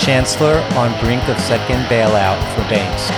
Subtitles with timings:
[0.00, 3.10] Chancellor on brink of second bailout for banks.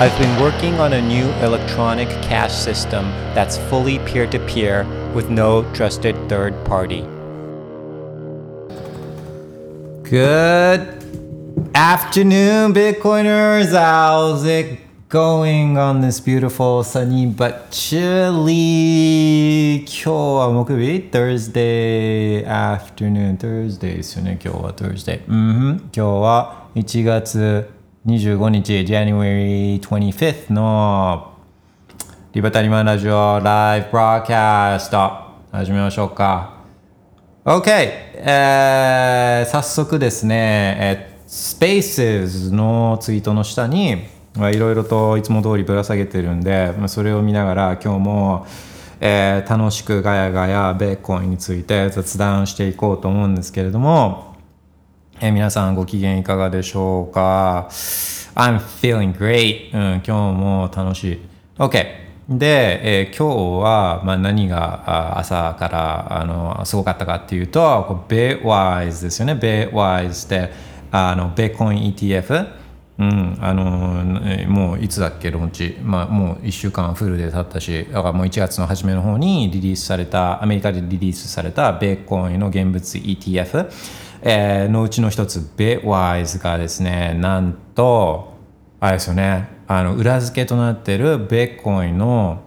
[0.00, 3.04] I've been working on a new electronic cash system
[3.34, 7.00] that's fully peer to peer with no trusted third party.
[10.08, 11.02] Good
[11.74, 13.72] afternoon, Bitcoiners.
[13.72, 18.56] How's it going on this beautiful sunny but chilly
[19.86, 27.70] 今日は木曜日 Thursday afternoon Thursday ですよね今日は Thursday うん今日は1月
[28.04, 31.32] 25日 January 25th の
[32.34, 36.64] リバタリマンラジオライブブローキャスト始めましょうか
[37.46, 48.46] OK、えー、早速ですね、えー、Spaces のツイートの下にいろいろといつも通りぶら下げてるんで、まあ、それを見ながら今日も、
[49.00, 54.36] えー、楽しくガヤガヤベーコンについて雑談していこうと思うんですけれども、
[55.20, 57.68] えー、皆さんご機嫌いかがでしょうか
[58.36, 61.18] ？I'm feeling great、うん、今日も楽しい
[61.56, 69.34] OK で、えー、今日は、まあ、何が朝からあのすごかったかっていうと、ベーワイズですよね。
[69.34, 70.52] ベーワイズで、
[70.90, 72.57] あのベーコン ETF。
[72.98, 74.04] うん、あの
[74.48, 83.70] もういつだっけローンチ、まあ、もう1週間フルで経ったしだからもう1月の初めの方にリリースされたアメリカでリリースされたベーコンの現物 ETF、
[84.22, 88.34] えー、のうちの一つベーワイズがですねなんと
[88.80, 92.42] あれですよねあの裏付けとなってるベッコンの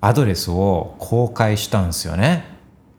[0.00, 2.44] アドレスを公開したんですよね。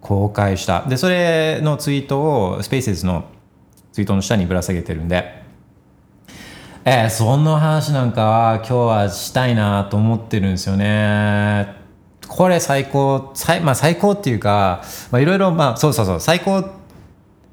[0.02, 0.84] 公開した。
[0.88, 3.26] でそれのツイートをスペースの
[3.92, 5.37] ツイートの下にぶら下げてるんで。
[6.90, 11.76] えー、そんな話なんかは今日はしたいなと思ってるんですよね。
[12.30, 16.64] これ最高最,、まあ、最高っていうかいろいろまあそうそうそう最高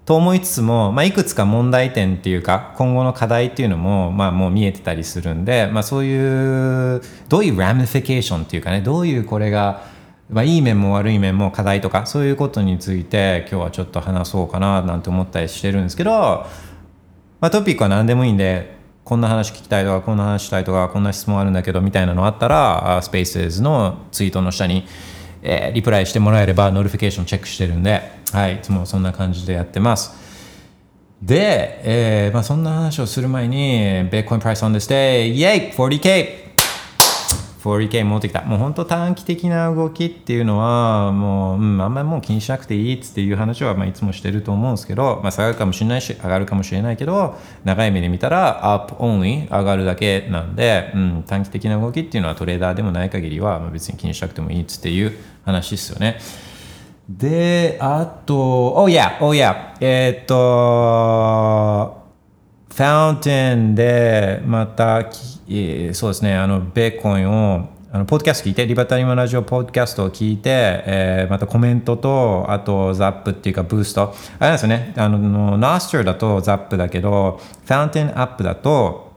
[0.05, 9.83] と思いつつも、まあ、いくつか問題点っていうか今後の課題っていうのも、まあ、もう見えてたりするんで、まあ、そういうどういうラミフィケーションっていうかねどういうこれが、
[10.31, 16.11] まあ、いい面も悪い面も課題とかそういうことについて今日はちょっと話そうかななんて思ったりしてるんですけど、
[17.41, 24.87] まあ、トピックは何でもいいんでこんな話聞きたいとかこんな話したいとかこんな質問あるんだけどみたいなのあったらスペースのツイートの下に
[25.47, 28.01] えー、リプライしてもらえれば notification チェックしてるんで、
[28.33, 30.25] はい、いつもそんな感じでやってます。
[31.23, 36.44] で、えーまあ、そんな話をする前に、Bitcoin Price on this day, yay!40K!
[37.65, 38.43] 40K 持ってきた。
[38.43, 56.19] もう本当短期的な動きっていうのは、もう、うん、あんまりもう気にしなくていいっていう話は、まあ、いつもしてると思うんですけど、まあ、下がるかもしれないし、上がるかもしれないけど、長い目で見たら、up only 上がるだけなんで、うん、短期的な動きっていうのはトレーダーでもない限りは、まあ、別に気にしなくてもいいっていう話ですよね。
[57.09, 62.04] で、あと、oh yeah, oh yeah, えっと、
[62.75, 65.09] ファウンテンでまた、
[65.49, 74.13] えそうですね、あの、ベーコンを、あのポッドキャスト聞いて、リバタリマラジオポッドキャストを聞いて、えー、またコメントと、あとザップっていうかブースト。
[74.41, 79.13] あれですよね、あの、ナースチャーだとザップだけど、ファウンテンアップだと、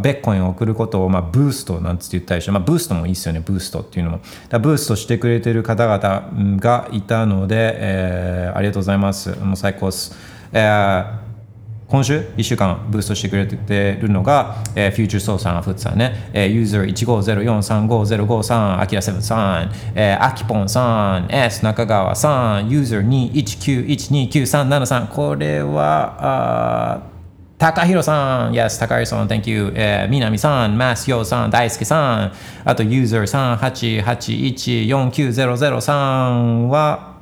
[0.00, 4.20] ベッコインを送ることを、まあ、ブーストなんつって言ったりして、まあ、ブーストもいいですよね、ブーストっていうのも。
[4.48, 9.36] だブーストしてくれてる方々がいたので、えー、ありがとうございます。
[9.40, 10.16] もう最高です。
[10.52, 11.23] えー
[11.86, 23.08] 今週？1週間ブーストしてくれてるのが、えー、フューチャーソーさん、フッツさんね、えー、ユーザー150435053、アキラセブンさん、えー、アキポンさん、S 中川さん、ユーザー
[24.28, 26.16] 219129373、これは、
[27.00, 27.14] あ
[27.58, 32.32] 高弘さん、Yes、高弘さん、Thank you、えー、南さん、マスヨさん、大輔さん、
[32.64, 35.94] あとユーザー38814900さ
[36.28, 37.14] んは、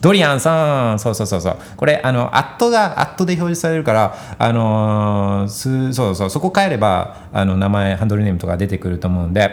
[0.00, 1.58] ドリアンさん、そうそうそうそう。
[1.76, 9.50] これ、あの、アットが、アットで表示されるから、あのー、すそうそう、そこ変えれば、あの、名前、ハンドルネームとか出てくると思うんで、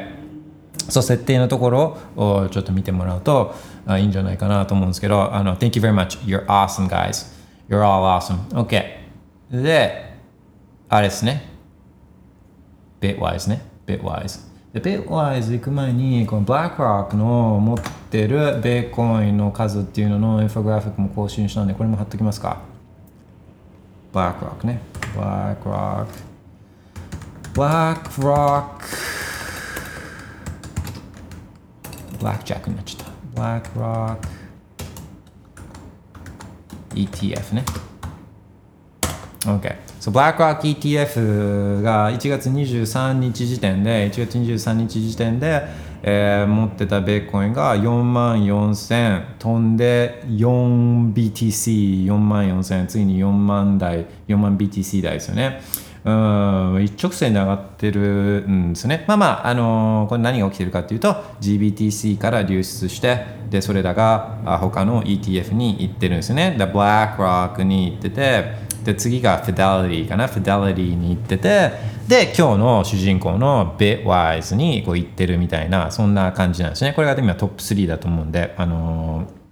[0.89, 3.55] そう、設定のところをちょっと見てもらうと
[3.87, 6.19] あいいんじゃないかなと思うんですけど、あの、Thank you very much.
[6.25, 7.33] You're awesome, guys.
[7.69, 8.47] You're all awesome.
[8.49, 8.83] OK.
[9.51, 10.15] で、
[10.89, 11.49] あれですね。
[13.01, 13.61] Bitwise ね。
[13.85, 14.54] Bitwise。
[14.75, 17.77] で、ベッワイズ行く前に、このブラックロックの持っ
[18.11, 22.57] てるベーコインの数っていうののインフォグラフィックも更新したんで、これも貼っときますか？
[24.11, 24.81] ブラックロックね。
[25.13, 26.11] ブラックロック。
[27.53, 28.85] ブラックロック。
[32.19, 33.11] ブラックジャックになっちゃった。
[33.33, 34.27] ブラックロック。
[36.95, 37.63] ETF ね。
[39.45, 45.63] OK so BlackRock ETF が1月23日時点で1月23日時点で、
[46.03, 55.61] えー持ってたベーコインが4万4000飛んで 4BTC4 万4000次に4万台4万 BTC 台ですよね
[56.05, 59.05] うん一直線で上がってるんですね。
[59.07, 66.55] まあまあ、あのーこれ何が起きてるかというと GBTC から流出してでそれらが他の ETF に行ってるんですね。
[66.59, 70.27] で BlackRock に行っててで次がフィデリティかな？
[70.27, 71.71] フィデリティに行ってて
[72.07, 76.93] で今日の主人公のベッワイズにこう行ってるみたいなそんな感じなんですね。
[76.93, 79.45] これが今トップ3だと思うんで、あのー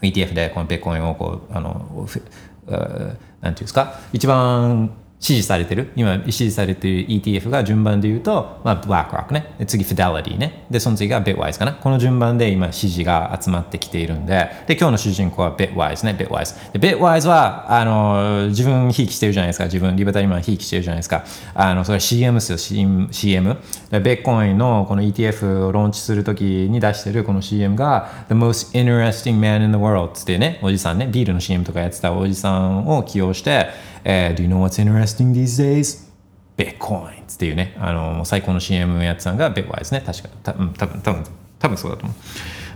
[0.00, 3.16] ETF でこのベッコインをこうあのふうーなんてい
[3.48, 3.98] うんですか？
[4.12, 5.92] 一番支持されてる？
[5.96, 9.54] 今支持されてる ETF が順番で言うと、まあ、BlackRock ね。
[9.66, 10.64] 次 Fidelity ね。
[10.70, 11.72] でその次が Bitwise かな。
[11.72, 14.48] この順番で今支持が集まってきているんで。
[14.66, 16.16] で今日の主人公は Bitwise ね。
[16.18, 19.64] Bitwise で Bitwise はあの自分ひいきしてるじゃないですか。
[19.64, 21.24] 自分リバタリマンひいきしてるじゃないですか。
[21.54, 22.58] あのそれ CM ですよ。
[22.58, 23.56] CM, CM
[23.90, 31.08] でベッコインのこの ETF をローンチするときに出してるこの CM が The most interesting man in the world ってねおじさんね。
[31.08, 33.66] ビールの CM とかやってたおじさんを起用して
[34.04, 35.07] えー Do you know what's interesting?
[35.16, 36.08] These days?
[36.56, 41.24] Bitcoin っていうね、あの最高の CM やってたのが Bitwise ね、確か、たうん多分多分
[41.58, 42.14] 多分そうだと思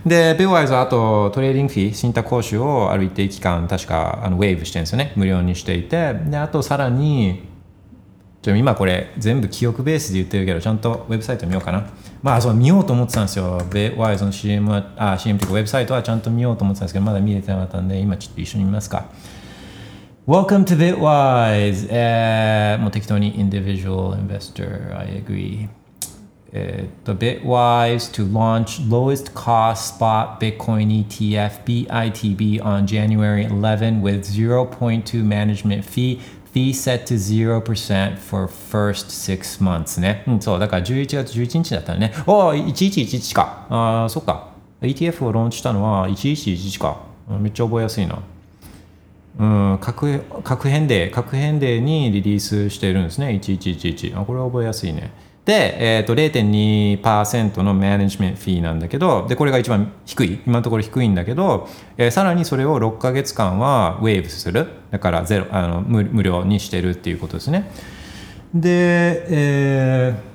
[0.05, 0.09] う。
[0.09, 7.43] で、Bitwise はあとトレーディングフィー、信託講習をある一定期間、確かあのウェーブしてるんですよね、無料にしていて、で、あとさらに、
[8.41, 11.89] ちょ今これ全部記憶ベースで言ってるけど、ちゃんとウェブサイト見ようかな。
[12.21, 13.59] まあ、そう見ようと思ってたんですよ。
[13.69, 19.05] Bitwise の CM は、あ、CM というかウェブサイトはちゃんと見ようと思ってたんですけど、まだ見れてなかったんで、今ちょっと一緒に見ますか。
[20.25, 21.85] Welcome to Bitwise!
[21.89, 25.67] えー、もう適当に individual investor, I agree.
[26.53, 35.25] The Bitwise to launch lowest cost spot Bitcoin ETF BITB on January 11 with 0.2
[35.25, 36.21] management fee
[36.53, 40.23] fee set to 0% for first six months ね。
[40.25, 40.59] うん、そう。
[40.59, 42.13] だから11月11日だったらね。
[42.25, 43.67] おお、1111か。
[43.69, 44.53] ああ、そっか。
[44.81, 47.01] ETF をローンチしたのは1111か。
[47.41, 48.23] めっちゃ覚えやすいな。
[49.39, 50.07] うん、核
[50.67, 54.19] 変デー、核変デーにリリースしてるんですね、1111。
[54.21, 55.11] あこれは覚えやすいね。
[55.45, 64.67] で、えー、と0.2%のマネジメントフィーなんだけど、で、これが一番低い、今のところ低いんだけど、えーさらにそれを6ヶ月間は waive する。
[64.91, 67.71] だからゼロあの無無料にしてるっていうことですね。
[68.53, 70.32] で、えー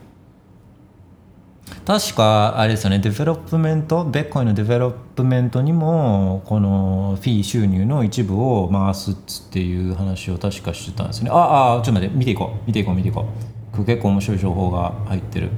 [1.88, 9.14] 確かあれですよね development Bitcoin の development にもこのフィー収入の一部を回すっ
[9.50, 11.30] ていう話を確かしてたんですね。
[11.32, 13.72] ああちょっと待って見ていこう見ていこう見ていこう。
[13.72, 15.48] これ結構面白い情報が入ってる。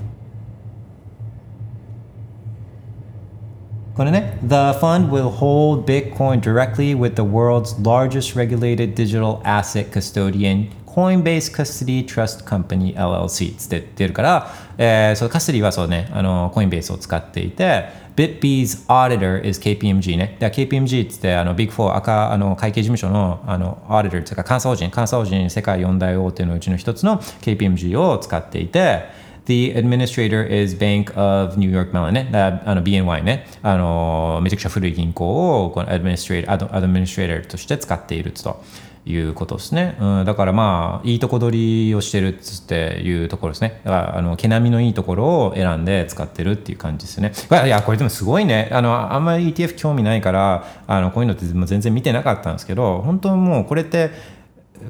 [3.96, 10.70] これね The fund will hold Bitcoin directly with the world's largest regulated digital asset custodian
[10.86, 20.38] Coinbase Custody Trust Company LLC つって出るから、えー、そのカステディはそうね、あの、コインベースを使っていて、BitBee's auditor is KPMG ね。
[20.40, 29.04] で、KPMG っつって、あの、ビッグフォー赤、あの、会計事務所の、あの、auditor っていうか、監査法人、監査法人世界四大大手のうちの一つの KPMG を使っていて、
[29.44, 32.30] The administrator is Bank of New York Mellon ね。
[32.32, 33.46] あの BNY ね。
[33.62, 38.62] あの、めちゃくちゃ古い銀行をこの administrator, アド administrator として使っていると
[39.06, 39.96] いうことですね。
[40.00, 43.80] うん、だからまあ、いいとこ取りをしてるっつっていうところですね。
[43.84, 47.32] だから、あの、毛並みのいいところを選んで使ってるっていう感じですね。
[47.66, 48.68] いや、これでもすごいね。
[48.72, 54.10] あの、あんまり ETF 興味ないから、あの、こういうのって全然見てなかったんですけど、本当もうこれって、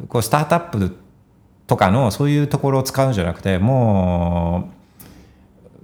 [0.09, 0.97] こう、スタートアップ
[1.67, 4.71] とかのそういうところを使うんじゃなくても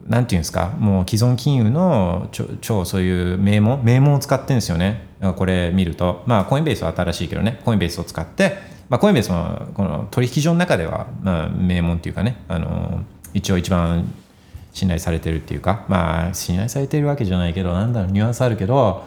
[0.09, 0.71] うなんていうんですか？
[0.81, 2.29] もう既存金融の
[2.61, 5.06] 超そういう名門名門を使ってるんですよね
[5.37, 8.59] これ見るとまあコインベースは新しいけどねコインベースを使って、
[8.89, 14.13] まあ、コインベースもこの取引所の中では、まあ、名門っていうかねあの一応一番
[14.73, 19.05] 信頼されてるっていうかまあ信頼されてるわけじゃないけどなんだろうニュアンスあるけど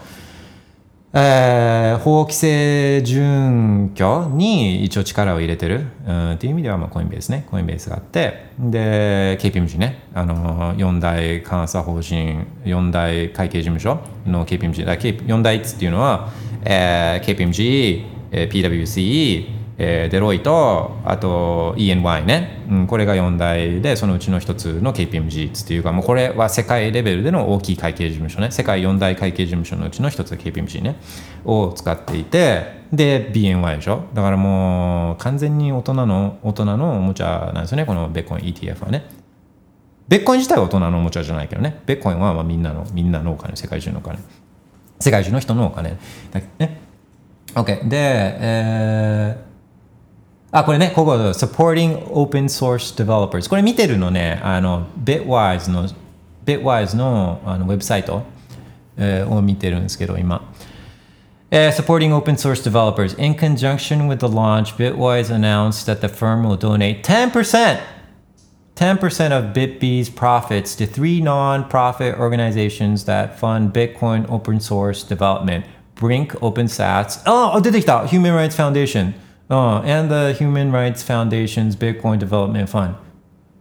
[1.12, 7.46] えー法規制準拠に一応力を入れてる、うん、っていう意味ではまあコインベースね。
[7.50, 8.52] コインベースがあって。
[8.60, 10.04] で KPMG ね。
[10.14, 16.30] あの4大監査法人4大会計事務所の KPMG だ K 4大っていうのは、
[16.64, 28.52] えー KPMG えー PwC えーデロイとあと ENY ね、うん、これが4大でそのうちの一つの KPMG っていうかもうこれは世界レベルでの大きい会計事務所ね。
[28.52, 30.98] 世界4大会計事務所のうちの一つ KPMG ね。
[31.46, 34.04] を使っていてで BNY でしょ。
[34.14, 37.86] だからもう完全に大人の大人のおもちゃなんですよね。
[37.86, 39.06] このベッコイン ETF はね。
[40.10, 41.82] ベッコイン自体は大人のおもちゃじゃないけどね。
[41.86, 43.56] ベッコインはまあみんなのみんなのお金。
[43.56, 44.20] 世界中のお金。
[45.00, 45.98] 世界中の人のお金
[46.32, 46.82] だね。
[47.56, 49.49] OK でえー
[50.51, 53.49] あ、これね、ここ、supporting open source developers。
[53.49, 55.89] これ見てるのね、あの、Bitwise の、
[56.45, 58.23] Bitwise のあのウェブサイト、
[58.97, 60.43] えーを見てるんですけど、今。
[61.51, 63.15] Uh, supporting open source developers.
[63.15, 67.81] In conjunction with the launch, Bitwise announced that the firm will donate 10%,
[68.75, 75.65] 10% of BitB's profits to three non-profit organizations that fund Bitcoin open source development.
[75.95, 77.23] Brink OpenSats.
[77.25, 79.15] Oh, 出てきた Human Rights Foundation.
[79.52, 82.96] Oh, and the Human Rights Foundation's Bitcoin Development Fund.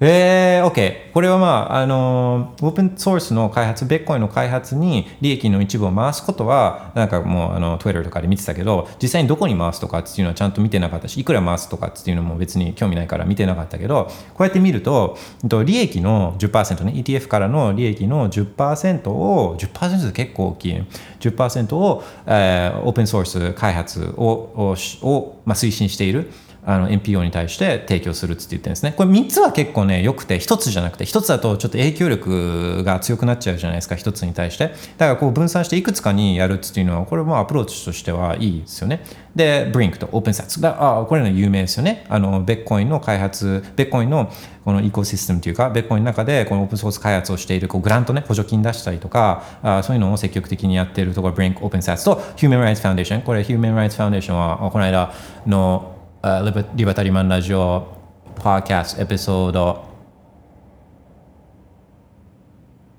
[0.01, 1.11] えー、OK。
[1.13, 15.19] これはまあ、あのー、オープンソースの開発、ベッコインの開発に利益の一部を回すことは、なんかもう、あの、Twitter とかで見てたけど、実際にどこに回すとかっていうのはちゃんと見てなかったし、いくら回すとかっていうのも別に興味ないから見てなかったけど、こうやって見ると、
[15.65, 20.87] 利益の10%ね、ETF からの利益の10%を、10%って結構大きい、ね、
[21.19, 26.31] 10%を、えーオープンソース開発を、ををまあ、推進している。
[26.69, 28.93] あの NPO に対して提供するって言ってるんですね。
[28.95, 34.67] これ3つは結構ね、良くて、1つじゃなくて、1つだとちょっと影響力が強くなっちゃうじゃないですか、1つに対して。
[34.99, 39.03] だからこう分散していくつかにやるっていうのは、これもアプローチとしてはいいですよね。
[39.35, 42.05] で、Brink と OpenSats が、あこれの有名ですよね。
[42.11, 44.31] あの、ベッコインの開発、ベッコインの
[44.67, 53.23] このイコシステムというか、ベッコインの中でこのオープンソース開発をしているこうグラントね、補助金出したりとか、あそういうのを積極的にやっているところ、Brink、OpenSats と Human Rights Foundation。
[53.23, 55.13] これ Human Rights Foundation は、この間
[55.47, 57.87] のあリバリバタリマンラジオ
[58.35, 59.87] パーキャストエピソード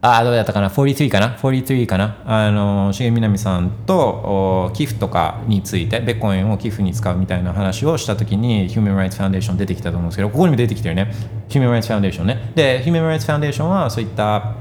[0.01, 11.11] あ、どうだったかな ?43 かな ?43 かなあの、重みなみさんと寄付とかについて、ベッコインを寄付に使うみたいな話をしたときに、Human Rights Foundation 出てきたと思うんですけど、ここにも出てきてるね。
[11.49, 12.53] Human Rights Foundation ね。
[12.55, 14.55] で、Human Rights Foundation はそういった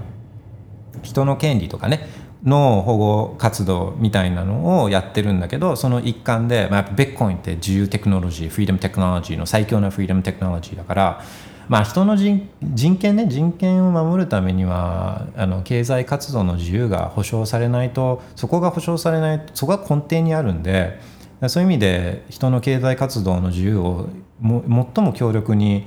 [1.03, 2.09] 人の権利とかね
[2.45, 11.25] の保護活動みたいなのをやってるんだけどその一環で、まあ、やっぱベッコインって自由テクノロジーフリーダムテクノロジーの最強なフリーダムテクノロジーだから、
[11.68, 21.00] まあ、人の人人権ね人権を守るためにはあの経済活動の自由が保障されないとそこが保障されないそこが根底にあるんで
[21.49, 24.09] そういう意味で人の経済活動の自由を
[24.40, 24.62] も
[24.95, 25.87] 最も強力に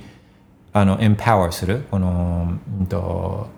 [0.74, 3.48] あのエンパワーするこの、うんと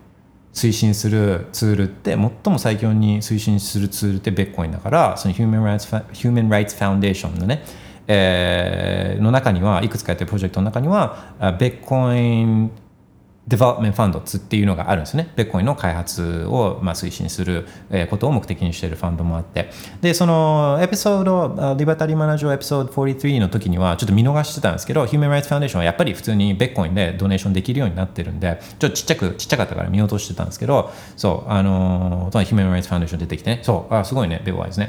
[0.55, 2.19] 推進するツールって最
[2.53, 7.65] も最強に推進するツールってベッコインだからその Human Rights, Fa- Human Rights Foundation のね、
[8.07, 12.71] えーの中にはいくつかやってるプロジェクトの中にはベッコイン
[13.47, 15.31] デベロッメントファンドっていうのがあるんですね。
[15.37, 17.67] ベッコインの開発をまあ推進する
[18.09, 19.71] ことを目的にしているファンドもあって。
[20.01, 34.89] で、そのエピソード、リバタリーマナージョーエピソード43の時にはちょっと見逃してたんですけど、Human Rights Foundation はやっぱり普通にベッコインでドネーションできるようになってるんで、ちょっとちっちゃく、ちっちゃかったから見落としてたんですけど、そう、あのー、Human Rights Foundation 出てきてね、そう、あすごいね、ベッワイズね。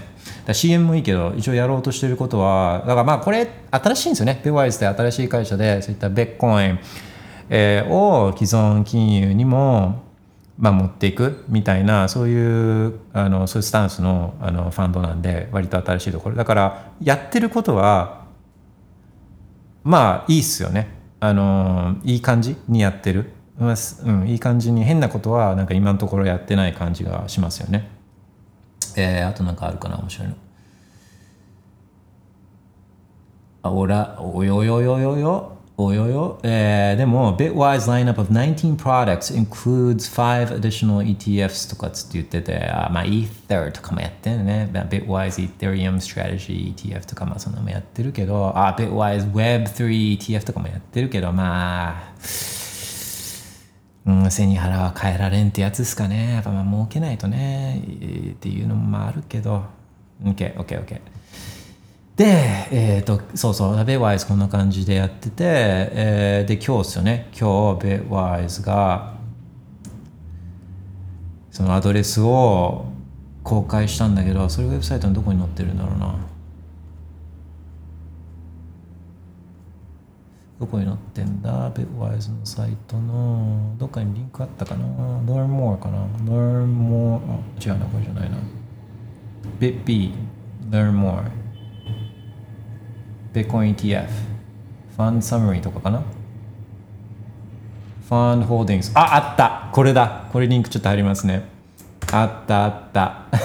[0.53, 4.39] CM もいいけど、一応やろうとしてることは、だからまあこれ新しいんですよね。
[4.45, 6.79] ベッワイズって新しい会社で、そういったベッコイン、
[7.50, 10.04] えーを既存金融にも、
[10.58, 16.36] まあ、持っていくみたいなそういうあのそういうスタンスのあのファンドなんで割と新しいところ。
[16.36, 18.25] だからやってることは
[19.84, 20.88] まあいいっすよね。
[21.20, 27.90] あのいい感じにやってる、うん、いい感じに変なことはなんか今のところやってない感じがしますよね。
[28.98, 30.36] えー、あとなんかあるかな面白いの。
[33.64, 46.74] あおらおよよよよよおよよ、えー、でも Bitwise lineup of 19 products includes 5 additional ETFs とかつって言っててあまあ Ether とかもやってるね Bitwise Ethereum Strategy
[46.74, 52.13] ETF とかまあそんなのもやってるけどあ Bitwise Web3 ETF とかもやってるけどまあ
[54.05, 56.36] うん、背に腹は変えられんってやつですかね。
[56.36, 59.63] やっぱまあ儲けないとね、えーっていうのもあるけど。
[60.24, 61.14] OK、OK、OK。
[62.15, 67.29] で、えっ、と、そうそう、ベワイズこんな感じでやってて、えーで、今日ですよね。
[67.38, 69.15] 今日、ベワイズが、
[71.51, 72.86] そのアドレスを
[73.43, 76.15] 公開したんだけど、それウェブサイトのどこに載ってるんだろうな。
[80.57, 88.38] どこに載ってんだ ?Bitwise のサイトの、どっかにリンクあったかな ?Learn More かな ?Learn More、あ、違うな、これじゃないな。
[89.60, 90.13] BitB、
[90.69, 91.45] Learn More。
[93.36, 96.01] ベッコイン ETF ファンサムリーとかかな？
[98.08, 99.70] ファンホールディングスああった。
[99.74, 100.30] これだ。
[100.32, 101.44] これリンクちょっと貼りますね。
[102.13, 103.25] あったあった。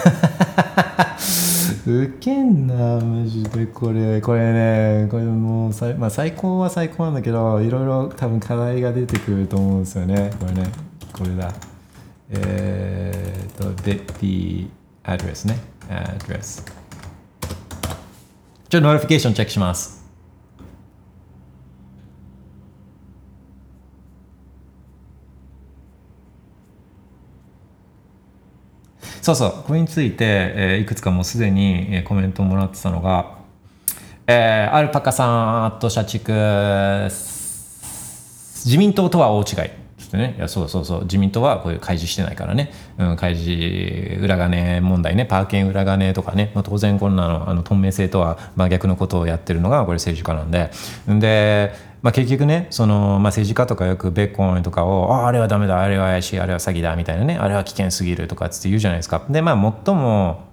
[1.90, 3.66] ウケんなマジで。
[3.66, 10.30] これこれねこれもう、まあ、最高は最高なんだけどいろいろ多分課題が出てくると思うんですよね。
[10.38, 10.70] これね。
[11.12, 11.52] これだ。
[12.30, 14.68] えー、っと BitB
[15.02, 15.58] アドレスね。
[15.90, 16.64] アドレス
[18.70, 20.00] ちょっと notification チェックします。
[29.20, 29.64] そうそう。
[29.66, 33.38] これについて、えーいくつかもうすでに、えーコメントをもらってたのが、
[34.28, 36.30] えーアルパカさんあと社畜
[38.64, 39.70] 自民党とは大違い。
[40.10, 40.34] つってね。
[40.36, 41.02] いやそうそうそう。
[41.02, 45.24] 自民党はこういう開示してないからね、うん、開示裏金問題ね。
[45.24, 50.70] パーケン裏金とかね、まあ、当然こんなのあの透明性とは真逆のことをやってるのがこれ政治家なんで。
[51.06, 55.80] で、まあ、結局ねその、まあ、政治家とかよくベッコンとかをああれはダメだ。
[55.80, 56.40] あれは怪しい。
[56.40, 56.96] あれは詐欺だ。
[56.96, 57.36] みたいなね。
[57.36, 59.24] あれは危険すぎるとかつって言うじゃないですか。
[59.30, 60.50] でまあ最も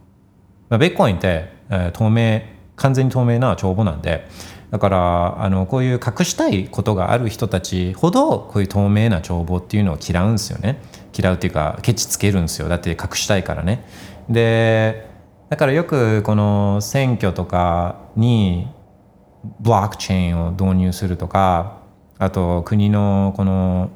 [0.70, 2.42] まあ、ベッコンって、えー透明
[2.78, 4.28] 完全に透明な帳簿なんで。
[4.72, 10.82] だからあのこういう隠したいことがある人たちほどこういう透明な帳簿っていうのを嫌うんですよね。
[11.18, 12.68] 嫌うっていうかケチつけるんですよ。
[12.68, 13.86] だって隠したいからね。
[14.30, 15.10] で
[15.50, 18.68] だからよくこの選挙とかに
[19.62, 21.80] ブロックチェーンを導入するとか
[22.18, 23.90] あと国のこの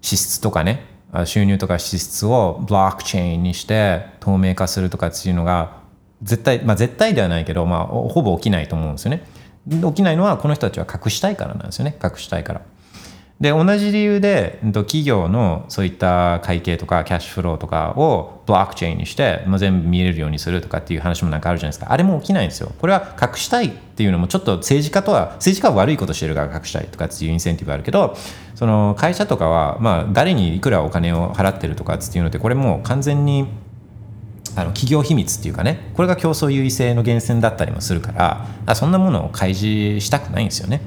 [0.00, 0.88] 支出とかね。
[1.24, 5.80] 収入とか支出をブロックチェーンにして透明化するとかっていうのが
[6.22, 9.24] 絶対まあ絶対ではないけど、まあ、ほぼ起きないと思うんですよね。
[9.68, 11.96] 起きないのはこの人たちは隠したいからなんですよね。
[12.02, 12.62] 隠したいから。
[13.40, 21.90] で同じ理由で企業のそういった会計とかキャッシュフローとかをブロックチェーンにして、まあ、全部見えるようにするとかっていう話もなんかあるじゃないですか。
[21.90, 22.70] あれも起きないんですよ。
[22.78, 28.14] これは隠したいっていうのもちょっと政治家とは政治家は悪いことしてるから隠したいとかっていうインセンティブあるけど
[28.54, 33.46] その会社とかはまあ誰にいくらお金を払ってるとかっていうのってこれもう完全に
[34.56, 40.80] あの企業秘密っていうかねこれが競争優位性の源泉だったりもするからあそんなものを開示したくないんですよね。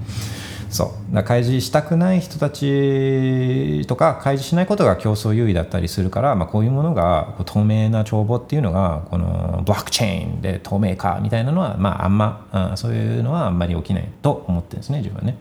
[0.74, 15.38] そうだ開示したくない人たちとか開示しないことが競争優位だったりするから、まあ、こういうものがこう透明な帳簿っていうのがこのブロックチェーンで透明化みたいなのは、まあ、あんまあそういうのはあんまり起きないと思ってるんですね自分はね。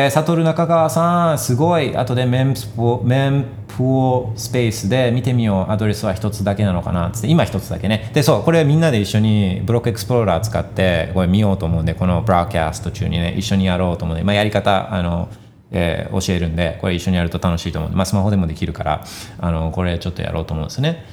[0.00, 1.96] えー、サトル中川さん、すごい。
[1.96, 5.72] 後で mempool mempool.space で見てみよう。
[5.72, 8.08] アドレスは一つだけなのかなつって、今一つだけね。
[8.14, 15.30] で、そう、これみんなで一緒にブロックエクスプローラー使って、これ見ようと思うんで、この broadcast 中にね、一緒にやろうと思うんで、まあ、やり方、あの、
[15.72, 19.04] えー教えるんで、これ一緒にやると楽しいと思うんで、まあ、スマホでもできるから、
[19.40, 21.04] あの、これちょっとやろうと思うんですね。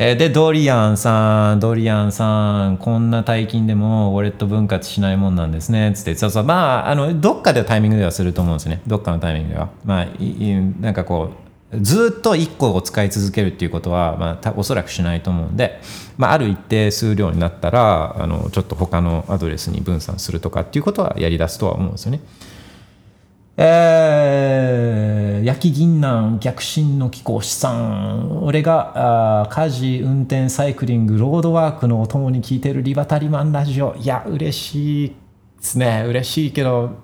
[0.00, 8.80] えーで、ドリアンさん、ドリアンさん、こんな大金でもウォレット分割しないもんなんですね、つって、そうそう、まあ、あの、どっかでタイミングではすると思うんですね。
[8.86, 9.70] どっかのタイミングでは。
[9.84, 11.32] まあ、いいなんかこ
[11.72, 15.80] う、ずっと1個を使い続けるっていうことは、まあ、おそらくしないと思うんで、
[16.16, 22.20] まあ、ある一定数量になったら、あの、ちょっと他のアドレスに分散するとかっていうことはやり出すとは思うんですよね。
[23.60, 28.44] えー、焼き銀杏逆進の貴公子さん。
[28.44, 33.96] 俺があ家事運転サイクリングロードワークのお供に聞いてるリバタリマンラジオ。
[33.96, 35.14] いや嬉しいで
[35.60, 36.04] すね。
[36.06, 36.98] 嬉しいけど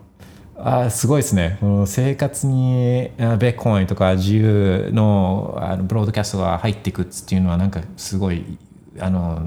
[0.57, 1.59] あーすごいですね。
[1.59, 8.57] この生活にベッコインとか自由のあのブロードキャストが入っていくっていうのはなんかすごい
[9.01, 9.43] あの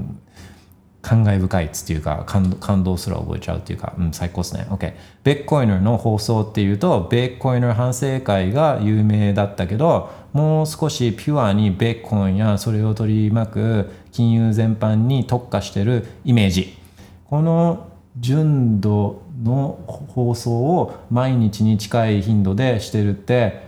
[1.08, 4.66] 感慨深いっつっていうか感動感動すら覚えちゃうっていうか、うん、最高ですね。
[4.68, 4.92] OK。
[5.24, 16.76] ベッコイナーの放送っていうと、ベッコイナー反省会が有名だったけど、もう少しピュアにベッコインやそれを取り巻く金融全般に特化してるイメージ。
[17.24, 23.62] この純度の放送を毎日に近い頻度でしてるって、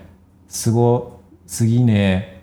[0.47, 2.40] すごすぎねえ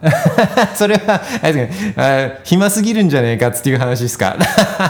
[0.74, 4.36] それは、あれですかね、暇すぎるんじゃねえかっていう話ですか。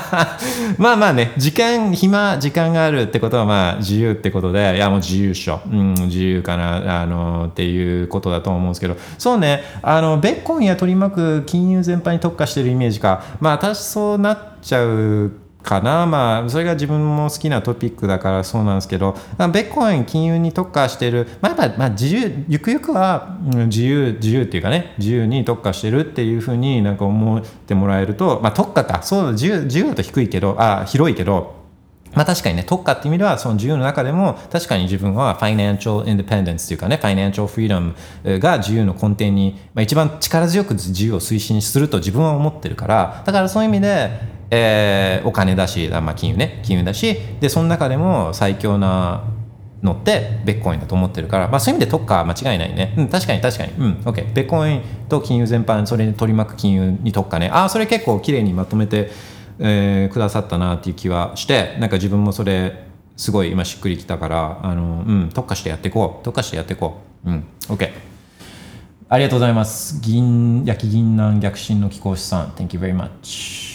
[0.78, 5.60] まあまあね、時間、暇、時間があるってことはまあ自由ってことで、いやもう自由っしょ。
[5.70, 13.22] うん、自由かな、あの、っていうことだと思うんですけど、そうね、あの、ベッコンや取り巻く金融全般に特化してるイメージか。
[13.40, 16.06] まあ私そうなっちゃうかな。
[16.06, 21.28] まあそれが自分も好きなトピックだからそうなんですけどベッコイン金融に特化してる。
[21.40, 29.02] まあやっぱ、まあ、自由ゆくゆくは、自由自由っていうかね自由に特化してるっていうふうになんか思ってもらえるとまあ特化か。
[29.02, 31.60] そう自由自由だと低いけどあ広いけど
[32.14, 46.60] まあ確かにね、特化っていう意味では、その自由の中でも、確かに自分は financial independence というかね、financial freedom が自由の根底に、まあ一番力強く自由を推進すると自分は思ってるから、だからそういう意味で、えーお金だし、まあ、金融ね。
[46.62, 47.16] 金融だし。
[47.40, 49.24] でその中でも最強な
[49.82, 53.72] のってベッコインだと思ってるから、まあ、そういう意味で特化は間違いないね、うん、確かに確かに。
[53.72, 57.48] うん OK ベッコインと金融全般それに取り巻く金融に特化ね。
[57.52, 59.10] ああそれ結構綺麗にまとめて、
[59.58, 61.76] えーくださったなっていう気はして。
[61.78, 62.84] なんか自分もそれ
[63.16, 66.24] すごい今しっくりきたからあの、うん、特化してやっていこう。
[66.24, 67.30] 特化してやっていこう。
[67.30, 67.90] うん OK
[69.12, 70.00] ありがとうございます。
[70.00, 72.50] 銀、焼き銀杏逆進の貴公子さん。
[72.50, 73.69] Thank you very much.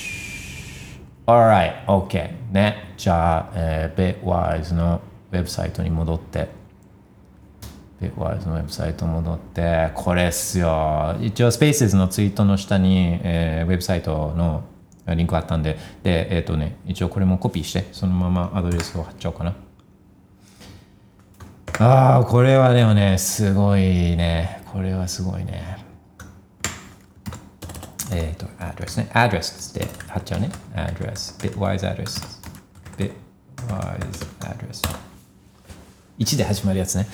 [1.28, 2.30] Alright, OK.
[2.52, 2.94] ね。
[2.98, 6.50] じゃあ、えー、Bitwise のウェブサイトに戻って、
[8.00, 11.16] Bitwise のウェブサイト戻って、これっすよ。
[11.20, 14.66] 一応、Spaces のツイートの下に、えーウェブサイトの
[15.16, 19.56] リンクあったんで、で、えっ、とね、一応これもコピーして、そのままアドレスを貼っちゃおうかな。
[21.80, 24.62] ああ、これはでもね、すごいね。
[24.72, 25.85] これはすごいね。
[28.12, 29.10] えっ、と、アドレスね。
[29.14, 30.52] アドレスって貼っちゃうね。
[30.76, 31.36] アドレス。
[31.40, 32.42] Bitwise アドレス。
[32.98, 33.12] Bitwise
[33.70, 34.84] アドレス。
[36.20, 37.08] 1で始まるやつね。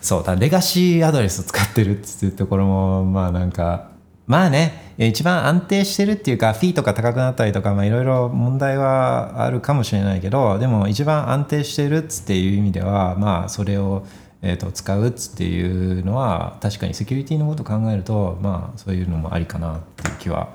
[0.00, 3.90] そう、だレガシーアドレスを使ってるっていうところも、まあなんか、
[4.26, 14.06] まあね、一番安定してるっていうか、フィーとか高くなったりとか、まあいろいろ問題はあるかもしれないけど、でも一番安定してるっていう意味では、まあそれを、
[14.46, 20.50] えー、と使うっていうのは、確かにセキュリティのことを考えると、まあそういうのもありかなっていう気は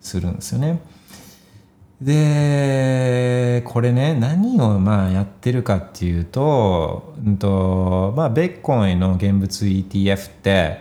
[0.00, 0.80] するんですよね。
[2.00, 10.80] でこれね何をまあやってるかっていうと,、うんとまあ、ベッコインの現物 ETF って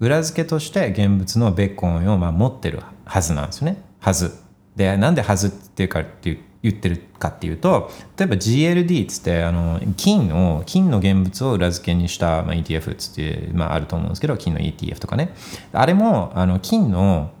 [0.00, 3.82] 裏付けとして現物のベッコンをまあ持ってるはずなんですよね。
[4.00, 4.32] はず。
[4.74, 15.34] でなんではずっていうかっていう言ってるかっていうと例えば GLD っつってあの金を金の現物を裏付けにした、まあ、ETF っつって、まあ、あると思うんですけど金の ETF とかね。
[15.72, 17.32] あれもあの金の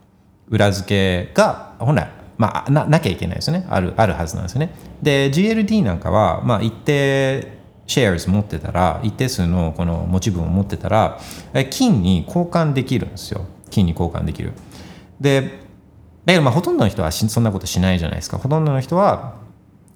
[0.48, 0.88] 裏付
[1.26, 3.66] けが本来まあ、ななきゃいけないですよね。
[3.70, 4.74] あるあるはずなんですよね。
[5.00, 11.20] で GLD なんかは、まあ、一定シェアズ持ってたら一定数のこの持ち分を持ってたら
[11.70, 13.46] 金に交換できるんですよ。
[13.70, 14.52] 金に交換できる。
[15.20, 15.61] で
[16.24, 18.38] だけどまあほとんどの人はそんなことしないじゃないですか。
[18.38, 19.42] ほとんどの人は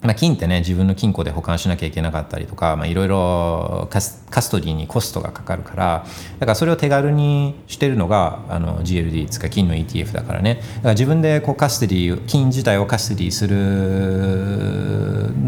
[0.01, 6.05] まあ、金ってね自分の金庫で保管しなきゃいけなかったりとかいろいろカストディにコストがかかるから
[6.39, 10.55] だからそれを手軽にしてるのがあの GLD つか金の ETF だからね。
[10.55, 13.57] だから自分でこうカストディ金自体をカストディする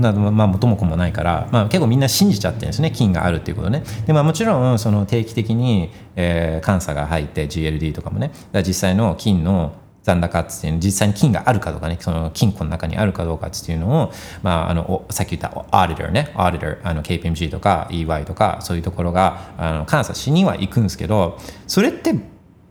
[0.02, 2.90] などまあ元も子もないから、まあ、結構みんな信じちゃってるんですね。
[2.90, 3.84] 金があるっていうことね。
[4.08, 8.32] で、まあ、もちろんその定期的に、えー監査が入って GLD とかもね。
[8.66, 9.74] 実際の金の
[10.10, 22.14] 残高っていう実際に金があるかどうかねその金庫の中にあるかどうかっていうのを、まあ、あのさっき言ったアーディターねアーディターあの KPMG とか EY とかそういうところがあの監査しには行くんですけどそれって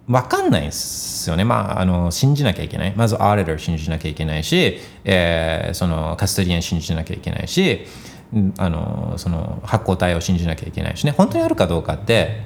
[0.08, 1.44] 分かんないですよね。
[1.44, 2.94] まあ、あの信じなきゃいけない。
[2.96, 7.84] まずアーディター信じなきゃいけないし、えーそのカストリアン信じなきゃいけないし、
[8.56, 11.12] あのその発行体を信じなきゃいけないしね。
[11.12, 12.40] 本当にあるかどうかって、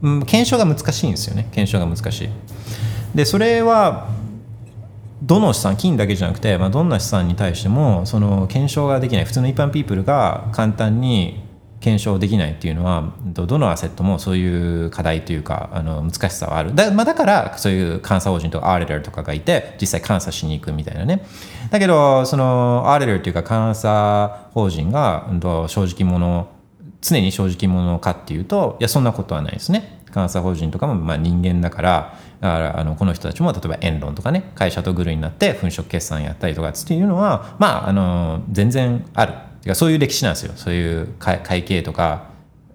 [0.00, 1.46] うん、検証が難しいんですよね。
[1.52, 2.28] 検証が難しい。
[3.14, 4.08] で、それは
[5.24, 11.42] どの資産金だけじゃなくて、まあ、どんな資産に対してもその検証ができない普通の一般ピープルが簡単に
[11.80, 16.74] 検証できないっていうのはどのアセットもそういう課題というかあの難しさはある。
[16.74, 21.26] だ,、まあ、だからそういう監査法人とかアーレダーとかがいて実際監査しに行くみたいなね。
[21.70, 25.28] だけどそのアーレダーっていうか監査法人が
[25.68, 26.48] 正直者
[27.02, 30.02] 常に正直者かっていうといやそんなことはないですね。
[30.14, 42.24] 監査法人とかもまあ人間だからだからあのこの人たちも例えばエンロンとかね会社とグルになって粉飾決算やったりとかっていうのはまああの全然あるてかそういう歴史なんですよそういう会会計とか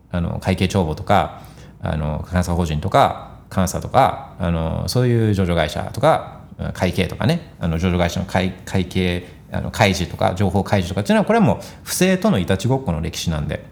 [0.10, 1.44] あの会計帳簿とか
[1.84, 6.42] あの監査法人とか監査とかあのそういう上場会社とか
[6.74, 13.64] 会計とかねあの上場会社の会会計あの開示とか情報開示とかっていうのはこれはもう不正とのいたちごっこの歴史なんで。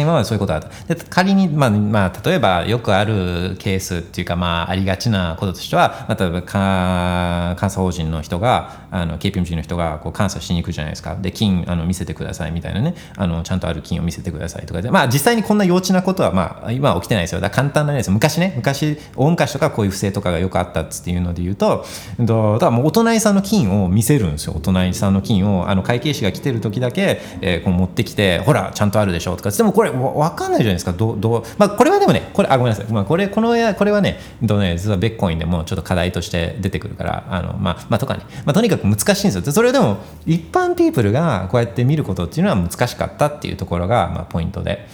[0.00, 0.94] 今までそういうことあった。
[0.94, 11.16] で仮に、まあまあ、例えばよくあるケースっていうか、まあ、ありがちなこととしては、まあ、例えば監査法人の人があの KPMG の人がこう監査しに行くじゃないですか。
[11.16, 12.94] で金あの見せてくださいみたいなね。
[13.16, 17.40] あのちゃんとある金を見せてくださいとかで、まあ、実際にこんな幼稚なことは、まあ、今は起きてないですよ。
[17.40, 18.06] だ簡単なです。
[18.08, 21.84] よ昔ね昔大昔とかこういう不正とかがよくあったっていうので言うと
[22.18, 24.54] うんとだからもうお隣さんの金を見せるんですよ。
[24.56, 30.92] お隣さんの金をあの会計士が来てる時だけ、えーこう持ってきてほらちゃんとあるでしょとかでもこれわ分かんないじゃないですか。
[30.92, 39.40] どうどう、まあ、これはでもねこれあごめんなさい、まあ、これこのこれはねうんとね実はベッコインでもちょっと課題として出てくるからあの、まあまあ、とかね、まあ、とにかく難しいんですよ。
[39.42, 44.86] でそれでも一般ピープルがこうやって見ることっていうのは難しかったっていうところが、まあ、ポイントで。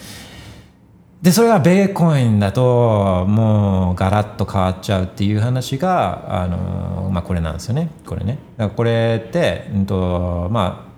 [1.22, 7.90] でそれがベーコインだともうガラッと変わっちゃうっていう話があの、まあ、これなんですよね。
[8.06, 8.38] これね。
[8.74, 10.89] これって、うんとまあ、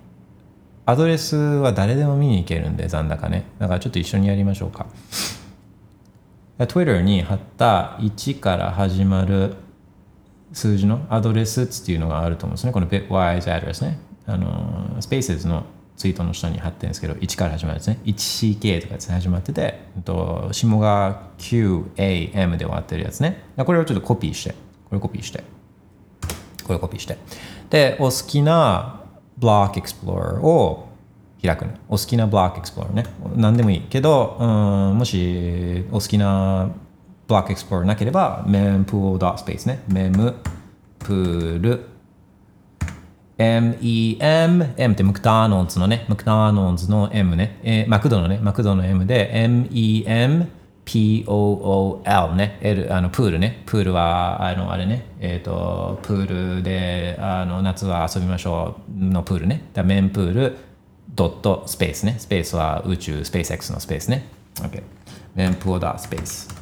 [0.84, 3.44] アドレスは誰でも見に行けるんで残高ね。
[3.58, 4.86] だからちょっと一緒にやりましょうか。
[6.66, 9.54] Twitter に貼った1から始まる
[10.52, 12.72] 数字のアドレスっていうのがあると思うんですね。
[12.72, 13.98] この Bitwise address ね。
[14.26, 15.64] あの Spaces の
[15.96, 23.44] ツイートの下に貼ってるんですけど1から始まるんですね 1CK とかですね始まっててと下が QAM で終わってるやつね。
[23.56, 24.54] これをちょっとコピーして。
[24.88, 25.44] これコピーして。
[26.64, 27.18] これコピーして。
[27.70, 29.01] でお好きな
[29.42, 30.88] ブロックエクスプローラーを
[31.42, 33.10] 開くねお好きなブロックエクスプローラーね。
[33.36, 34.44] 何でもいいけど、う
[34.94, 36.70] ん、もしお好きな
[37.26, 41.86] ブロックエクスプローラーなければ mempool.space ね mempool
[43.38, 50.46] MEM、M ってムクターノンズのね、ムクターノンズの M ね、えー、マクドのね、マクドの M で MEM、
[50.84, 60.56] POOL ね、L、あのプールね、プールは、あの、あれね、えっ、ー、と、プールで、あの、夏は遊びましょうのプールね、だ mempool、
[61.14, 64.26] ドット、スペースね、スペースは宇宙、 SpaceX のスペースね。
[64.56, 64.82] OK。
[65.34, 66.61] mempool.space。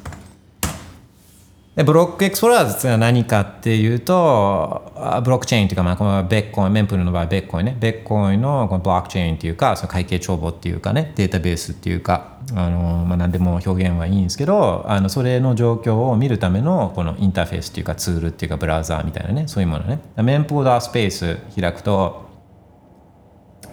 [1.75, 4.91] でブロックエクスプローラーズは何かっていうと
[5.23, 7.77] ブロックチェーンというか、まあ、この Bitcoin mempool の場合ベッコインね。
[7.79, 19.99] ベッコインのこのブロックチェーンっていうかその会計帳簿っていうかねデータベースっていうかあの、まあ、何でも表現はいいんですけどあのそれの状況を見るためのこのインターフェースっていうかツールっていうかブラウザーみたいなねそういうものね。
[20.17, 22.25] mempool.space 開くと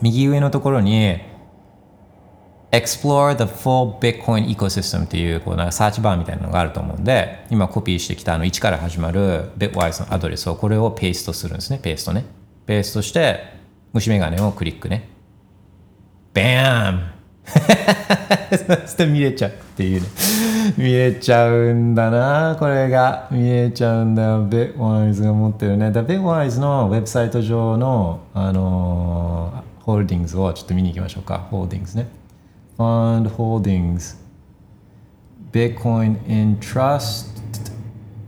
[0.00, 1.18] 右上のところに
[2.70, 11.78] explore the full Bitcoin ecosystem っていうこうなんかサーチバーみたいなのがあると思うんで今コピーしてきたあの1から始まる Bitwise のアドレスをこれをペーストするんですね。
[11.82, 12.24] ペーストね。
[12.66, 13.40] ペーストして
[13.92, 15.08] 虫眼鏡をクリックね。
[16.34, 17.18] バーン
[18.50, 20.08] そして見れちゃうっていうね。
[20.76, 22.56] 見えちゃうんだな。
[22.58, 24.46] これが見えちゃうんだよ。
[24.46, 25.90] Bitwise が持ってるね。
[25.90, 31.38] だ Bitwise のウェブサイト上のあのー、ホールディングスをちょっと見に行きましょうか。
[31.50, 32.08] ホールディングスね。
[32.78, 34.16] Fund Holdings.
[35.50, 37.38] Bitcoin in Trust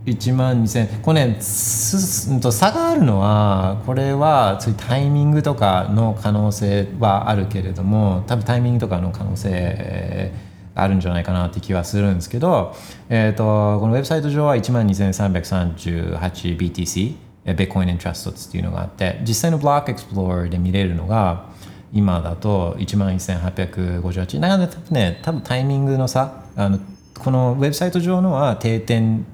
[0.05, 10.31] 1万2000これねすと差があるのはこれはそういうタイミングとかの可能性はあるけれども多分タイミングとかの可能性
[10.73, 12.73] あるんじゃないかなって気はするんですけど、
[13.09, 21.51] えーと、このウェブサイト上は1万 2338BTC Bitcoin in Trust っていうのがあって実際のブロックエクスプローラーで見れるのが
[21.93, 26.43] 今だと1万1858なので多分ね多分タイミングの差。
[26.55, 26.79] あの
[27.17, 29.25] このウェブサイト上のは定点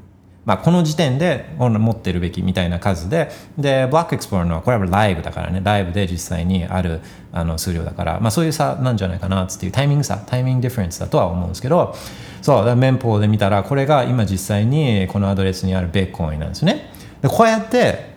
[0.47, 7.01] まあ、この時点で持ってるべきみたいな数で、で、ブラックエクスプローラーのはこれはライブだからね、ライブで実際にある
[7.33, 11.93] あの数量だから、まあそういう差なんじゃないかなっていうタイミング差、タイミングディフェンスだとは思うんですけど、
[12.41, 16.91] そう、メンポで見たら、これが今実際にこのアドレスにあるベッコインなんですね。
[17.21, 18.15] で、こうやって、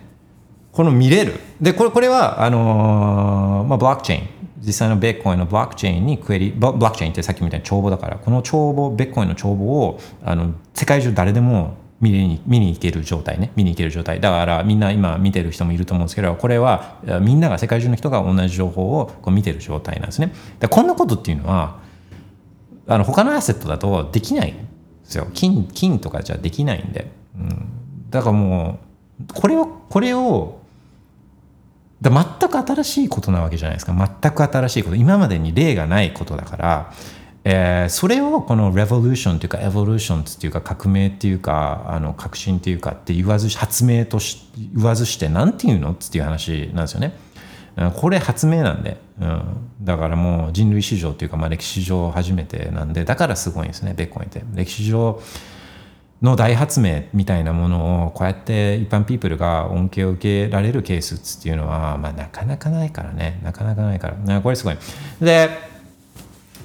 [0.71, 1.39] この見れる。
[1.59, 4.27] で、これこれは、あのー、まあ、ブロックチェーン。
[4.59, 13.51] 実際のベッコインのブロックチェーンにクエリ、ブロックチェーンってさっきみたいに帳簿だから、この帳簿、ベッコインの帳簿を、あの、世界中誰でも見に見に行ける状態ね。
[13.55, 14.19] 見に行ける状態。
[14.19, 20.33] だからみんな今見てる人もいると思うんですけどこれはみんなが世界中の人が同じ情報をこう見てる状態なんですね。
[20.59, 21.79] でこんなことっていうのは
[22.87, 24.61] あの他のアセットだとできないんで
[25.03, 25.27] すよ。
[25.33, 27.69] 金金とかじゃできないんで、うん、
[28.09, 28.79] だからも
[29.21, 30.60] うこれをこれを
[32.01, 33.93] だ全く新しいことなわけじゃないですか。
[33.93, 34.95] 全く新しいこと。
[34.95, 36.93] 今までに例がないことだから、
[37.43, 47.13] えー、それをこのレボリューションというかエボリューションっていうか革命っていうかあの革新っていうかって言わず発明とし言わずして何て言うのっていう話なんですよね。
[47.95, 53.93] これ発明なんで、うん、だからもう人類史上というか、まあ、歴史上初めてなんでだからすごいんですね。
[53.95, 54.43] ベッコンって。
[54.53, 55.21] 歴史上
[56.21, 63.39] の大発明みたいなものをこうやって一般ピープルが恩恵を受けられるケースっていうのは、まあ、なかなかないからね。
[63.43, 64.41] なかなかないから。
[64.41, 64.77] これすごい。
[65.19, 65.70] で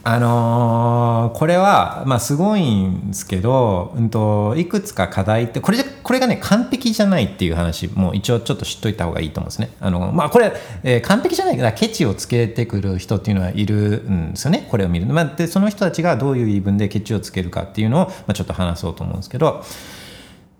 [0.08, 9.70] あのー、これは、まあ、すごいんですけど、うんと、いくつか課題ってこれこれがね完璧じゃないっていう話も一応ちょっと知っといた方がいいと思うんですね。
[9.80, 10.52] あのまあ、これ、
[10.84, 14.68] えー、完璧じゃないからケチをつけてくる人っていうのはいるんですよね。
[14.70, 19.64] これを見る、まあ、でその人たちがどういう言い分でケチをつけるかっていうのを、まあ、ちょっと話そうと思うんですけど。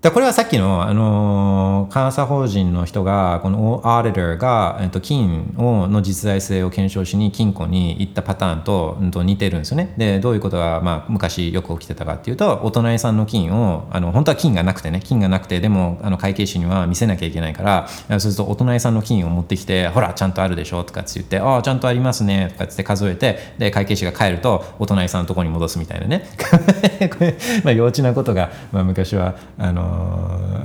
[0.07, 9.95] だこれはさっきの、あの監査法人の人がこのアーディターが、えっと、金をの実在性を検証しに金庫に行ったパターンと,、うん、と似てるんですよね。
[9.97, 26.25] でどういうことが、まあ、昔よく起きてたかっていうとお隣さんの金をあの本当は金がなくてね金がなくてでもあの会計士には見せなきゃいけないからそうするとお隣さんの金を持ってきてほらちゃんとあるでしょとかって言ってああちゃんとありますねとかって数えてで会計士が帰るとお隣さんのところに戻すみたいなね。
[27.11, 29.96] これ、まあ、幼稚なことが、まあ、昔はあの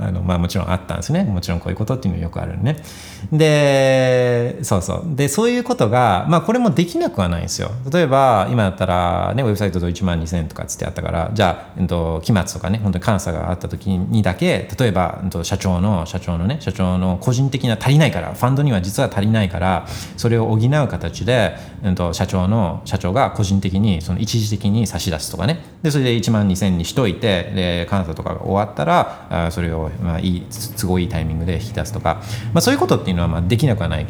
[0.02, 1.24] あのまあ、もちろんあったんですね。
[1.24, 2.82] もちろんこういうことっていうのよくあるね。
[3.30, 5.16] でそうそう。
[5.16, 7.70] でそういうことが、まあ、これもできなくはないんですよ。
[7.92, 25.64] 例えば今だったら、ね、ウェブサイトと1万2000とかつってあったからじゃあ、えっと、期末とかね本当に監査があった時にだけ例えば、えっと、社長の社長のね社長の個人的な足りないからファンドには実は足りないからそれを補う形で、えっと、社長の社長が個人的にその一時的に差し出すとかね。
[25.82, 30.46] でそれで1万2000にしといてで監査とかが終わったらあそれを、まあ、いい
[30.78, 32.22] 都合いいタイミングで引き出すとか、
[32.52, 34.06] まあ、そういうことっていうのはまあできなくはない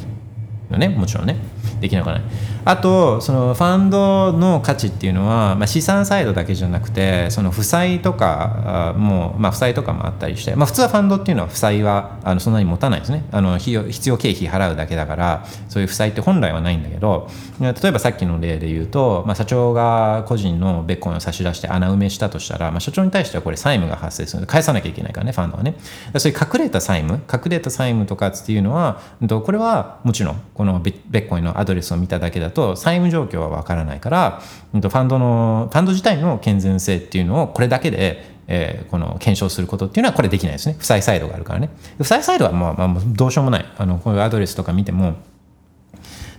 [0.73, 1.37] よねもちろんね。
[1.81, 2.23] できなくない。
[2.65, 13.25] あとそのファンドの価値っていうのは、まあ、資産サイドだけじゃなくてその負債とかも、まあ、負債とかもあったりして、まあ、普通はファンドっていうのは負債はあのそんなに持たないですね。
[13.33, 17.29] あの必要必要経費払うだけだからそういう負債って本来はないんだけど
[17.61, 24.41] 例えばさっきの例で言うと、まあ、社長が個人のベッコンを差し出して穴埋めしたとしたら、まあ、社長に対してはこれ債務が発生する。
[24.41, 25.75] ので返さなきゃいけないからねファンドはね。
[26.17, 40.77] そういう隠れた債務隠れた債務とかっていうのはこれはもちろんこのベッコイのアドレスを見ただけだと債務状況はわからないから、ファンドの、ファンド自体の健全性っていうのをこれだけで、えー、この検証することっていうのはこれできないですね。
[40.79, 41.70] 負債サイドがあるからね。
[41.98, 43.66] 負債サイドはもう、まあ、どうしようもない。
[43.77, 45.16] あの、こういうアドレスとか見ても、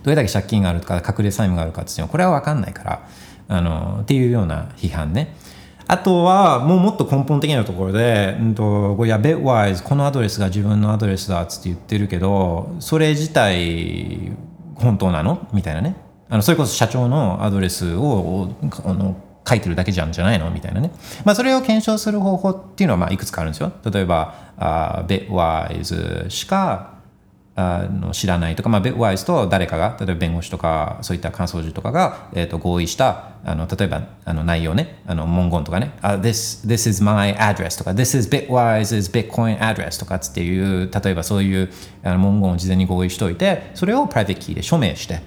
[0.04, 3.08] どれだけ借金があるとか、隠れ債務があるかっていうのは、これはわかんないから、
[3.48, 5.36] あの、っていうような批判ね。
[5.86, 14.32] あとは、もうもっと根本的なところで、うんと、いや、ベッワイズ、このアドレスが自分のアドレスだっつって言ってるけど、それ自体、
[14.76, 15.46] 本当なの？
[15.52, 15.94] みたいなね。
[16.30, 18.48] あのそれこそ社長のアドレスを
[18.84, 19.16] あの
[19.46, 20.50] 書いてるだけじゃんじゃないの？
[20.50, 20.90] みたいなね。
[21.24, 23.70] まあ、それを検証する方法っていうのはまあいくつかあるんですよ。
[23.88, 26.93] 例えば、あ Bitwise しか
[27.56, 41.70] あの知らないとか、まあ、Bitwise と誰かが、例えば弁護士とか、そういった感想樹とかが、えー、と合意した、あの例えばあの内容ね、あの文言とかね、あ this, this is my address とか、This is Bitwise's Bitcoin address とかっていう、例えばそういう
[42.02, 45.20] あの文言を事前に合意しておいて、それをプライベートキーで署名して、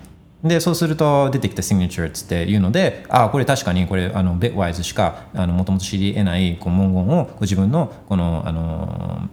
[0.43, 9.29] でそうすると出てきた signature っていうのでああこれ確かにこれあの Bitwise しかもともと知り得ないこう文言をご自分のこのあの、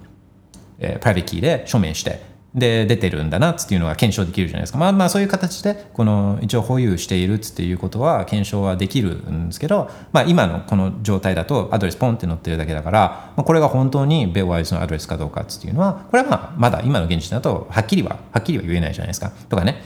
[0.79, 4.79] えー、プライベートキーで署名してで出てるんだなっていうのが検証できるじゃないですか。
[4.79, 19.33] まあまあそういう形でこの一応保有しているっていうことは検証はできるんですけど、まあ、今のこの状態だとアドレスポンって載ってるだけだから、まあ、これが本当に Bitwise のアドレスかどうかっていうのはこれはまあまだ今の現時点だとはっきりははっきりは言えないじゃないですか。
[19.49, 19.83] とかね。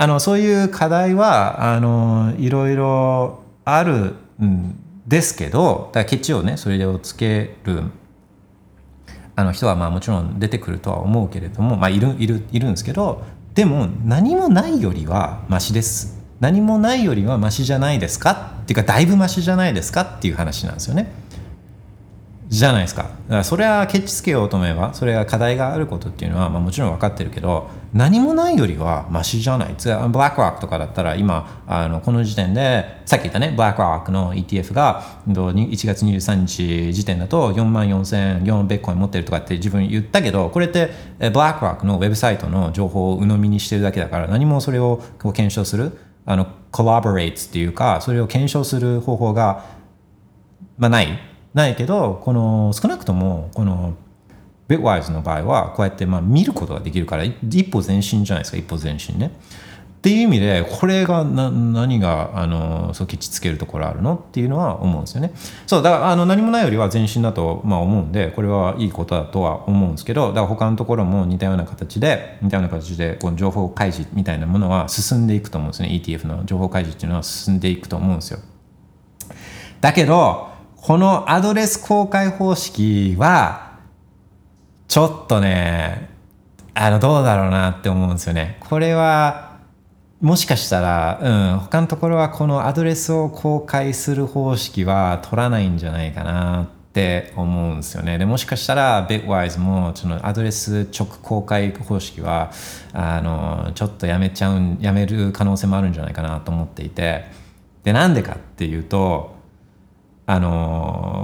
[0.00, 7.82] あのそういう課題はあのいろいろあるんですけどだからケチをねそれをつける
[9.38, 13.22] あの人はまあもちろん出てくるとは思うけれども、まあ、いるいるいるんですけど
[13.54, 16.18] でも何もないよりはマシです。
[16.40, 18.54] 何もないよりはマシじゃないですか？
[18.62, 20.00] っていうかだいぶマシじゃないですか？
[20.00, 21.12] っていう話なんですよね。
[22.48, 23.10] じゃないですか？
[23.28, 29.74] だからそれはケチつけようと思えばそれは課題があることっていうのは、まあ、もちろん分かってるけど何もないよりはマシじゃない。
[29.74, 49.66] ブラックロックとかだったら今あのこの時点でさっき言ったねブラックロックの ETF が1月23日時点だと4万4004ベッコイン持ってるとかって自分言ったけどこれってブラックロックのウェブサイトの情報を鵜呑みにしてるだけだから何もそれを検証するあのコラボレーツっていうかそれを検証する方法が、
[50.78, 51.27] まあ、ない。
[51.54, 53.94] ないけどこの少なくともこの
[54.68, 59.32] Bitwise の場合はこうやってまあ見ることができるから一歩前進じゃないですか一歩前進ね。
[59.98, 64.14] っていう意味でこれがな何があのそうケチつけるところあるの？
[64.14, 65.32] っていうのは思うんですよね。
[65.66, 78.38] そうだからあの何もないよりは前進だとまあ思うんでこれはいいことだとは思うんですけどだから他のところも似たような形で似たような形でこの情報開示みたいなものは進んでいくと思うんですね ETF の情報開示っていうのは進んでいくと思うんですよ。
[79.80, 80.48] だけど
[80.88, 83.72] このアドレス公開方式は、
[84.88, 86.08] ちょっとね、
[86.72, 88.56] あの、どうだろうなって思うんですよね。
[88.60, 89.58] これは、
[90.22, 98.16] もしかしたら、うん、他のところはこのアドレスを公開する方式は取らないんじゃないかなって思うんですよね。
[98.16, 102.50] でもしかしたら Bitwise もそのアドレス直公開方式は
[102.94, 107.26] あのちょっとやめちゃうやめる可能性もあるんじゃないかなと思っていて
[107.84, 109.37] でなんでかっていうと
[110.30, 110.48] あの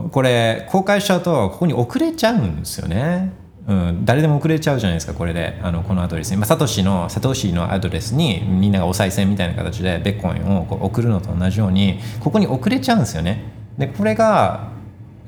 [0.04, 3.32] のこれ公開しちゃうとここに送れちゃうんですよね。
[3.66, 5.60] うん、誰でも送れちゃうじゃないですかこれで。
[5.62, 13.44] あのこのアドレスに、まあ、サトシのサトシのアドレスにみんながお賽銭みたいな形でベッコインをこう送るのと同じようにここに送れちゃうんですよね。
[13.76, 14.70] でこれが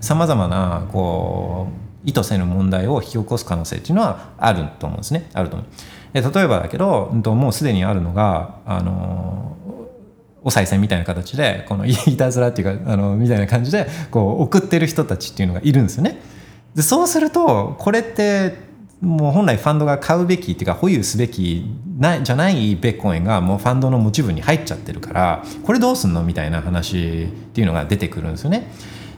[0.00, 1.68] さまざまなこ
[2.04, 5.28] う意図せぬ問題を引き起こす可能性っていうのはあると思うんですね。
[5.34, 5.68] あると思う。
[6.14, 9.54] で例えばだけどもうすでにあるのがあの
[10.46, 16.22] お賽銭みたいな形でこのいたずらっていうかあのみたいな感じでこう送ってる人たちっていうのがいるんですよね。
[16.76, 18.54] でそうするとこれって
[19.00, 21.66] もう本来ファンドが買うべきっていうか保有すべき
[21.98, 28.70] なじゃないベッコインがもうファンドの持ち分に入っちゃってるからこれどうすんのみたいな話っていうのが出てくるんですよね。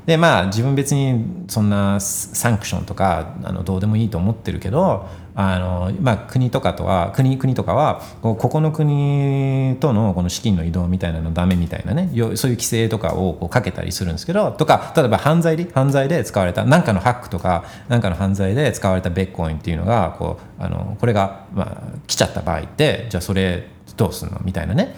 [0.07, 5.07] でまあ自分別にそんなサンクションとかあのどうでもいいと思ってるけど
[5.41, 24.97] あの、まあ、国とかとは国国とかはここの国とのこの資金の移動みたいなのダメみたいなねそういう規制とかをこうかけたりするんですけどとか例えば犯罪で犯罪で使われた何かのハックとか何かの犯罪で使われたベッコインっていうのがこうあのこれが、まあ、来ちゃった場合ってじゃあそれどうするのみたいなね。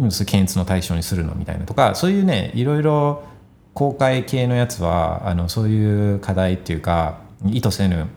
[0.00, 3.22] 検閲の対象にするのみたいなとかそういうねいろいろ
[3.74, 8.08] 公開系のやつはあのそういう課題っていうか意図せぬ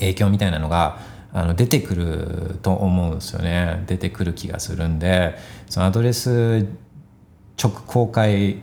[0.00, 0.98] 影響みたいなのが
[1.32, 3.84] あの出てくると思うんですよね。
[3.86, 5.36] 出てくる気がするんで
[5.68, 6.66] そのアドレス
[7.62, 8.58] 直公開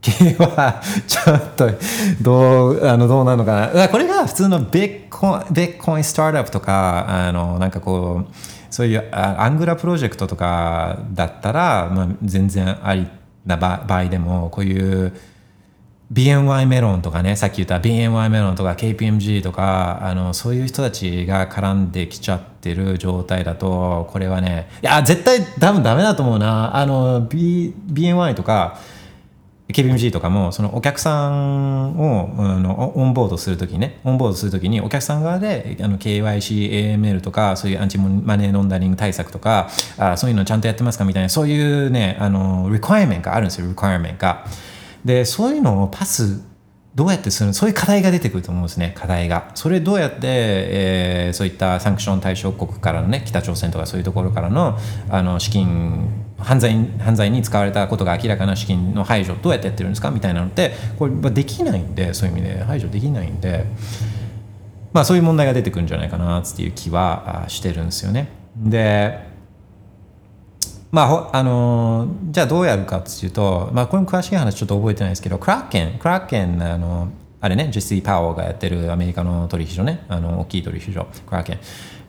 [0.00, 1.70] 系は ちょっと
[2.20, 3.88] どうあのどうなのかな。
[3.88, 8.34] これが普通のベッコインベッコインスタートアップとかあのなんかこう
[8.70, 13.06] そういうアングラプロジェクトとかだったら、まあ、全然あり
[13.46, 15.12] な場合でもこういう
[16.12, 28.78] BNY メロンとかねさっき言った BNY メロンとか KPMG とかあのそういう人たちが絡んできちゃってる状態だとこれはねいや絶対多分ダメだと思うなあの、B、BNY とか
[29.68, 44.46] KPMG とかもそのお客さんをあのオンボードするときねオンボードするときにお客さん側であの KYC、AML とかそういうアンチマネーロンダリング対策とかあそういうのちゃんとやってますかみたいなそういうねあの requirement があるんですよ requirement が。
[45.04, 46.42] でそういうのをパス
[46.94, 49.52] どうやってするそういう課題が出てくると思うんですね課題が。
[49.54, 54.76] それどうやって、えー、そういったサンクション対象国からのね北朝鮮とかそういうところからの
[55.08, 63.64] あの資金犯罪犯罪に使われたことが明らかな資金の排除どうやってやってるんですかみたいなのってこれできないんでそういう意味で排除できないんで
[64.92, 68.28] まあそういう問題が出てくるんじゃないかなっていう気はしてるんですよね。
[68.56, 69.27] で
[70.90, 77.08] まあ、あのじゃあどうやるかっていうと、まあ、これも詳しい話ちょっと覚えてないですけどクラッケンクラッケンあの
[77.40, 80.04] あれねジェスティ・パワーがやってるアメリカの取引所ね。
[80.08, 81.58] あの大きい取引所クラッケン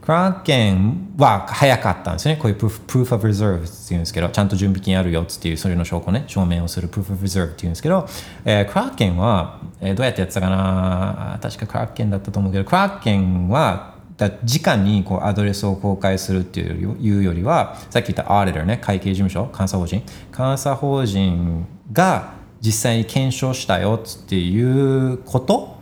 [0.01, 2.41] クラッケンは早かったんですよね。
[2.41, 6.23] こういうプーフ・オブ・リザーブっていうんですけどちゃんと準備金あるよっていうそれの証拠ね。
[6.25, 8.07] 証明をするプーフ・オブ・リザーブっていうんですけど、
[8.43, 11.37] えー、クラッケンは、えー、どうやってやってたかな。
[11.41, 20.03] 確かクラッケンだったと思うけどクラッケンはだ直にこうアドレスを公開するっていうよりはさっき言ったアーディターね会計事務所監査法人。
[20.37, 25.79] 監査法人が実際に検証したよっていうこと。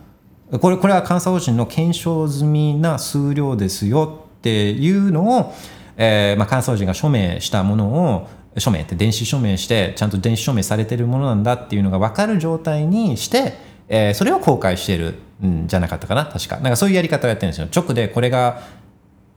[0.60, 5.52] これこれは監査法人の検証済みな数量ですよっていうのを、
[5.96, 13.54] えーまあ、監査法人が署名したものを署名って電子署名してちゃんと電子署名されてるものなんだっていうのが分かる状態にして、
[13.88, 15.27] えー、それを公開している。
[15.46, 16.26] んじゃなかったかな？
[16.26, 16.56] 確か。
[16.56, 17.68] なんかそういうやり方をやってるんですよ。
[17.74, 18.62] 直でこれが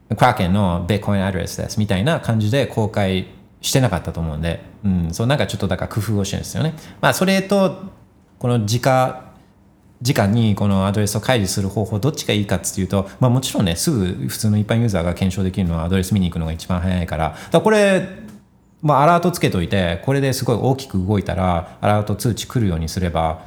[0.08, 3.26] クラーケンのベーコインアドレスですみたいな感じで公開
[3.60, 6.74] してなかったと思うんで、うん、そうなんかちょっとだから工夫をしてるんですよね。
[7.00, 7.84] まあそれと
[8.38, 9.32] この時価
[10.02, 17.36] 時間にこのアドレスを開示する方法どっちがいいかっていうと、まあ、もちろんねすぐ普通の一般ユーザーが検証できるのはアドレス見に行くのが一番早いから。
[17.52, 18.08] だこれ、
[18.82, 23.44] まあ、アラートつけといてこれですごい大きく動いたらアラート通知来るようにすれば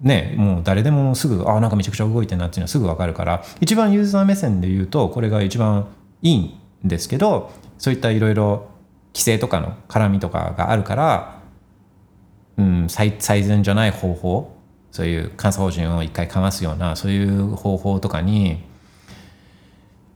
[0.00, 5.88] ね、もう誰でもすぐあなんかめちゃくちゃ動いてるなっていうのはすぐ分かるから一番ユーザー目線で言うとこれが一番
[6.22, 8.68] いいんですけどそういったいろいろ
[9.12, 11.40] 規制とかの絡みとかがあるから、
[12.58, 14.56] うん、最最善じゃない方法
[14.92, 18.62] そういう監査法人を一回かますようなそういう方法とかに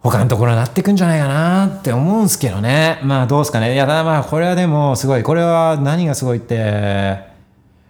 [0.01, 2.99] 他のところになっていくんじゃないかなって思うんですけどね。
[3.05, 3.75] まあどうですかね。
[3.75, 7.32] いやまあこれはでもすごいこれは何がすごいって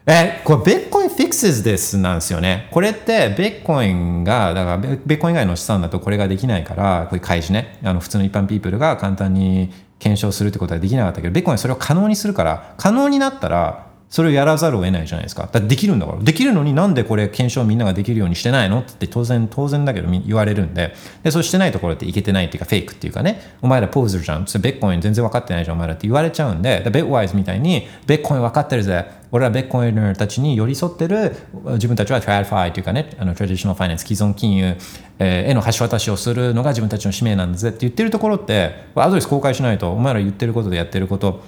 [0.05, 2.69] え、これ、ベッコインフィクセスですなんですよね。
[2.73, 15.49] これって、ベッコインが、だから、ベッコイン以外の資産だとこれができないから、こういう開示ね、あの普通の一般ピープルが簡単に検証するってことはできなかったけど、ベッコインそれを可能にするから、可能になったら、それをやらざるを得ないじゃないですか。
[15.51, 16.23] だできるんだから。
[16.23, 24.47] できるのになんでこれ検証みんなができるようにしてないのって当然、当然だけど言われるんで、で、そうしてないところっていけてないっていうかフェイクっていうかね、お前らポーズじゃん。
[24.47, 29.07] それベッコイン全然分かってないじゃん、お前らって言われちゃうんで、 Bitwise みたいに、ベッコイン分かってるぜ。
[29.31, 31.35] 俺らベッコインたちに寄り添ってる
[31.77, 34.77] 自分たちは TradFi というかね、あの traditional finance、既存金融
[35.21, 41.43] への橋渡しをするのが自分たちの使命なんだぜって言ってるところって、アドレス公開しないと、お前ら言ってることでやってること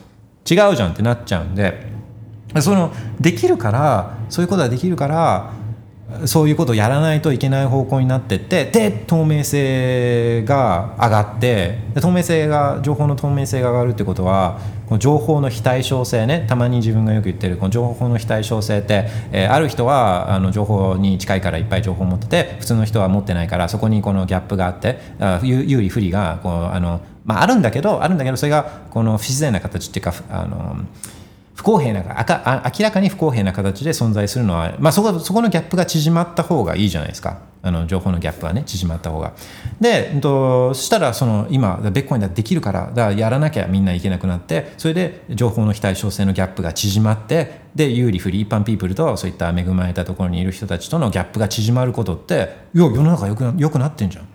[0.51, 1.93] 違うじゃんってなっちゃうんで、
[2.61, 5.53] そのできるからそういうことができるから
[6.27, 30.77] そういうことをやらないといけない方向になってってで透明性が上がって透明性が情報の透明性が上がるってことはこの情報の非対称性ねたまに自分がよく言ってるこの情報の非対称性って、えー、ある人はあの情報に近いからいっぱい情報を持ってて普通の人は持ってないからそこにこのギャップがあってあ有利不利がこうあの、まあ、あるんだけどあるんだけどそれがこの不自然な形っていうかあの
[31.55, 37.55] 不公平なあ明らかに不公平な形で存在するのは、まあ、そこそこのギャップが縮まった方がいいじゃないですか。
[37.63, 39.33] あの情報のギャップはね縮まった方が。
[39.81, 52.35] で、えっと、そしたらその今ベッコインだできるからだからやらなきゃみんないけなくなってそれで情報の非対称性のギャップが縮まってで有利不利一般ピープルとそういった恵まれたところにいる人たちとのギャップが縮まることって
[52.75, 54.34] いや世の中よくよくなってんじゃん。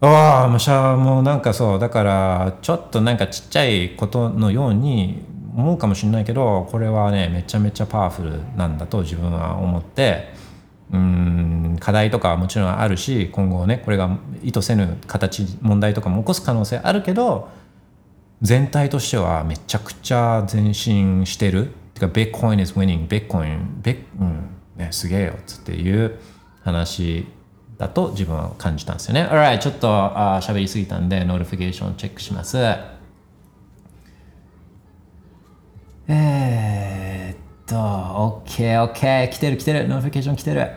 [0.00, 5.22] ああもうしゃもうなんかそうだからちょっとなんかちっちゃいことのように
[5.54, 10.38] 思うかもしれないけどこれはねめちゃめちゃパワフルなんだと自分は思って。
[10.92, 17.48] うん課題とかはもちろんあるし今後ねこれが意図せぬ形問題とかも起こす可能性あるけど
[18.42, 21.68] 全体としてはめちゃくちゃ前進してる。
[21.94, 26.18] てか Bitcoin is winning Bitcoin ベうんね、すげえよっつっていう
[26.62, 27.26] 話
[27.80, 29.22] だと自分は感じたんですよね。
[29.22, 32.58] Alright ちょっとあ喋りすぎたんで notification チェックします。
[36.06, 37.76] えー、っと
[38.46, 40.68] OKOK 来てる来てる notification 来てる。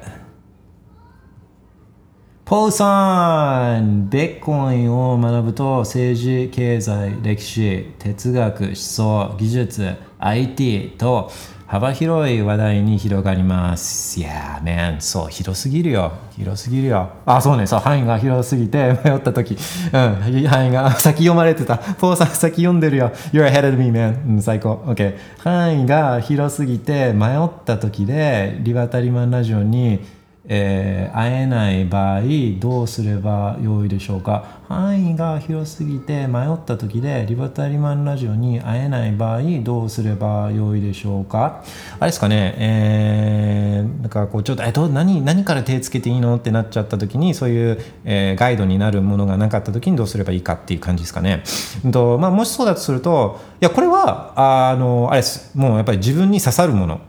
[2.45, 11.32] ポーさん、ベッコインを学ぶと政治、経済、歴史、哲学、思想、技術、IT と
[11.68, 14.20] 幅広い話題に広がります。
[14.20, 16.11] いやー、man、そう、広すぎるよ。
[16.36, 17.09] 広すぎるよ。
[17.26, 19.57] あ、そうね、そう、範囲が広すぎて 迷った時、
[19.91, 21.78] うん、範囲が先読まれてた。
[21.78, 23.11] ポーさん先読んでるよ。
[23.32, 24.16] You're ahead of me, man.
[24.28, 24.84] うん、最高。
[24.86, 25.16] OK。
[25.39, 29.99] 範囲が広すぎて迷った時で、リバタリマンラジオに、
[30.46, 32.22] えー、会えない場合
[32.60, 34.60] どうすればよいでしょうか？
[34.68, 41.64] 範囲が広すぎて迷った時でリバタリマンラジオに会えない場合どうすればよいでしょうか？
[42.00, 51.44] あれですかねえー、なんかこうちょっとえど何何から手つけていいのってなっちゃった時にそういう、えー、ガイドになるものがなかった時にどうすればいいかっていう感じですかね、
[51.91, 55.58] とまあ、もしそうだとするといやこれはあのあれです。
[55.58, 57.00] もうやっぱり自分に刺さるもの。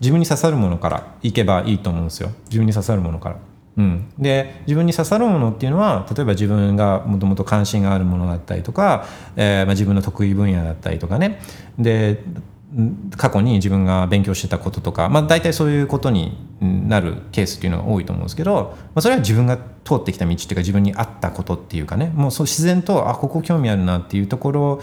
[0.00, 2.30] 自分に刺さるものからいけばいいと思うんですよ。
[2.46, 3.36] 自分に刺さるものから。
[3.76, 11.40] うん、で自分に刺さるものっていうのは例えば自分がもともと関心があるものだったりとか、えーまあ、自分の得意分野だったりとかね。
[11.78, 12.22] で
[13.16, 22.10] 過去に自分が勉強してたこととか、まあ、大体そういうことになるケースっていうのが多いと思うんですけど、まあ、それは自分が通ってきた道っていうか自分に合ったことっていうかね。
[22.14, 24.80] もうそう自然とあここ興味あるなっていうところ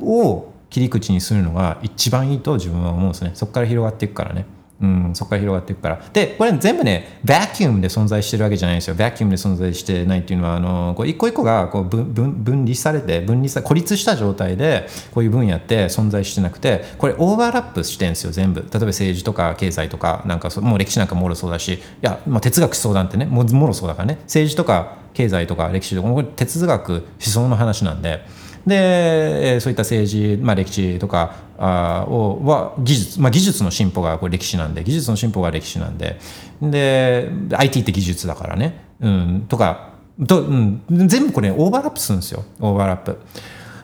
[0.00, 3.32] を切り口にするのが一番いいと自分は思うんですね。
[3.34, 4.46] そこから広がっていくからね。
[4.80, 6.00] うん、そこから広がっていくから。
[6.12, 8.94] でこれ全部ねバキュームで存在してるわけじゃないですよ。
[8.94, 18.60] バキュームで存在してないっていうのはあのこう一個一個がこう分分離されて分離さ孤立した状態でこういう分野って存在してなくてこれオーバーラップしてるんですよ全部。
[18.60, 21.74] 例えば政治とか経済とかなんかもう歴史なんかもろそうだし。
[21.74, 24.18] いや、まあ、哲学思想なんてねももろそうだからね。
[24.22, 28.24] 政治とか経済とか歴史とかこれ哲学思想の話なんで。
[28.66, 36.18] でそういった政治、まあ、歴史とかあをは技術、まあ、技術の進歩がこれ歴史なんで技術の進歩が歴史なんで
[36.60, 39.94] で IT って技術だからね、うん、とか
[40.26, 43.18] と、うん、全部これオーバーラップするんですよオーバーラップ。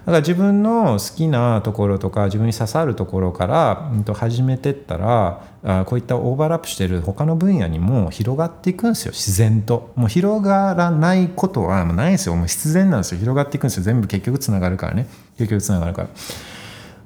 [0.05, 16.09] だから自分の好きなところとか自分に刺さるところから、うん、と始めてったらあこういったオーバーラップしてる他の分野にも広がっていくんですよ自然ともう広がらないことはないですよもう必然なんですよ広がっていくんですよ全部結局つながるからね結局つながるから。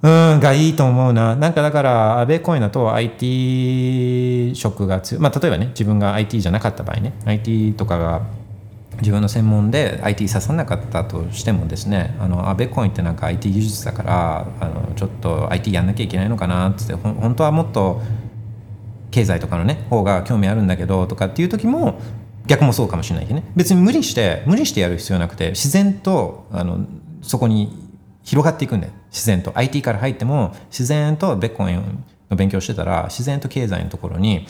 [0.01, 1.35] うんがいいと思うな。
[1.35, 5.21] なんかだから、アベコインだと IT 職が強い。
[5.21, 8.23] まあ、例えばね、自分が IT じゃなかった場合ね、IT とかが
[9.01, 18.03] 自分の専門で IT 刺さなかったとしてもですねあのアベコインってなんか IT 技術だからあのちょっと IT やんなきゃいけないのかなって本当はもっと
[19.11, 22.01] 経済とかのね方が興味あるんだけどとかっていう時も
[22.47, 23.51] 逆もそうかもしれないけどね。
[23.55, 26.87] 別に無理して無理してやる必要なくて自然とあの
[27.23, 27.89] そこに
[28.25, 29.53] 広がっていくんで自然と。
[29.55, 34.47] IT から入っても自然とベッコインの勉強してたら自然と経済のところに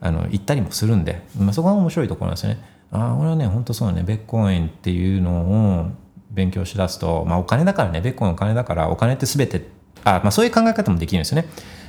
[0.00, 2.75] あの行ったりもするんで、まあ、そこが面白いところなんですよね。
[2.92, 5.86] あ俺はね本当そうねベッコインっていうのを
[6.30, 9.68] 勉強しだすと、まあ、お金だからねベッコインお金だからお金って全て
[10.04, 11.48] あ、まあ、そういう考え方もできるんですよね。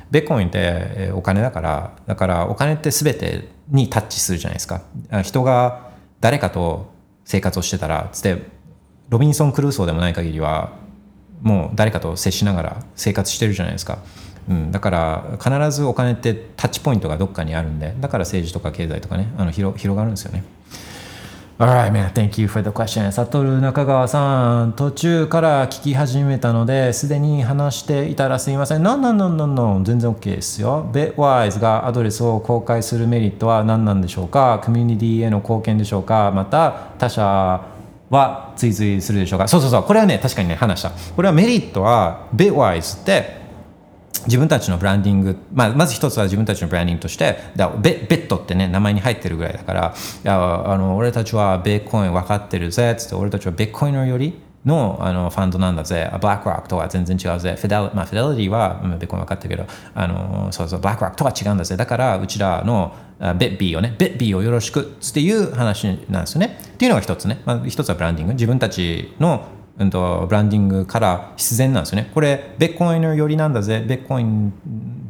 [0.09, 4.81] ベッコインってお金だからだからお金って全てにタッチするじゃないですか。
[5.23, 5.91] 人が
[6.21, 6.93] 誰かと
[7.25, 8.41] 生活をしてたらつって
[9.09, 10.71] ロビンソン・クルーソーでもない限りは
[11.41, 13.99] もう誰かと接しながら生活してるじゃないですか。
[14.49, 20.43] うん、だから必ずお金ってタッチポイントがどっかにあるんでだから政治とか経済とかねあの広広がるんですよね。
[21.59, 22.11] Alright, man.
[22.13, 23.11] Thank you for the question.
[23.11, 28.83] サトル中川さん、途中から聞き始めたので、すでに話していたらすみません。
[28.83, 29.81] No, no, no, no, no.
[29.83, 30.87] 全然 OK ですよ。
[30.93, 34.61] Bitwise がアドレスを公開するメリットは何なんでしょうか？
[34.63, 36.31] コミュニティへの貢献でしょうか？
[36.31, 37.23] また、他社
[38.11, 39.47] は追随するでしょうか？
[39.47, 39.83] そうそうそう。
[39.83, 40.91] これはね、確かにね、話した。
[41.15, 43.46] これはメリットは、Bitwise って、
[44.25, 66.59] 自分たちのブランディング、まあ、まず一つは自分たちのブランディングとしてだベベッドってね名前に入ってるぐらいだからいやあの俺たちはベッコイン分かってるぜっつって俺たちはベッコインよりのあのファンドなんだぜ、ブラックロックとは全然違うぜ、フィデリ,、まあ、フィデリティは、まあ、ベッコイン分かってるけど、あのそうそう、ブラックロックとは違うんだぜ、だからうちらのベッビーをね、ベッビーをよろしくっていう話なんですよね。
[66.61, 69.47] っていうのが一つね、まあ、一つはブランディング、自分たちの
[69.79, 72.09] うんと、ブランディングから必然なんですよね。
[72.13, 74.53] これ、ベッコインの寄りなんだぜ、ベッコイン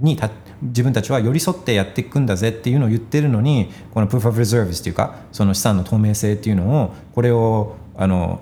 [0.01, 0.19] に
[0.61, 8.41] 自分たちは寄り添ってやっていくんだぜっていうのを言ってるのに、この Proof of Reserves っていうか、その資産の透明性っていうのを、これを、あの、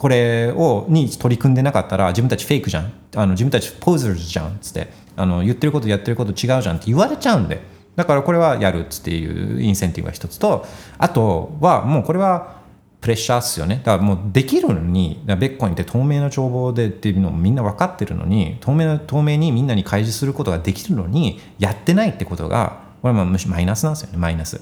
[0.00, 7.60] これをに取り組んでなかったら自分たちフェイクじゃんあの自分たちポーザーズじゃんっつってあの言ってることやってること違うじゃんって言われちゃうんで
[7.96, 10.64] だからこれはやるっつっていうインセンティブが一つと
[10.96, 12.59] あとはもうこれは
[13.00, 13.76] プレッシャーっすよね。
[13.76, 24.18] だからもうできるのにベッコインって透明な帳簿でっていうのもみんな分かってるのに透明な透明にみんなに開示することができるのにやってないってことがこれはむしろマイナスなんですよね。
[24.18, 24.60] マイナス。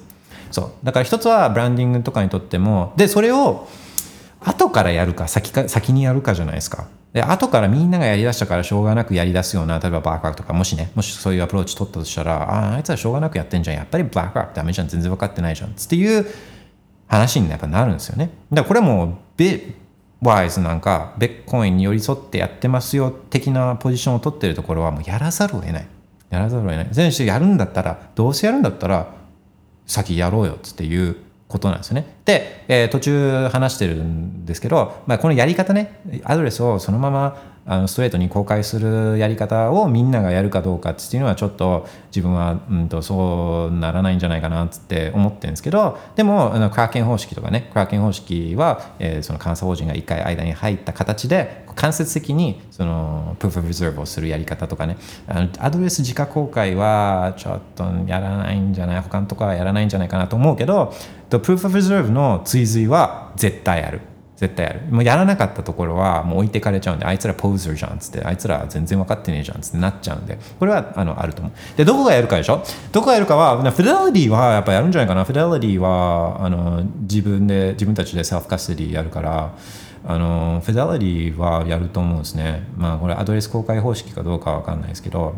[0.52, 0.70] そう。
[0.84, 3.68] だから一つはブランディングとかにとってもでそれを
[4.40, 6.86] 後からやるか先か先にやるかじゃないですか。
[7.12, 13.76] で後からみんながやりだしたからしょうがなくやりだすような例えばバークワークとかもしねもしそういうアプローチ取ったとしたらあああいつはしょうがなくやってんじゃん。
[13.76, 14.88] やっぱりバークワークダメじゃん。
[14.88, 15.70] 全然分かってないじゃん。
[15.70, 16.26] っていう
[17.08, 18.30] 話にやっぱなるんですよね。
[18.52, 19.74] だからこれもビ
[20.20, 25.86] ワイズなんかベッコインに寄り添ってやってますよ的なポジションを取ってるところはもうやらざるを得ない。
[26.30, 26.88] やらざるを得ない。
[26.90, 29.14] 全種やるんだったらどうせやるんだったら
[29.86, 32.18] 先やろうよっていうことなんですよね。
[32.24, 54.96] で、えー、途中話してるんですけど、まあ、このやり方ねアドレスをそのままあのストレートに公開するやり方をみんながやるかどうかっていうのはちょっと自分は、うんと、そうならないんじゃないかなって思ってるんですけどでもあのクラーケン方式とかねクラーケン方式は、えー、その監査法人が一回間に入った形で間接的にそのプーフ・オブ・リザーブをするやり方とかね
[55.26, 60.94] あのアドレス自家公開はちょっとやらないんじゃない他のとこはやらないんじゃないかなと思うけど
[61.28, 64.00] プーフ・オブ・リザーブの追随は絶対ある。
[64.38, 64.80] 絶対やる。
[64.88, 71.76] もうやらなかったところはもう置いてかれちゃうんであいつらポーザーじゃんっつってあいつら全然分かってねえじゃんっつってなっちゃうんでこれはあのあると思う。
[71.76, 72.62] でどこがやるかでしょ？
[72.92, 75.24] どこがやるかはフィデリティはやっぱやるんじゃないかな。
[75.24, 79.54] フィデリティはあの自分で自分たちで self custody やるから
[80.06, 82.68] あのフィデリティはやると思うんですね。
[82.76, 85.34] まあこれアドレス公開方式かどうかは分かんないですけど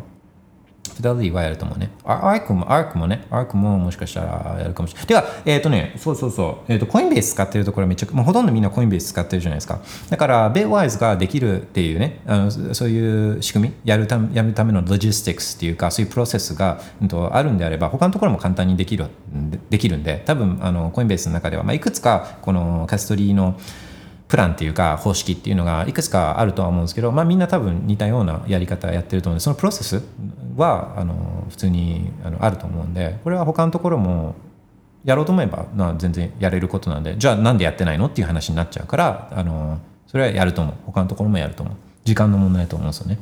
[1.01, 1.91] フィダリティはやると思うね。
[2.05, 5.07] アークも、アークもね、アークももしかしたらやるかもしれない。
[5.07, 9.81] てか、えっ、ー、とね、そうそうそう、えっ、ー、と、コインベース使ってるところめちゃく、もうほとんどみんなコインベース使ってるじゃないですか。
[10.11, 19.07] だから、 Bitwise ができるっていうね、あのそういう仕組み、やるためやるためのロジスティックスっていうか、そういうプロセスが、うん、とあるんであれば、他のところも簡単にできる
[19.71, 23.59] できるんで、多分、あのコインベースの中では、まあ、いくつか、このカストリーの、
[24.31, 30.03] プランっていうか方式っていうのがいくつかあるとは思うんですけど、まあ、みんな多分似たようなやり方やってると思うんでそのプロセス
[30.57, 34.37] はあの普通にあのあると思うんでこれは他のところも
[35.05, 41.75] やろうと思えば、まあ、全然やれることなんでじゃあなんでやってないのっていう話になっちゃうからあのそれはやると思う他のところもやると思う
[42.05, 43.19] 時間の問題だと思うんですよね。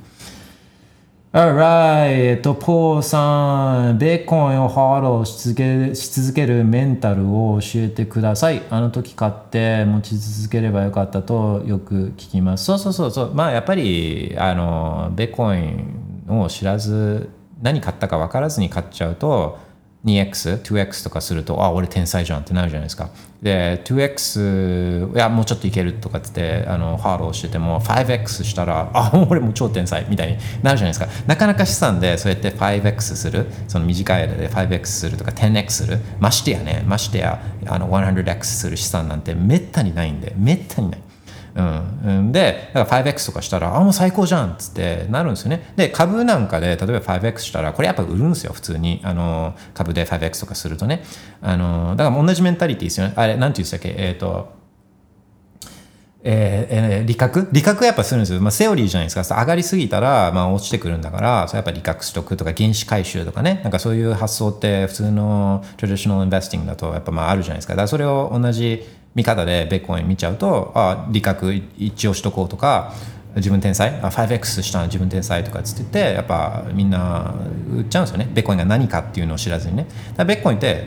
[1.38, 2.30] Alright!
[2.30, 8.60] えっと、ポーさん、ビットコインを HODL し続けし続けるメンタルを教えてください。
[8.70, 12.64] あの時買って持ち続ければよかったとよく聞きます。
[12.64, 13.34] そうそうそうそう。
[13.34, 17.30] まあやっぱり、あの、ビットコインを知らず、
[17.62, 19.60] 何買ったか分からずに買っちゃうと、
[20.04, 23.10] 2x、2x とかすると、あ、俺天才じゃんってなるじゃないですか。
[23.42, 31.08] で、2x、いや、もうちょっといけるとかってあのハードをしてても、5x したら、あ、俺もう超天才みたいになるじゃないですか。
[31.26, 41.07] なかなか資産でそうやって 5x する、その短い間で 5x するとか 10x する、ましてやね、ましてやあの 100x する資産なんてめったにないんで、めったにない。
[41.60, 45.72] うん、でだから 5X とかしたらあもう最高じゃんっつってなるんですよね。
[45.76, 49.00] で株なんかで例えば 5X したらこれやっぱ売るんですよ普通に。
[49.02, 51.02] あの株で 5X とかするとね。
[51.42, 53.14] あのだから同じメンタリティですよね。
[53.16, 53.94] あれなんて言うんでしたっけ？
[53.96, 54.56] えっ、と
[56.24, 59.40] えーえー理覚理覚やっぱするんですよ、まあ、セオリーじゃないですか。
[59.40, 63.60] 上がりすぎたら、まあ、落ちてくるんだからそれやっぱ理覚しとくとか原資回収とかね。
[63.62, 67.74] なんかそういう発想って普通のトラディショナルインベスティングだとやっぱまああるじゃないですか。
[67.74, 68.84] だからそれを同じ
[69.18, 72.94] 見方でベッコイン見ちゃうとあ理覚一応しとこうとか
[73.34, 77.34] 自分天才あ 5X した自分天才とかっつっててやっぱみんな
[77.68, 78.30] 売っちゃうんですよね。
[78.32, 79.84] ベッコインが何かっていうのを知らずにね。
[79.84, 80.86] だからベッコインって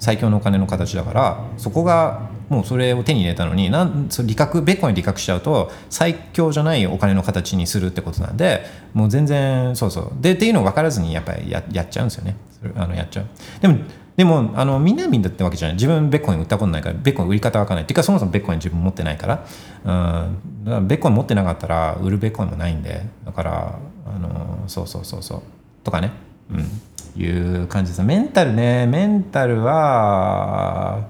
[0.00, 10.12] 最強のお金の形だからそこがもうそれを手に入れたのになんそれ利確ベッコイン利確しちゃうと最強じゃないお金の形にするってことなんでもう全然そうそう。
[10.20, 12.36] でっていうのを分からずにやっぱりややっちゃうんですよね。
[12.74, 13.26] あのやっちゃう。
[13.60, 13.78] でも
[14.18, 15.74] でもあのみんなみんなってわけじゃない。
[15.76, 17.84] 自分ベッコイン売ったことないからベッコイン売り方わかんない。
[17.84, 19.46] っていうかそもそもベッコイン自分持ってないから,、
[19.84, 19.88] う
[20.32, 23.00] ん、だからベッコイン持ってなかったら売るベッコインもないんで。
[23.24, 25.42] だからあのそうそうそうそう。
[25.84, 26.10] とかね。
[26.50, 27.22] うん。
[27.22, 28.02] いう感じです。
[28.02, 28.88] メンタルね。
[28.88, 31.06] メンタルは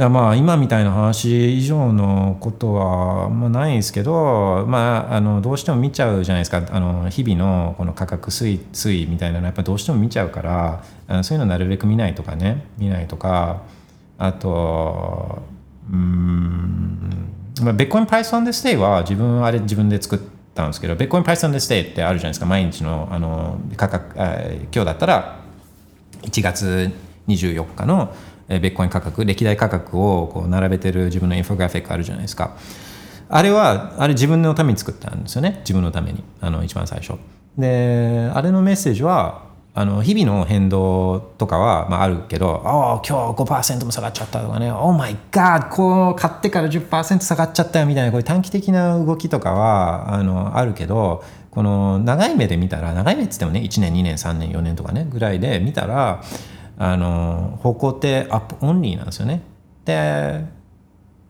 [0.00, 6.66] いやまあ今みたいな話以上のことはまあないですけど、まあ、あのどうしても見ちゃうじゃないですか。
[6.70, 12.64] あの日々のこの価格推移みたいなのやっぱどうしても見ちゃうからあのそういうのなるべく見ないとかね。
[12.78, 13.60] 見ないとか。
[14.16, 15.42] あと
[15.92, 17.28] うん、
[17.60, 20.18] まあ、 Bitcoin Price on This Day は自分あれ自分で作っ
[20.54, 22.46] たんですけど Bitcoin Price on This Day ってあるじゃないですか。
[22.46, 24.40] 毎日のあの価格あ
[24.72, 25.40] 今日だったら
[26.22, 26.90] 1月
[27.28, 28.14] 24日の
[28.50, 32.56] えーコイン価格歴代価格をこう並べてる自分のインフォグラフィックあるじゃないですか。
[33.28, 35.60] あれはあれ自分のために作ったんですよね。
[35.60, 36.24] 自分のために。
[36.40, 37.14] あの一番最初。
[37.56, 51.22] であれのメッセージはあの日々の変動とかは、まあ、あるけど「ああ今日5%も下がっちゃった」とかね「Oh my god こう買ってから10%下がっちゃったよ」みたいなこういう短期的な動きとかはあのあるけど
[51.52, 56.20] この長い目で見たら長い目っつってもね1年2年3年4年とかねぐらいで見たら
[56.82, 59.42] あの方向って up only なんですよね。
[59.84, 60.46] で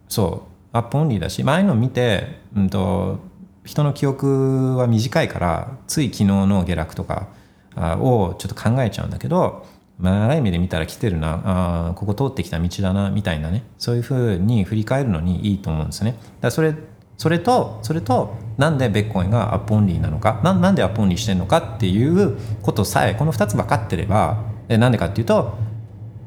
[0.08, 3.18] そう up only だし前の見て、うん、と
[3.64, 7.28] 人の記憶は短いからつい昨日の下落とか
[7.74, 9.66] あをちょっと考えちゃうんだけど、
[9.98, 11.42] まあ、長い目で見たら来てるな
[11.90, 16.14] あここ通ってきた道だなみたいなねそういうふうに振り返るのにいいと思うんですね。
[16.40, 16.74] だそれ
[17.16, 25.52] それとそれとなんでビットコインが up only なのかななんで up only してるのかっていうことさえこの2つ分かってればえなんでかっていうと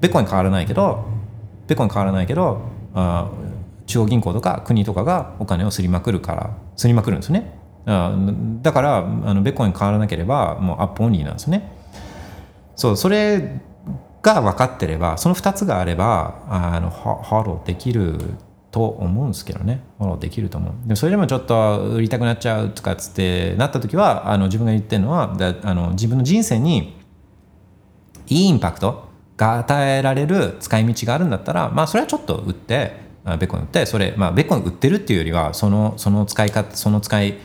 [0.01, 1.05] ビットコイン変わらないけど
[1.65, 2.61] ビットコイン変わらないけど
[2.93, 3.31] あ
[3.87, 7.57] 中央銀行とか国とかがお金を刷りまくるから刷りまくるんですね。
[7.85, 8.15] あ
[8.61, 9.01] だからあ
[9.33, 11.71] のビットコイン変わらなければもう up only なんですね。
[12.75, 13.61] そうそれ
[14.21, 18.17] が分かってればその2つがあればあのは HODL できる
[18.71, 19.81] と思うんですけどね。
[19.99, 20.73] フォローできると思う。
[20.87, 27.02] でそれでもちょっと売りたくなっちゃうとかっつってなった時はあの自分が言ってるのはだあの自分の人生に
[28.27, 37.37] いいインパクトが与えられる使い道があるんだったらまあそれはちょっと売ってベッコン売ってそれまあベッコン売ってるっていうよりはそのその使い方その使い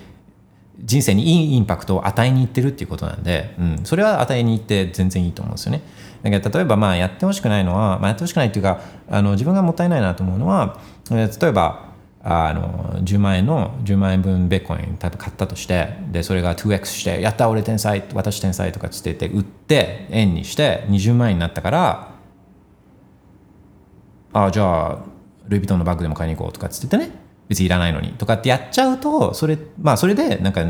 [0.80, 5.82] 人生にいいインパクトを与えにいってるっていうことなんで、うん、それは与えに行って全然いいと思うんですよね。
[6.22, 10.78] だけど例えばまあやってほしくないのは、まあ、やってほしくないっていうかあの自分がもったいないなと思うのは、
[11.10, 11.87] 例えば
[12.30, 22.08] あの10万円の10万円分ベッコイン例えば買ったとしてでそれが 2x して「やった俺天才私天才」とかつってて売って円にして20万円になったから
[24.34, 24.98] ああじゃあ
[25.46, 27.12] ルイ・ヴィトンのバッグでも買いに行こうとかつっててね
[27.48, 30.66] 別にいらないのにとかってやっちゃうとそれまあそれでなんか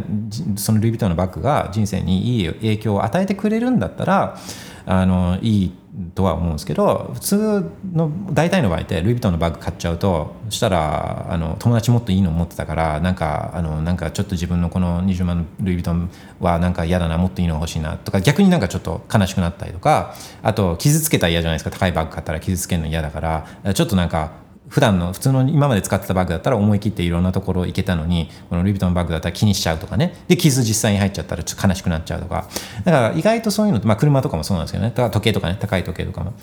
[0.54, 4.38] そのルイ・ヴィトンのバッグが人生にいい影響を与えてくれるんだったら
[4.86, 5.74] あのいい
[6.14, 21.70] とは思うんですけど普通の大体の場合ってルイ・ヴィトンのバッグ買っちゃうとそしたらあの友達もっといいの持ってたからなんかあのなんかちょっと自分のこの20万のルイ・ヴィトンはなんか嫌だなもっといいの欲しいなとか逆になんかちょっと悲しくなったりとかあと傷つけたら嫌じゃないですか。
[21.70, 24.32] 高いバッグ買ったら傷つけるの嫌だからちょっとなんか
[24.68, 30.14] 普段の普通の今まで使ってたバッグだったら思い切っていろんなところ行けたのにこのルイ・ヴィトンのバッグだったら気にしちゃうとかね。
[30.28, 32.48] で傷実際に入っちゃったらちょっと悲しくなっちゃうとか。
[32.84, 34.90] だから意外とそういうのって、まあ、車とかもそうなんですけどね。
[34.90, 35.56] だから時計とかね。
[35.58, 36.34] 高い時計とかも。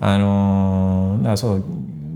[0.00, 1.64] あのーだからそう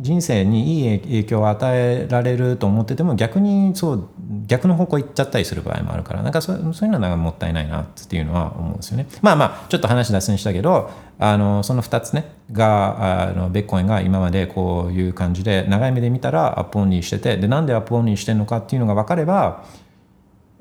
[0.02, 4.08] 人生にいい影響を与えられると思ってても逆にそう
[4.52, 9.06] 逆の方向行っちゃったりする場合もあるからなんかそうそういうのはもったいないなっていうのは思うんですよね。
[9.22, 19.64] まあまあちょっと話脱線したけどあのその2つねがあのビットコインが今までこういう感じで長い目で見たら up only しててでなんで up only してるのかっていうのが分かれば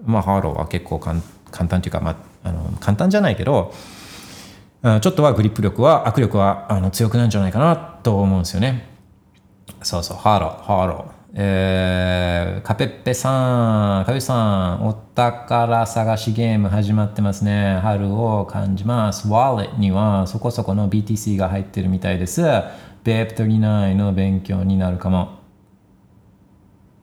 [0.05, 1.19] まあハーローは結構簡
[1.51, 2.11] 簡単というか、ま
[2.43, 3.73] あ、あの簡単じゃないけど
[4.83, 8.89] ちょっとはグリップ力は握力はあの強くなるんじゃないかなと思うんですよね。
[9.83, 17.79] そうそう、ハーロー、ハーロえー、カペッペさん、カペさん、お宝探しゲーム始まってますね。
[17.82, 19.29] 春を感じます。
[19.29, 22.41] Wallet にはそこそこの BTC が入ってるみたいです。
[23.05, 25.39] BEP39 の勉強になるかも。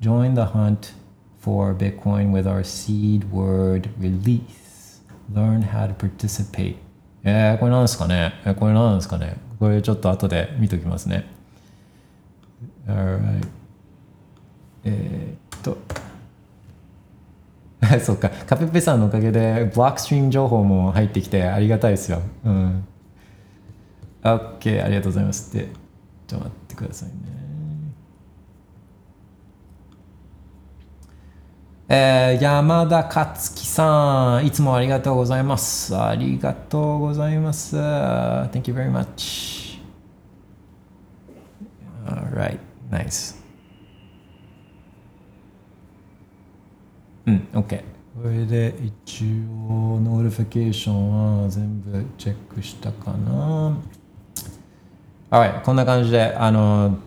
[0.01, 0.93] Join the hunt
[1.41, 5.01] for Bitcoin with our seed word release.
[5.33, 6.77] Learn how to participate.
[7.25, 8.35] えー、これなんですかね？
[8.45, 9.39] えーこれなんですかね？
[9.59, 11.25] これちょっと後で見ときますね。
[12.87, 13.58] Alright.
[14.89, 15.79] えーっと。
[18.01, 22.21] そうか、カペペさんのおかげでブロックストリーム情報も入ってきてありがたいですよ。
[22.45, 22.85] うん。
[24.23, 25.69] OK、ありがとうございますって。
[26.27, 27.15] ちょっと待ってくださいね。
[31.91, 35.97] えー山田勝樹さん、いつもありがとうございます。
[35.97, 37.77] ありがとうございます。
[37.77, 39.81] Thank you very much.
[42.05, 42.59] Alright,
[42.91, 43.38] nice.
[47.29, 47.83] うん、OK。
[48.23, 49.25] これで一
[49.69, 53.77] 応、 notification は全部チェックしたかな。
[55.31, 56.99] はい、こんな感じで、あの、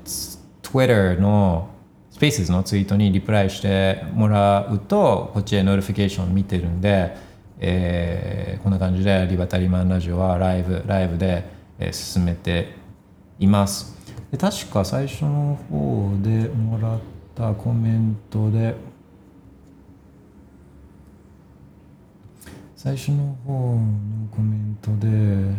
[0.62, 1.70] Twitter の
[2.14, 7.16] Spaces のツイートにリプライしてもらうと、こっちへ notification 見てるんで、
[7.60, 11.44] えーこんな感じでリバタリマンラジオはライブ、ライブで、
[11.80, 12.76] えー進めて
[13.40, 13.98] います。
[14.32, 17.00] で確か最初の方でもらっ
[17.36, 18.76] たコメントで、
[22.84, 25.56] 最初の方のコメントで、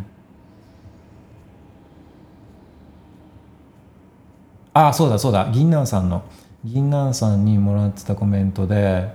[4.72, 6.24] ああ、そうだそうだ、銀杏さんの、
[6.64, 9.12] 銀杏さんにもらってたコメントで、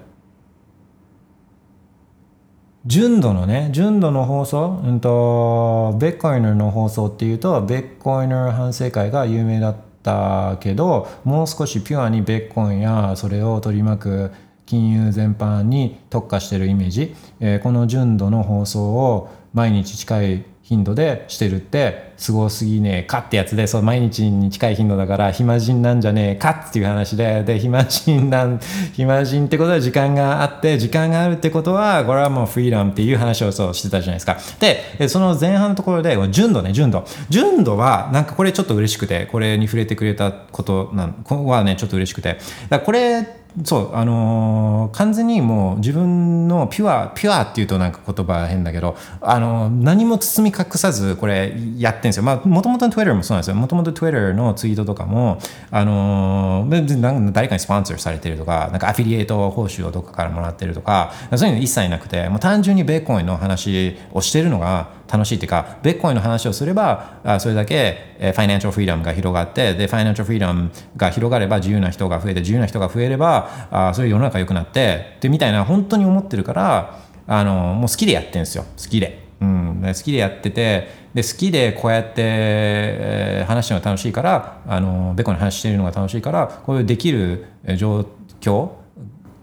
[2.85, 14.31] 純度のね、純度の放送、うんと、ベッコイナーの放送っていうと、ベッコイナー反省会が有名だったけど、もう少しピュアにベッコインやそれを取り巻く
[14.67, 28.59] 金融全般に特化してるイメージ、えーこの純度の放送を毎日近い頻度でしてるってすごすぎねえかってやつでそう毎日に近い頻度だから暇人なんじゃねえかっていう話でで暇人なん
[28.91, 34.37] 暇人ってことは時間があって時間があるってことはこれはもうフリーダムっていう話をそうしてたじゃないですか。
[34.59, 37.05] でその前半のところで純度ね純度。
[37.29, 42.39] 純度はなんかこれちょっと嬉しくてこれに触れてくれたことなんここはねちょっと嬉しくて。
[42.69, 43.25] だこれ
[43.63, 52.23] そうあのー完全にもう自分のピュアピュアっていうとなんか言葉変だけど、あのー何も包み隠さずこれやってんですよ。
[52.23, 53.55] まあもともとの Twitter もそうなんですよ。
[53.55, 55.39] もともと Twitter のツイートとかも
[55.71, 78.65] あのー誰かにスポンサーされてるとかなんかアフィリエイト報酬をどっかからもらってるとかそういうの一切なくてもう単純にベーコンの話をしてるのが楽しいっていうか、ベッコンの話をすれば、あそれだけえファイナンシャルフリーダムが広がって、で、ファイナンシャルフリーダムが広がれば自由な人が増えて、自由な人が増えれば、あそういう世の中良くなって、で、みたいな、本当に思ってるから、あの、もう好きでやってるんですよ。
[78.77, 79.27] 好きで。
[79.39, 87.45] うん、好きでやってて、で、好きでこうやって、えー話してるのが楽しいから、あの、ベコインの話してるのが楽しいから、こういうできる
[87.77, 88.05] 状
[88.41, 88.71] 況、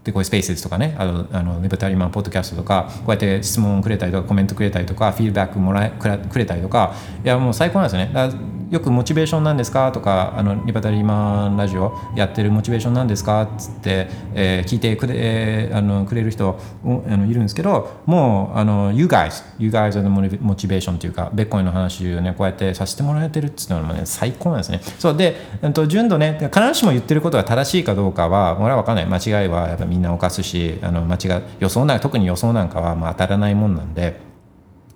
[0.05, 6.93] でこういうスペースですとかねあのあのネブタリマンポッドキャストとかこうやって質問くれたりとかコメントくれたりとかフィードバックもらえくらくれたりとか
[7.23, 9.89] いやもう最高なんですよねよくモチベーションなんですか？
[9.93, 13.43] とかあのネブタリーマンラジオやってるモチベーションなんですか？
[13.43, 24.81] っつって、えー聞いてくれ,、えーあのくれる人あのいるんですけどもうあの You guys You guys are the motivation というかベッコイの話をねこうやってさせてもらえてるっていうのはね最高なんですね。
[24.99, 29.05] そうで、えっと、純度ね必ずしも言ってることが正しいかどうかは俺は分かんない。
[29.05, 34.19] 間違いはやっぱみんな犯すしあの間違い予想なん特に予想なんかはまあ当たらないもんなんで。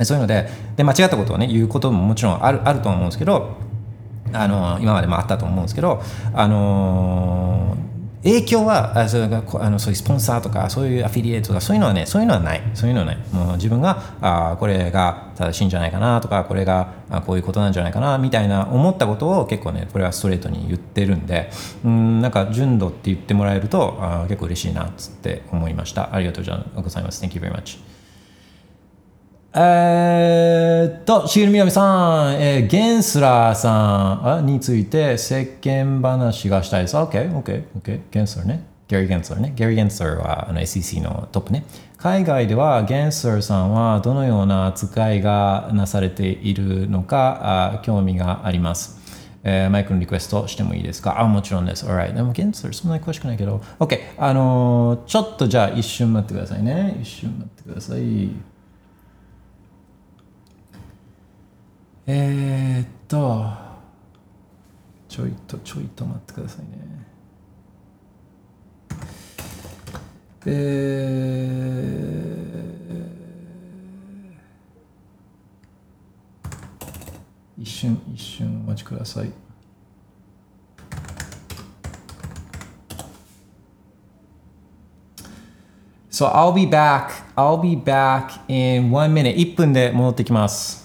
[0.01, 3.57] そういうのでで間違ったことをね言うことももちろんあるあると思うんですけど
[4.33, 6.01] あの今までもあったと思うんですけど
[6.33, 7.77] あの
[8.23, 12.61] 影響はあそれがあのそういうスポンサーとかそういうアフィリエイトとかそういうのはねそういうのはない。
[12.73, 13.17] そういうのはない。
[13.31, 21.49] もう自分があこれが正しいんじゃないかなとかこれがあこういうことなんじゃないかなみたいな思ったことを結構ねこれはストレートに言ってるんで
[21.85, 26.13] うんなんか純度って言ってもらえるとあ結構嬉しいなっつって思いました。
[26.13, 27.23] ありがとうございます。
[27.23, 27.98] Thank you very much
[29.51, 36.95] えーっと、シールみなみさん、えーゲンスラーさんについて世間話がしたいです。
[36.95, 38.63] OK、OK、OK、ゲンスラーね。
[38.87, 39.53] ゲリー・ゲンスラーね。
[39.55, 41.65] ゲリー・ゲンスラーはあの SEC のトップね。
[41.97, 48.99] 海外ではゲンスラーさんはどのような扱いがなされているのかあ興味があります。
[49.43, 51.19] えーマイクのリクエストしてもいいですか？
[51.19, 51.87] あ、もちろんです。
[51.87, 52.13] Alright.
[52.13, 53.61] でも、ゲンスラーそんなに詳しくないけど。
[53.79, 53.99] OK。
[54.17, 56.99] あのーちょっとじゃあ一瞬待ってくださいね。
[57.01, 58.29] 一瞬待ってください。
[62.11, 63.53] えー、っと、
[65.07, 66.71] ちょいと、ちょいと待ってくださいね
[70.47, 71.29] え。
[77.59, 79.31] 一瞬一瞬お待ちください
[86.09, 87.11] So I'll be back.
[87.35, 89.35] I'll be back in one minute.
[89.35, 90.78] 1分で戻ってきます。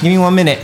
[0.00, 0.60] Give me one minute.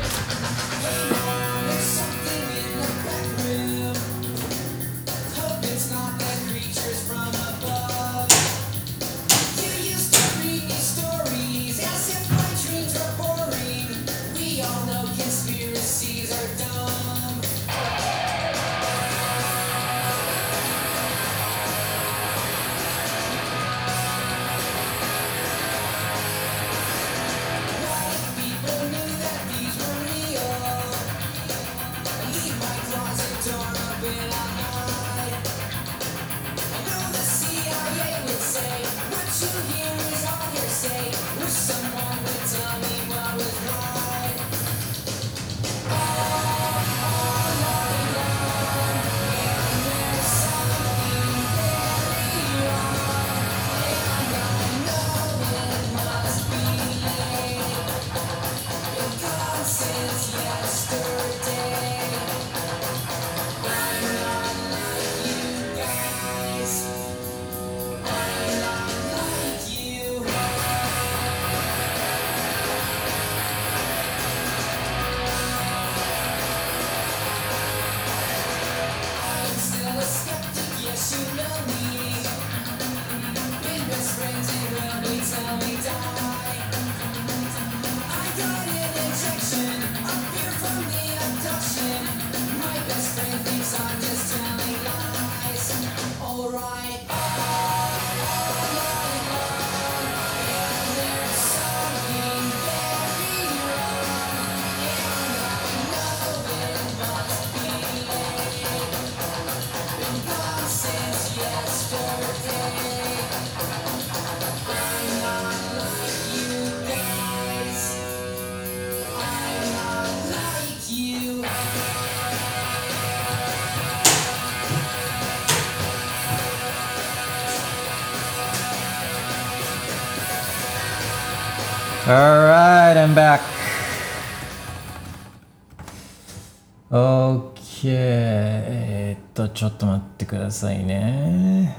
[140.47, 141.77] ださいね。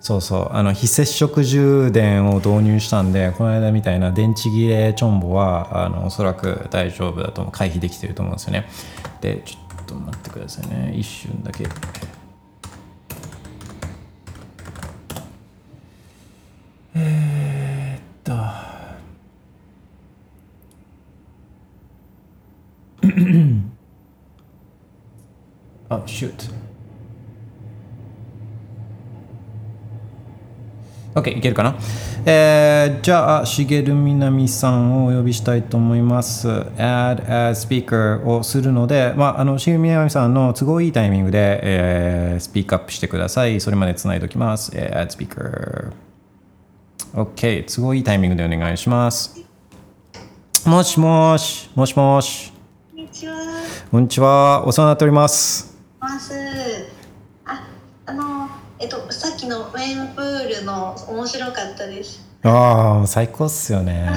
[0.00, 8.68] そうそう、あの非接触充電を導入したんで、この間みたいな電池切れチョンボは、あのおそらく大丈夫だと思う、回避できてると思うんですよね。
[9.20, 10.92] で、ちょっと待ってくださいね。
[10.94, 11.66] 一瞬だけ。
[16.94, 18.32] えーっと。
[25.88, 26.52] あ、shoot。
[31.14, 31.76] OK、いけるかな、
[32.24, 36.48] えー、じゃあ、しげるみなみさんをお呼びしたいと思います。
[36.48, 43.60] add as speaker をするので、まあ、あの、しげるみなみさんの都合いいタイミングで、えー、スピークアップしてください。
[43.60, 44.72] それまでつないでおきます。
[44.74, 45.92] えー、add speaker。
[47.12, 49.38] OK、都合いいタイミングでお願いします。
[50.64, 52.52] もしもし、もしもし。
[52.94, 53.34] こんにちは。
[53.90, 54.66] こんにちは。
[54.66, 55.12] お世話になっており。
[55.12, 55.76] ます。
[57.44, 57.68] あ、
[58.06, 58.48] あの、
[58.78, 62.20] えっと、さっきのウェンプールの面白かったです。
[62.42, 64.08] ああ、最高っすよね。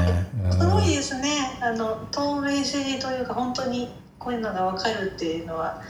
[0.51, 1.59] すごいですね。
[1.61, 5.81] あの、透明性というか、本当にこういうのがわかるっていうのは。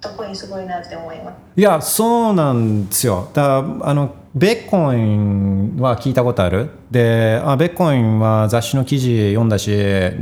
[0.00, 1.34] どこにすごいなって思います。
[1.56, 3.30] いや、そうなんですよ。
[3.34, 9.74] だあの、ベッコインは聞いたことあるで、あベッコインは雑誌の記事読んだし、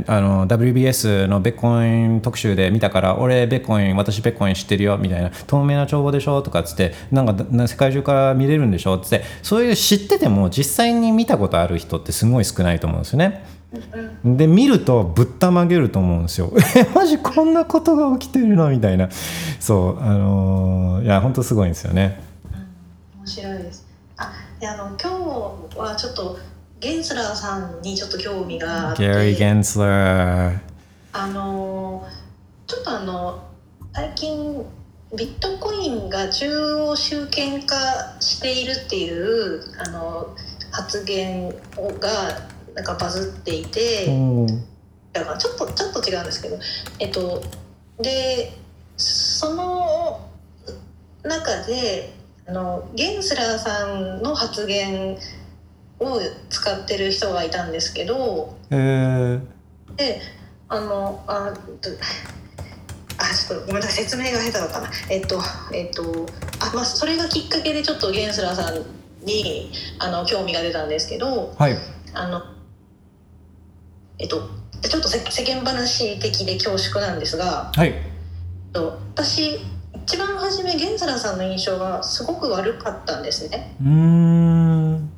[0.07, 13.58] あの、WBS のベッコイン特集で見たから、俺、ベッコイン、私、ベッコイン知ってるよ、みたいな、透明な帳簿でしょとかっつって、なんか、世界中から見れるんでしょつって、そういう知ってても、実際に見たことある人ってすごい少ないと思うんですよね。
[14.25, 16.51] で見るとぶったまげると思うんですよ。
[16.75, 18.69] えマジこんなことが起きてるの？
[18.69, 19.09] みたいな
[19.59, 22.19] そうあのーいや本当すごいんですよね。
[23.17, 23.85] 面白いです。
[24.17, 26.37] あ、で、あの、今日はちょっと。
[26.79, 29.03] ゲンスラーさんにちょっと興味があって。
[29.03, 30.59] Gary Gensler
[31.11, 32.07] あの
[32.67, 33.43] ちょっとあの
[33.93, 34.65] 最近
[35.17, 37.75] ビットコインが中央集権化
[38.21, 40.27] しているっていうあの
[40.71, 41.55] 発言が
[42.79, 44.07] なんかバズっていて、
[45.11, 46.57] だからちょっとちょっと違うんですけど
[46.99, 47.43] えっと
[47.99, 48.53] で
[48.95, 50.29] その
[51.23, 52.13] 中で
[52.47, 55.17] あのゲンスラーさんの発言
[55.99, 59.41] を使ってる人がいたんですけどえー、
[59.97, 60.21] で
[60.69, 61.51] あのあ
[61.81, 61.89] ど
[63.17, 64.89] あちょっとごめんなさい説明が下手だったな。
[65.09, 65.41] えっと
[65.73, 66.25] えっと
[66.61, 68.85] あまあそれがきっかけでちょっとゲンスラーさん
[69.25, 71.77] にあの興味が出たんですけどはい。
[72.13, 72.41] あの
[74.19, 74.41] えっと
[74.81, 77.89] ちょっと世世間話的で恐縮なんですがはい。
[77.89, 79.59] えっと私
[80.03, 83.75] 一番初めゲンスラーさんの印象がすごく悪かったんですね。
[83.81, 85.09] うーん。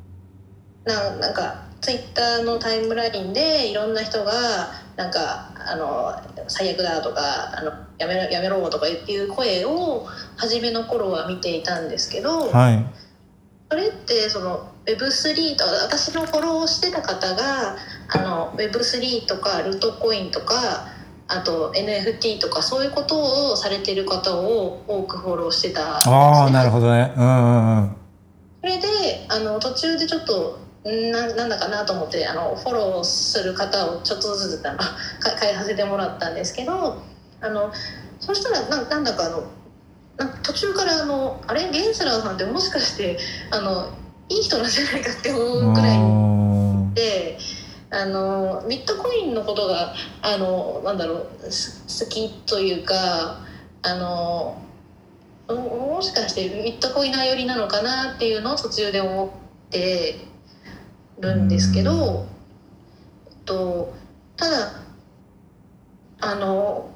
[0.84, 4.32] ななんかツイッターのタイムラインでいろんな人が
[4.96, 6.14] なんかあの
[6.48, 12.84] 最悪だとかあのやめろやめろとかいう声を初めの頃は見ていたんですけど、はい。
[13.70, 17.76] それってその Web3 と私のフォローしてた方が
[18.08, 20.88] あの Web3 とかルートコインとか
[21.28, 27.12] あと NFT とかそういうことをされてる方を多くフォローしてたああなるほどね。
[27.16, 27.96] うんうんうん。
[28.60, 28.86] それで
[29.28, 30.58] あの途中でちょっと
[30.88, 34.86] んななんだかなと思ってあのフォローする方をちょっとずつあのか
[35.40, 37.00] 変えさせてもらったんですけど
[37.40, 37.72] あの
[38.18, 39.44] そしたらななんだかあの
[40.16, 41.70] な途中からあのあれ？
[41.70, 43.18] ゲンスラーさんってもしかして
[43.50, 43.90] あの
[44.28, 47.38] いい人なんじゃないかって思うくらいうんで
[47.90, 53.44] あのビットコインのことがあのなんだろうす好きというか
[53.82, 54.62] あの
[55.48, 60.26] ももしかしてビットコインナー寄りなのかなっていうのを途中で思って
[61.20, 62.26] るんですけど、
[63.28, 63.94] えっと、
[64.36, 64.82] ただ
[66.20, 66.90] あの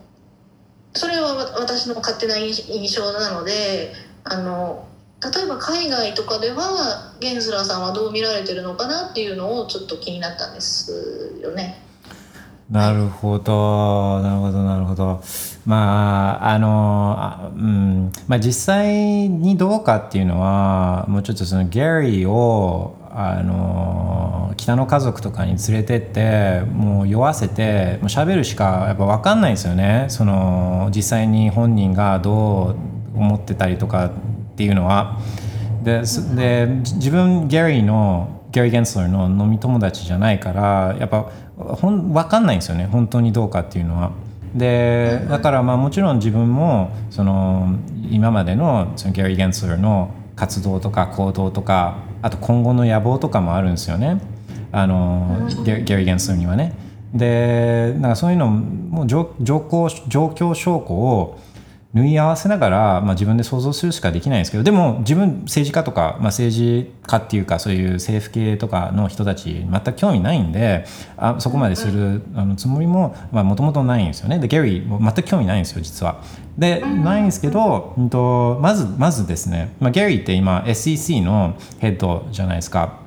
[0.95, 3.93] それはわ私の勝手な印印象なので
[4.25, 4.89] あの
[5.23, 11.83] 例えば海外とかではゲンズラーさんはどう見られてるのかなっていうのをちょっと気になったんですよね。
[12.71, 15.23] なるほど、なるほど、なるほど。
[15.65, 30.07] まあ、あの、あうん、まあ実際にどうかっていうのは、もうちょっとそのギャリーを、あの、北の家族とかに連れてって、もう酔わせて、もう喋るしかやっぱ分かんないですよね。
[30.09, 32.75] その、実際に本人がど
[33.15, 34.11] う思ってたりとか
[34.57, 35.19] っていうのは。
[35.85, 44.13] で、すで自分ギャリーのギャリー・ゲンスラーの飲み友達じゃないからやっぱほん分かんないんですよね本当にどうかっていうのは。
[44.55, 47.77] でだからまあもちろん自分もその
[48.11, 54.23] 今までのそのギャリー・ゲンスラーの活動とか行動とかあと今後の野望とかもあるんですよね
[54.73, 56.75] あのギャギャリー・ゲンスラーにはね。
[57.13, 61.39] でなんかそういうのも状況証拠を
[61.97, 70.85] 縫い合わせながら、まあ、自分で想像するしかできないんですけどでも自分政治家とか、まあ、政治家っていうかそういう政府系とかの人たち全く興味ないんで
[71.17, 76.23] あそこまでするあのつもりももともとないんですよねでギャリーも全く興味ないんですよ実は。
[76.59, 83.01] でないんですけど、うんと、まずまずですね、まあ、ギャリーって今 SEC のヘッドじゃないですか。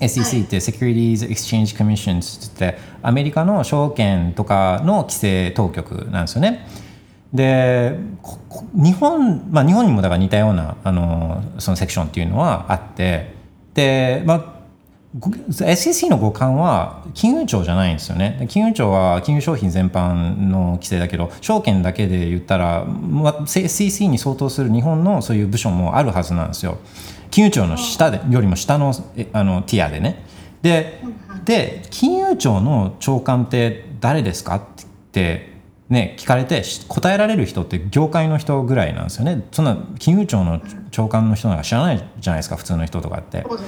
[0.00, 6.66] SEC って Securities Exchange Commission ってアメリカの証券とかの規制当局なんですよね。
[7.32, 7.96] で
[8.74, 13.34] 日本、まあ、日本にもだから似たようなあのそのセクションっていうのはあって
[13.74, 14.60] で、まあ、
[15.18, 18.36] ご SEC の互換は金融庁じゃないんですよね。
[18.40, 26.78] で金融庁は金融商品全般の規制だけど証券だけで言ったら、まあ、SEC に相当する日本のそういう部署もあるはずなんですよ。
[27.30, 30.24] 金融庁の下でよりも下のえあのティアでね。
[30.62, 31.00] で
[31.44, 34.62] で金融庁の長官って誰ですかっ
[35.12, 35.59] て
[35.90, 39.44] ね、聞かれてし答えられる人って業界の人ぐらいなんですよね。
[39.50, 40.62] そんな金融庁の
[40.92, 43.42] 長官の人なんか知らないじゃないですか普通の人とかって。
[43.42, 43.60] そう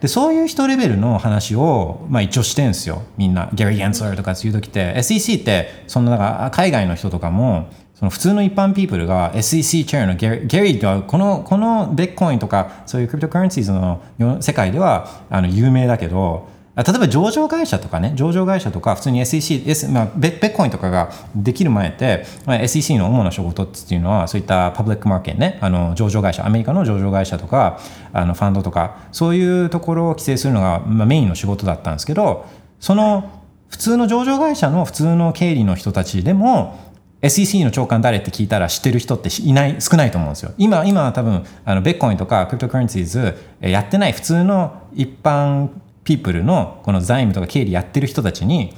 [0.00, 3.04] でそういう人レベルの話を、まあ、一応してんですよ。
[3.16, 4.92] みんなギャリー・ゲンスラーとかっていう時って。
[4.96, 27.78] SEC ってそのなんか海外の人とかもその普通の一般ピープルが SEC チェアのギャリーギャリーはこのこのビットコインとかそういうクリプトカレンシーズの世世界ではあの有名だけどあ例えば上場会社とかね上場会社とか普通に SEC、S まあ、ベベッコインとかができる前って、まあ、SEC の主な仕事っていうのはそういったパブリックマーケットねあの上場会社アメリカの上場会社とか
[28.14, 32.46] あのファンドとかそういうところを規制するのが、まあ、メインの仕事だったんですけど
[32.80, 36.78] その普通の上場会社の普通の経理の人たちでも
[37.22, 40.52] SEC の長官誰って聞いたら知ってる人っていない少ないと思うんですよ。
[40.58, 45.68] 今今は多分あのベッコインとかクリプトカレンシーズやってない普通の一般
[46.04, 48.74] ピープルのこの財務とか経理やってる人たちに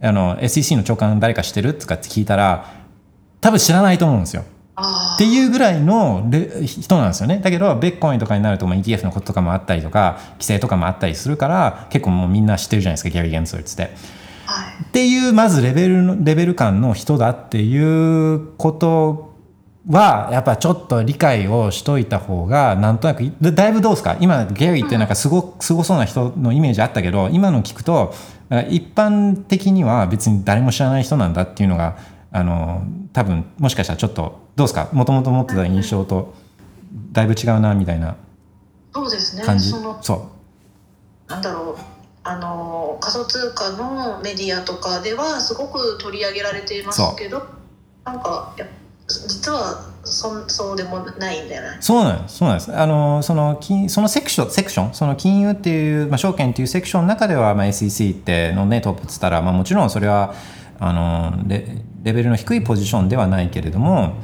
[0.00, 2.72] あの SEC の長官誰か知ってるとかって聞いたら
[3.40, 4.44] 多分知らないと思うんですよ。
[4.76, 7.38] あっていうぐらいのレ人なんですよね。
[7.38, 13.82] だけど、ベッコインとかになると、まあ、ETF のこととかもあったりとか、規制とかもあったりするから、結構もうみんな知ってるじゃないですか、ギャリー・ゲンスルっつって。
[13.84, 13.92] はい
[14.84, 19.35] っていうまずレベルのレベル感の人だっていうこと
[19.88, 24.16] はやっぱちょっと理解をしといた方がなんとなくいだいぶどうですか？
[24.20, 28.12] 今ゲリーってなんかすごすごそうな人のイメージあったけど今の聞くと
[28.68, 31.96] 一般的には別に誰も知らない人なんだっていうのが
[32.32, 32.82] あの
[33.12, 34.88] 多分もしかしたらちょっとどうですか？
[34.92, 36.34] もともと持ってた印象と
[37.12, 38.16] だいぶ違うなみたいな
[38.92, 39.44] そうですね。
[39.44, 39.70] 感じ？
[39.70, 40.30] そのそ
[41.28, 41.82] なんだろう。
[42.28, 47.46] あの仮想通貨のメディアとかではすごく取り上げられていますけど
[48.04, 48.66] なんかや
[49.08, 52.36] 実はそんそうでもないんだよねうそうなんです。
[52.38, 52.76] そうなんです。
[52.76, 54.94] あのその金そのセクションセクション？
[54.94, 60.34] その金融っていう、まあ、証券っていうセクションの中では、まあ、SEC ってのねトップっつったら、まあ、もちろんそれは
[60.78, 61.66] あのレ
[62.02, 64.14] レベルの低いポジションではないけれども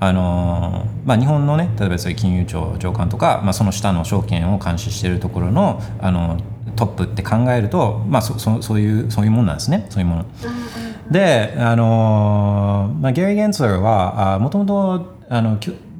[0.00, 6.38] あのまあ、日本のね例えばそういう金融庁長官とか、まあ、その下の証券を監視しているところのあの
[6.76, 9.86] トップって考えると、まあ、そそそういうそういうもんなんですね。
[9.90, 10.26] そういうもの。
[11.10, 15.18] で、あのまあ、ゲリー・ゲンツラーはもともと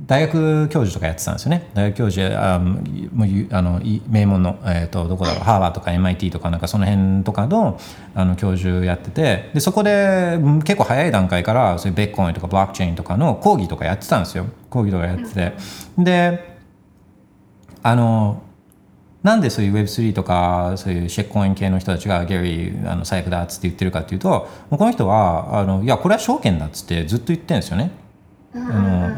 [0.09, 1.71] 大学教授とかやってたんですよね。
[1.75, 5.45] 大学教授あもうあの名門の、えー、とどこだろう。
[5.45, 7.79] ハーバーとか MIT とかなんかその辺とかの
[8.15, 14.47] あの教授やっててでそこで結構早い段階からそういうベッコインとかブロックチェーンとかの講義とかやってたんですよ。
[14.71, 15.53] 講義とかやってて。
[15.99, 16.59] で
[17.83, 18.43] あの
[19.23, 27.91] なんでそういう Web3 とかそういうシェックコイン系の人たちがゲリーあの最悪だっつって言ってるかっていうともうこの人はあのいやこれは証券だっつってずっと言ってるんですよね。
[28.55, 28.59] あ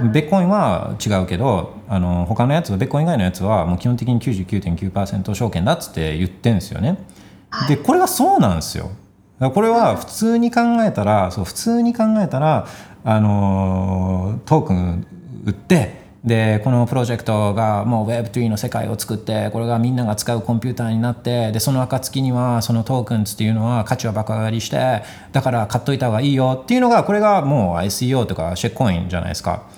[0.03, 6.99] のベッコインは違うけどあの他のやつベッコイン以外のやつはもう基本的に99.9%証券だっつって言ってるんですよね。
[7.69, 8.91] でこれはそうなんですよ。
[9.39, 12.67] これは普通に考えたらそう普通に考えたら
[13.05, 15.07] あのトークン
[15.47, 25.03] 売ってでこのプロジェクトがもう Web3 の世界を作ってこれがみんなが使うコンピューターになってでその暁にはそのトークンっていうのは価値は爆上がりして
[25.33, 29.69] だから買っといた方がいいよっていうのがこれがもう ICO とかシェックコインじゃないですか。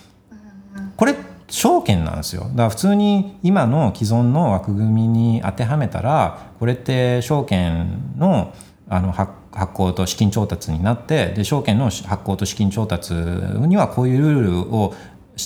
[0.97, 1.15] これ
[1.49, 8.55] 証券なんですよだから普通に今の既存の枠組みに当てはめたらこれって証券の
[8.89, 14.95] あの発発行と資金調達になってで証券の発行と資金調達にはこういうルールを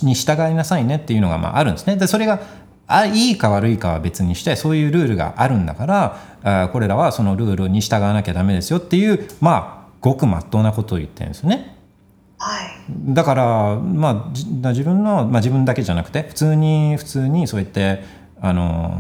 [0.03, 1.97] に従いなさいねっていうのがまああるんですね。
[1.97, 2.41] でそれが
[2.87, 11.77] あいいか悪いかは別にしてそういうルールがあるんだからあこれらはそのルールに従わなきゃダメですよっていうまあごくまっとうなことを言ってるんですよね。
[12.39, 18.05] はいだから、まあ、じ自分の、まあ、自分だけじゃなくて普通に普通にそうやって
[18.41, 18.95] あの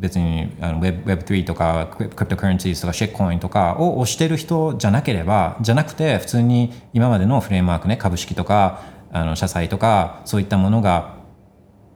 [0.00, 8.80] 別にあの Web- Web3 とかクリプトカレンシーとかシェックコインとかを推してる人じゃなければじゃなくて普通に今までのフレームワークね株式とか
[9.12, 11.16] あの社債とかそういったものが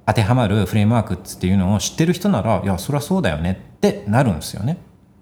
[0.07, 4.79] 当てはまるフレームワークっていうのを知ってる人ならいやそりゃそうだよねってなるんですよね。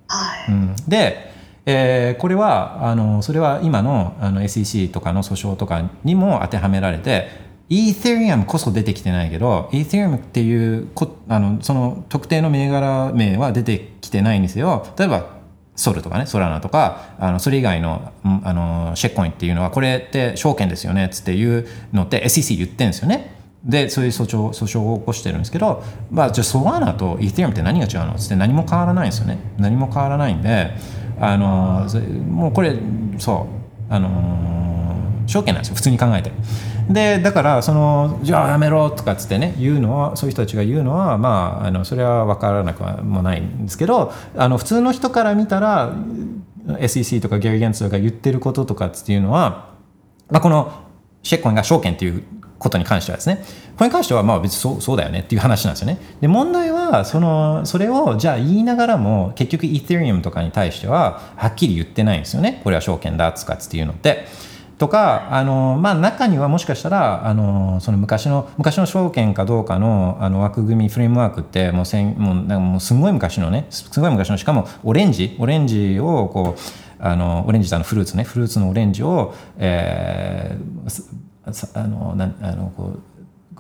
[0.08, 1.30] はい、うん、で、
[1.66, 7.28] えーこれはあのそれは今のあの SEC とかの訴訟とかにも当てはめられて
[7.68, 15.39] イーセリアムこそ出てきてないけどイーセリアムっていうこあのその特定の銘柄名は出てきてないんですよ例えば
[15.80, 23.34] ソルとかねソラナとかあのそれ以外のあのシェッコインっていうのはこれって証券ですよねっつって言うのって SEC 言ってるんですよね。
[23.64, 29.38] でそういう訴訟訴訟を起こしてるんですけど、まあ、じゃあソラナとイーテリアムって何が違うのっつって何も変わらないんですよね。
[29.58, 30.70] 何も変わらないんで
[31.18, 31.86] あの
[32.28, 32.74] もうこれ
[33.18, 33.46] そ
[33.88, 34.69] うあの
[35.30, 35.76] 証券なんですよ。
[35.76, 36.32] 普通に考えて。
[36.88, 45.94] でだからそのじゃあやめろとかっつってね言うのはそういう人たちが言うのはまああのそれは分からなくはもないんですけどあの普通の人から見たら
[46.80, 49.70] SEC とかゲリー・ゲンツが言ってることとかっていうのは、
[50.30, 50.72] まあ、この
[51.22, 52.24] シェッコンが証券っていう
[52.58, 53.44] ことに関してはですね
[53.76, 55.98] これに関してはまあ別にそうそうだよねっていう話なんですよね。
[56.20, 62.60] で問題はそのそれをじゃあ言いながらも結局イー e リアムとかに対してははっきり言ってないんですよね。
[62.64, 64.49] これは証券だつかっていうのって。
[64.80, 76.60] とかあの、まあ、中にはもしかしたらあのその昔の昔の証券かどうかのあの枠組みフレームワークってもうせんもうなんかもうすごい昔のねすごい昔のしかもオレンジオレンジをこう
[76.98, 81.20] あのオレンジってあのフルーツねフルーツのオレンジを、えー
[81.74, 82.92] あのなんあのこ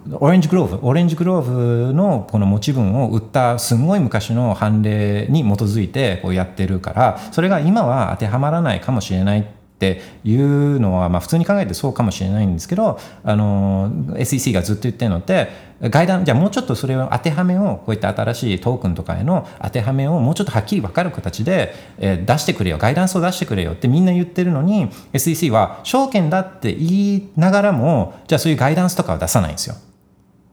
[0.06, 15.48] うオレンジグローブオレンジグローブのこの持ち分を売ったすごい昔の判例に基づいてこうやってるからそれが今は当てはまらないかもしれないっていうのは、まあ、普通に考えてそうかもしれないんですけどあの SEC がずっと言ってるのって
[15.80, 29.76] 外談じゃあもうちょっとそれを当てはめをこういった新しいトークンとかへの当てはめをもうちょっとはっきり分かる形で、えー出してくれよガイダンスを出してくれよってみんな言ってるのに SEC は証券だって言いながらもじゃあそういうガイダンスとかは出さないんですよ。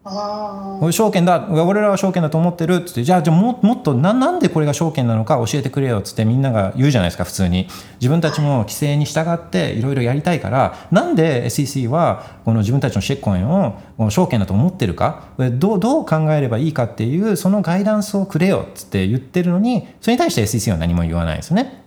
[0.09, 7.67] あこれ証券だ俺らは証券だと思ってるっつってじゃあじゃあももっとななんでこれが証券なのか教えてくれよっつってみんなが言うじゃないですか普通に。
[7.99, 13.79] 自分たちも規制に従っていろいろやりたいからなんで SEC はこの自分たちのシェッコインを
[14.09, 21.84] 証券だと思ってるかどうどう考えればいいかっていうそのガイダンスをくれよっつって言ってるのにそれに対して SEC は何も言わないですよね。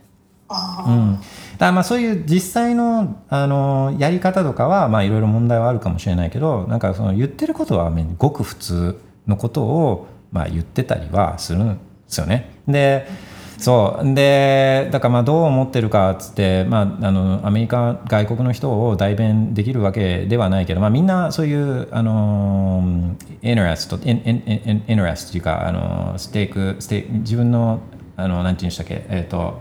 [0.48, 1.18] あうん、
[1.60, 12.50] だまあそういう実際のあのやり方とかはまあいろいろ問題はあるかもしれないけどなんかその言ってることはごく普通のことをまあ言ってたりはするんですよね。
[12.66, 13.06] で
[13.58, 22.82] そうでだからまあどう思ってるかっつって、まあ、あのアメリカ外国の人を代弁できるわけではないけど、まあ、みんなそういうあの
[23.42, 27.80] interest in in in interest っていうかあの stake stake 自分の
[28.16, 29.04] あのなんていうんでしたっけ？
[29.10, 29.60] えっ、と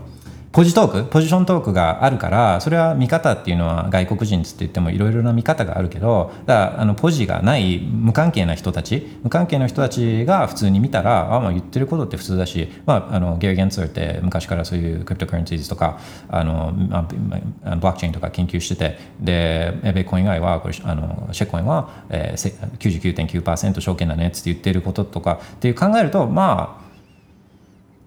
[0.52, 26.89] ポジトークポジショントークがあるからそれは見方っていうのは外国人っつって言ってもいろいろな見方があるけどだあのポジがない無関係な人たち無関係な人たちが普通に見たらあ、まあ、言ってることって普通だし、まあ、あのゲー・ゲンツーって昔からそういう cryptocurrencies とかあの、まあ、ブロックチェーンとか研究しててでベーコン以外はこれあのシェコインは、えー、99.9%証券だねつって言ってることとかっていう考えるとまあ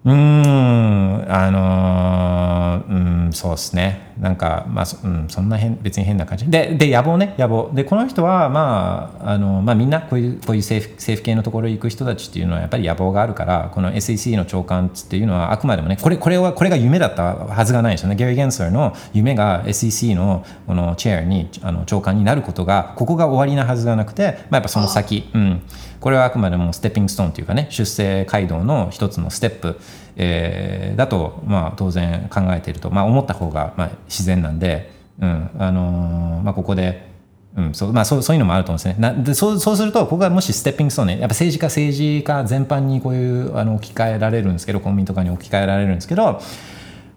[0.04, 4.13] うん、あのーうん、そうですね。
[4.18, 6.48] なんか、まあ、そうん、そんな変、別に変な感じ。
[6.48, 7.70] で、で、野望ね、野望。
[7.74, 18.14] で、この人は、まあ、あの、まあ、みんな、こういう、こういう政府、政府系のところに行く人たちっていうのは、やっぱり野望があるから、この SEC の長官っていうのは、あくまでもね、これ、これは、これが夢だったはずがないですよね。
[18.14, 25.62] ゲリー・ゲンサーの夢が SEC の、このチェアに、あの、長官になることが、ここが終わりなはずがなくて、まあ、やっぱその先、うん。
[26.04, 29.80] これはあくまでもステッピングストーンというかね出世街道の一つのステップ、
[30.16, 37.08] えーだと、まあ、当然考えていると、まあ、思った方が、まあ、自然なんで、うんあのーまあ、ここで、
[37.56, 38.96] うんそうまあ、そうそういうのもあると思うんですね。
[38.98, 46.40] なでそうそうするとここがもしステッピングストーンねやっぱ政治家政治家全般にこういうあの置き換えられるんですけど公民とかに置き換えられるんですけど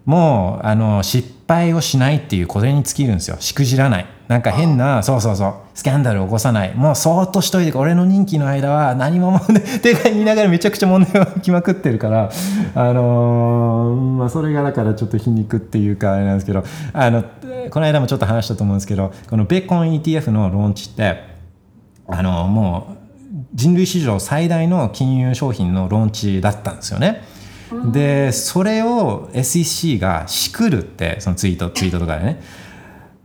[0.04, 1.37] もうあの失敗
[1.74, 3.36] をしないっていうこれに尽きるんですよ。
[3.40, 4.06] しくじらない。
[4.28, 5.54] なんか変なそうそうそう。
[5.74, 6.74] スキャンダルを起こさない。
[6.74, 12.30] もうそーっとしといて俺の任期の間は何も問題って言いながらめちゃくちゃ問題が起きまくってるから
[12.74, 16.62] あのーまあそれがだからちょっと皮肉っていうかあれなんですけど
[16.92, 17.24] あの
[17.70, 21.22] この間もちょっと話したと思うんですけどこのベーコン ETF のローンチって
[22.06, 22.22] あ。
[22.22, 23.08] のもう
[23.54, 27.22] 人類史上最大の金融商品のローンチだったんですよね。
[27.92, 32.40] でそれを SEC がしくるってそのツイートツイートとかでね。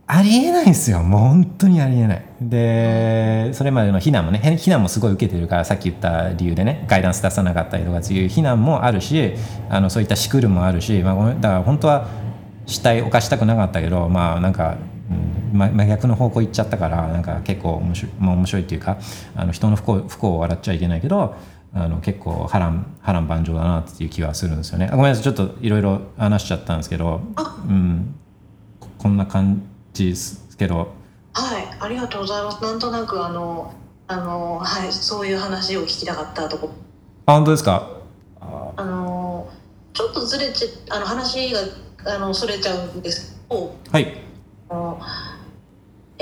[0.06, 1.02] ありえないんですよ。
[1.02, 2.24] もう本当にありえない。
[2.40, 9.32] でそれまでの非難もね非難もすごい受けてるからさっき言った理由でねガイダンス出さなかったりとかっていう非難もあるし
[9.70, 12.08] あのそういったしくるもあるし、まあ、だから本当は
[12.66, 14.76] 死体犯したくなかったけどまあなんか、
[15.52, 18.98] 真逆の方向行っちゃったからなんか結構面白,、まあ、面白いっていうか
[19.36, 21.36] あの人の不幸不幸を笑っちゃいけないけど
[21.74, 24.88] あの結構波乱波乱万丈だなっていう気はするんですよね。
[24.92, 27.20] あごめんなさいちょっといろいろ話しちゃったんですけど、
[27.68, 28.14] うん、
[28.78, 30.92] ここんな感じですけど。
[31.32, 32.62] はいありがとうございます。
[32.62, 33.74] なんとなくあの
[34.06, 36.70] あのはいそういう話を聞きたかったとこ。
[37.26, 37.88] あ本当ですか？
[38.40, 39.50] あの
[39.92, 41.60] ちょっとずれちあの話が
[42.06, 43.74] あのそれちゃうんですけど。
[43.90, 44.16] はい。
[44.68, 45.00] あの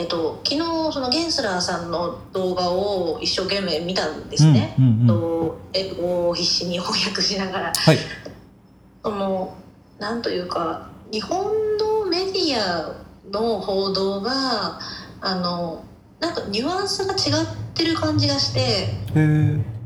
[0.03, 5.07] えっと昨日そのゲンスラーさんの動画を一生懸命見たんですね、うんうんうん。
[5.07, 7.73] と英語を必死に翻訳しながら。
[7.73, 7.99] はい。
[9.05, 9.57] その
[10.01, 11.45] なんというか日本
[11.79, 12.97] のメディア
[13.31, 14.81] の報道が
[15.21, 15.85] あの
[16.19, 18.89] なんかニュアンスが違ってる感じがして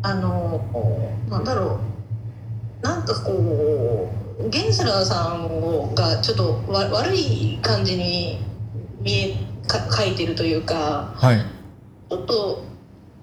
[0.01, 0.65] あの
[1.29, 1.79] なんだろ
[2.83, 2.87] う。
[2.87, 8.39] なんかこうゲンスラーさんがちょっとわ悪い感じに
[9.01, 9.37] 見え
[9.67, 11.45] か書いてるというかはい。
[12.09, 12.65] ちょっと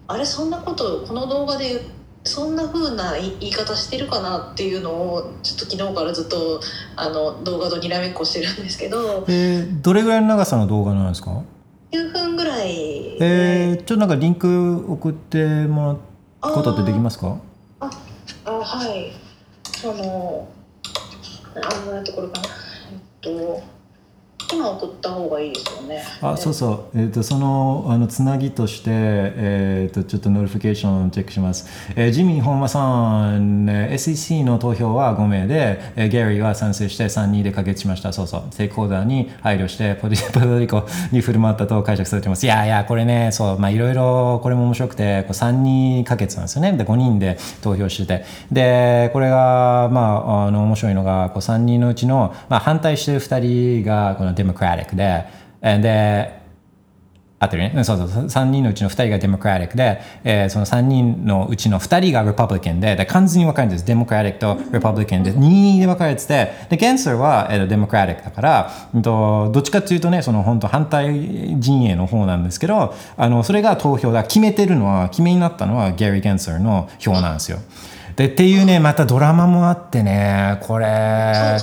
[0.08, 1.82] あれそんなことこの動画で
[2.26, 6.62] そんな風な言い方してるかなっていうのをちょっと昨日からずっと
[6.96, 11.44] あの動画とにらめっこしてるんですけどえー、どれぐらいの長さの動画なんですか
[11.92, 16.00] ？9分ぐらいで、えー、ちょっとなんかリンク送っても
[16.42, 17.38] らうことってできますか？
[17.80, 17.88] あ
[18.52, 19.12] はい。
[19.84, 20.48] あの
[21.56, 22.48] あんなところかな。
[22.92, 23.64] えっと
[24.54, 26.04] 今送った方がいいですよね。
[26.22, 38.12] あそうそう、えー、とそのあのつなぎとして、えー、とちょっと notification をチェックします、えー、ジミー本間さん、えー SEC の投票は5名で、えー、ゲリーは賛成して3人で可決しました。
[38.12, 38.44] そうそう。
[38.52, 42.46] ステークホルダーに配慮してポリポルトリコに振る舞ったと解釈されてます。
[42.46, 46.74] いやいやこれねそうまあいろいろこれも面白くてこう3人可決なんですよね。
[46.74, 48.26] で5人で投票してて。
[48.52, 55.26] でこれがまああの面白いのがこう3人のうちの、まあ、反対してる2人がこのデデモクラティックで
[55.62, 56.44] で
[57.44, 57.84] 合ってるね。
[57.84, 58.26] そうそうそう。
[58.26, 63.86] 3人のうちの2人がデモクラティックで、えーその3人のうちの2人がレパブリカンで、で完全に分かるんです。
[63.86, 74.24] デモクラティックとレパブリカンで、2で分かれてて、で、ゲンサーは、えーデモクラティックだから、うんとどっちかっていうとね、その本当反対陣営の方なんですけど、あの、それが投票だ。
[74.24, 77.60] 決めてるのは、決めになったのはゲリー・ゲンサーの票なんですよ。
[78.16, 81.58] で、っていうね、またドラマもあってね、これ、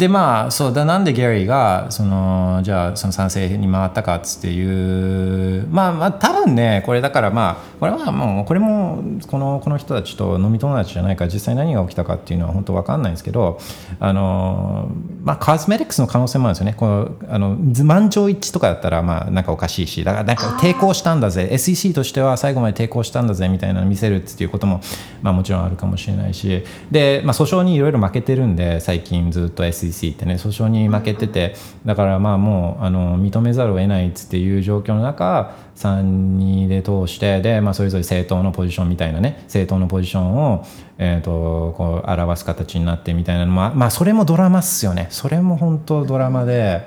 [0.00, 13.60] でまあそうだなんでギャリーがそのじゃあその賛成に回ったかっつっていうまあまあ多分ねこれだからまあこれはもうこれもこのこの人たちと飲み友達じゃないから実際何が起きたかっていうのは本当わかんないんですけど
[13.98, 14.90] あの
[15.22, 16.74] まあコスメティクスの可能性もあるんですよね。
[16.74, 21.50] このあの満場一致とかだったらまあなんかおかしいしだからなんか抵抗したんだぜ。
[21.52, 24.80] SEC としては最後まで抵抗したんだぜみたいなのを見せるっていうことも
[25.20, 26.64] まあもちろんあるかもしれないし。
[26.90, 31.54] で、まあ、訴訟にいろいろ負けてるんで最近ずっと SEC ってね訴訟に負けてて
[31.84, 40.66] だからまあもうあの認めざるを得ないっていう状況の中3人で通してで、まあ、それぞれ政党のポジションみたいなね政党のポジションを、
[40.98, 46.86] えー、とこう表す形になってみたいなのもまあそれもドラマっすよねそれも本当ドラマで。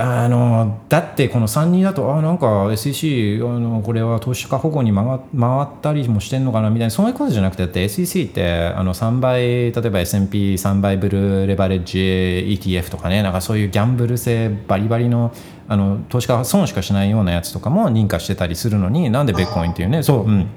[0.00, 5.18] あのだってこの3人だとあなんか SEC あのこれは投資家保護に回回
[5.64, 15.32] ったりもしてんのかなみたいなそういうことじゃなくてだって SEC ってあの3倍例えば S&P3 倍ブルーレバレッジ ETF とかねなんかそういうギャンブル性バリバリの
[15.66, 20.48] あの投資家損しかしないようなやつとかも認可してたりするのになんでベッコインっていうねそううん。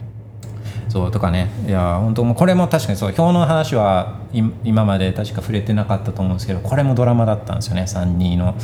[0.91, 1.49] そうとかね。
[1.67, 8.55] いや本当もうこれも確かにそう表の話は今まで確か触れてなかったと思うんですけどこれもドラマだったんですよね3人の。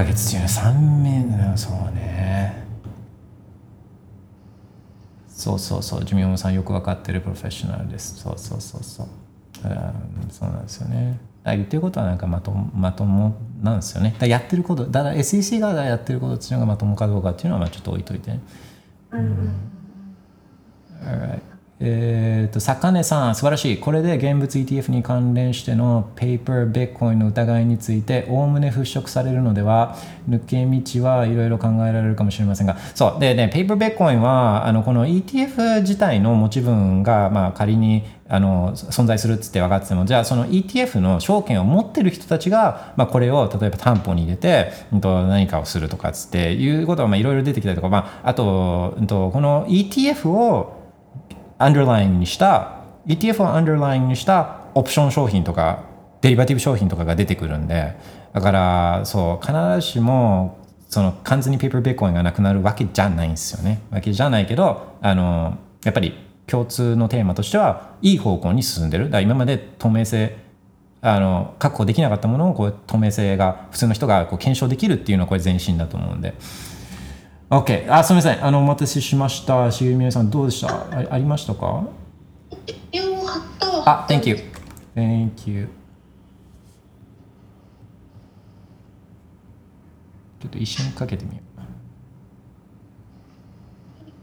[0.00, 0.72] ヶ月中の3
[1.02, 2.64] 名そうね。
[5.28, 8.16] そうそうそうジミオムさんよく分かってるプロフェッショナルです。
[8.20, 9.06] そうそうそうそう。
[9.64, 11.20] うんそうなんですよね。
[11.44, 14.14] 言ってることはなんかまとまともなんですよね。
[14.18, 18.30] だやってることだから SEC 側がやってることっていうのがまともかどうかっていうのはまあちょっと置いといて。
[18.30, 18.40] ね
[21.02, 21.49] Alright
[21.82, 23.78] えー、と坂根さん素晴らしい。
[23.78, 29.96] これで現物 ETF に関連してのペーパーベッコインの疑いについておおむね払拭されるのでは
[30.28, 32.76] 抜け道はいろいろ考えられるかもしれませんが。
[32.94, 33.20] そう。
[33.20, 50.79] でねペーパーベッコインはあのこの ETF 自体の持ち分が、まあ、仮にあの存在するっつって分かっててもじゃあその ETF の証券を持ってる人たちが、まあ、これを例えば担保に入れて、うん、と何かをするとかっつっていうことがいろいろ出てきたりとか、まあ、あと,、うん、とこの ETF を
[51.60, 55.84] アンダーラインにした ETF をアンダーラインにしたオプション商品とか
[56.22, 57.96] デリバティブ商品とかが出てくるんで
[58.32, 60.58] だからそう必ずしも
[60.88, 63.82] その完全にペーパーベッコインがなくなるわけじゃないんですよね。
[63.90, 66.14] わけじゃないけどあのやっぱり
[66.46, 69.04] 共通のテーマとしてはいい方向に進んでる。
[69.04, 70.36] だから今まで透明性
[71.02, 76.34] あの確保できなかったものをこう透明性が普通の人がこう検証できるっていうのはこれ前進だと思うんで。
[77.50, 78.46] OK あすみません。
[78.46, 79.72] あのお待たせしました。
[79.72, 80.68] しげみさんどうでした？
[80.68, 81.82] あありましたか？
[83.84, 84.36] あ Thank you
[84.94, 85.68] Thank you
[90.38, 91.60] ちょっと一瞬かけてみよう。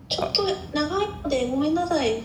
[0.07, 0.43] ちょっと
[0.73, 2.23] 長いのでごめんなさい。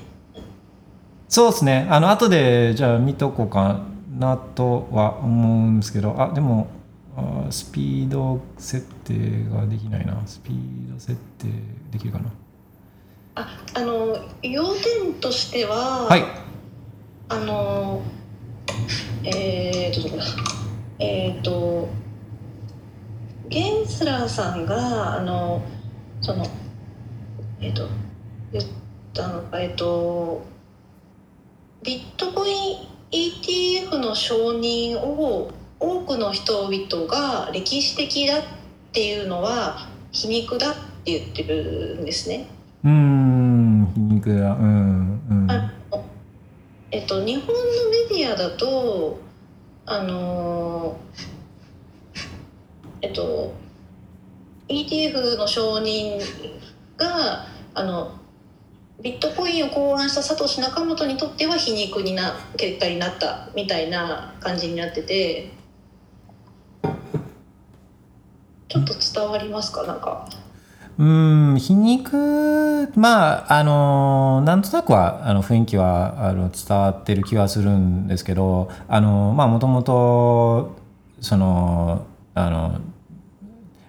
[1.28, 1.88] そうですね。
[1.90, 3.80] あの後でじゃあ見とこうか
[4.16, 6.14] なとは思うんですけど。
[6.16, 6.68] あでも
[7.16, 10.22] あスピード設定ができないな。
[10.26, 11.48] スピード設定
[11.90, 12.32] できるかな。
[13.34, 16.24] ああの要点としては、はい。
[17.28, 18.02] あの
[19.24, 20.24] えー、とどこだ。
[20.98, 21.88] えー、と
[23.48, 25.62] ゲンスラーさんがあの
[26.20, 26.46] その
[27.60, 27.88] えっ、と
[28.52, 28.64] 言っ
[29.12, 30.44] たのがえっ、と
[31.82, 35.50] ビットコイン ETF の承認を
[35.82, 38.42] 多くの人々が歴史的だっ
[38.92, 42.46] ていうのは皮肉だって言ってるんですね。
[42.84, 44.52] うーん皮肉だ。
[44.52, 45.48] うんうん。
[46.92, 47.52] えっと、日本の
[47.90, 49.18] メディアだと
[49.84, 50.96] あの
[53.00, 53.52] えっと
[54.68, 56.20] ETF の承認
[56.96, 58.12] があの
[59.02, 65.50] ビットコインを考案したサトシ仲本にとっては皮肉にな結果になったみたいな感じになってて
[68.72, 69.82] ちょっと伝わりますか？
[69.82, 70.26] なんか。
[70.98, 72.90] うん皮肉。
[72.96, 80.74] まああのなんとなくはあの雰囲気はあの伝わってる気はするんですけどあのまあもともと
[81.20, 82.80] そのあの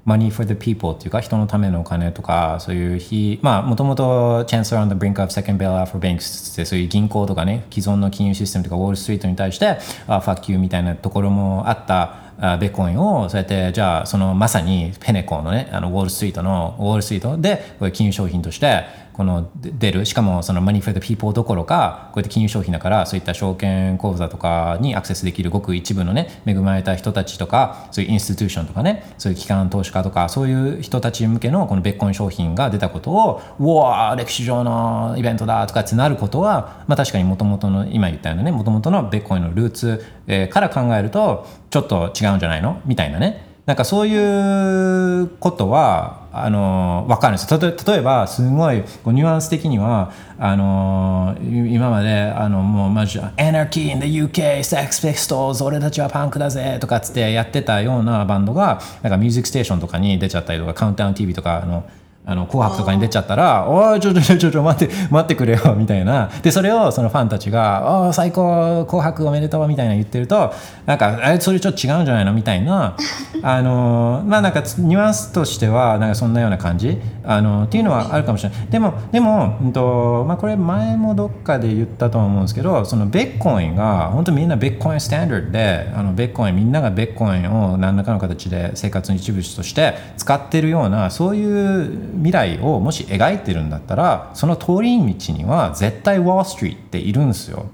[0.05, 9.77] money for the people っていうか人のためのお金とかそういう非まあもともと Chancellor on the brink of second bailout for banks ってそういう銀行とかね既存の金融システムとかウォールストリートに対して
[10.07, 12.22] あファッキューみたいなところもあった。
[12.60, 18.84] ビットコインをそうやってじゃあそのまさにペネコのねあのウォールストリートのウォールストリートでこれ金融商品として
[19.14, 20.06] この出る。
[20.06, 42.81] しかもそのマニフェ for the people どころかこうやって金融商品だからそういった証券口座とかにアクセスできるごく一部のね恵まれた人たちとかそういうインスティテューションとかねそういう機関投資家とかそういう人たち向けのこのビットコイン商品が出たことをうわー歴史上のイベントだとかってなることは、まあ、確かにもともとの今言ったようなねもともとのビットコインのルーツ、えから考えるとちょっと違うんじゃないの？
[42.85, 43.52] みたいなね。
[43.65, 47.60] なんかそういうことはあの分かるんですよ。
[47.60, 61.85] 例え例えばすごいこうニュアンス的にはあの今まであのもうマジ「Anarchy in the UK Sex Pistols 俺たちはパンクだぜ」とかっつってやってたようなバンドがなんかミュージックステーションとかに出ちゃったりとかカウントダウン TV とかあの
[62.25, 66.29] あの紅白とかに出ちゃったら「おいちょちょちょちょちょ待って待ってくれよ」 みたいな。
[66.41, 70.53] でそれをそのファンたちが「おー最高紅白おめでとう」みたいな言ってると
[70.85, 72.95] なんか「えそれちょっと違うんじゃないの?」みたいな。
[73.45, 76.97] あのまあなんかニュアンスとしてはなんかそんなような感じ？
[77.25, 78.59] あのっていうのはあるかもしれない。
[78.69, 97.65] でもでも、うんとまあ、これ前もどっかで言ったと思うんですけどそのベッコインが本当みんなベッコインスタンダードであのベッコインみんながベッコインを何らかの形で生活の一部として使ってるようなそういう未来をもし描いてるんだったらその通り道には絶対ウォール・ストリートっているんですよ。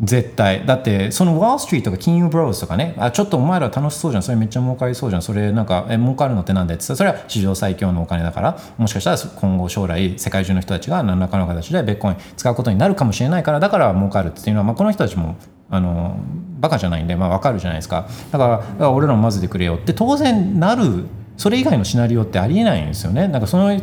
[0.00, 0.66] 絶対。
[0.66, 4.22] だってそのウォール・ストリートとか金融ブローズとかねあちょっとお前ら楽しそうじゃん。
[4.22, 5.22] それめっちゃ儲かりそうじゃん。
[5.22, 6.74] それなんかえ儲かるのってなんで？
[6.74, 8.58] ってそれは史上最強のお金だから。
[8.76, 15.36] もしかしたら今後将来世界中の人たちが何らかの形でベッコイン使うことになるかもしれないからだから儲かるっていうのは、まあ、この人たちも
[15.70, 16.18] あの
[16.60, 18.08] バカじゃないんで、まあ、分かるじゃないですか。
[18.32, 23.26] だからだから俺らも混ぜてくれよって当然なるそれ以外のシナリオってありえないんですよね。
[23.28, 23.76] なんかその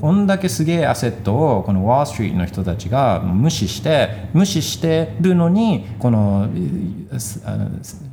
[0.00, 6.48] こんだけすげえアセットをこのウォール・ストリートの人たちが無視して無視してるのにこの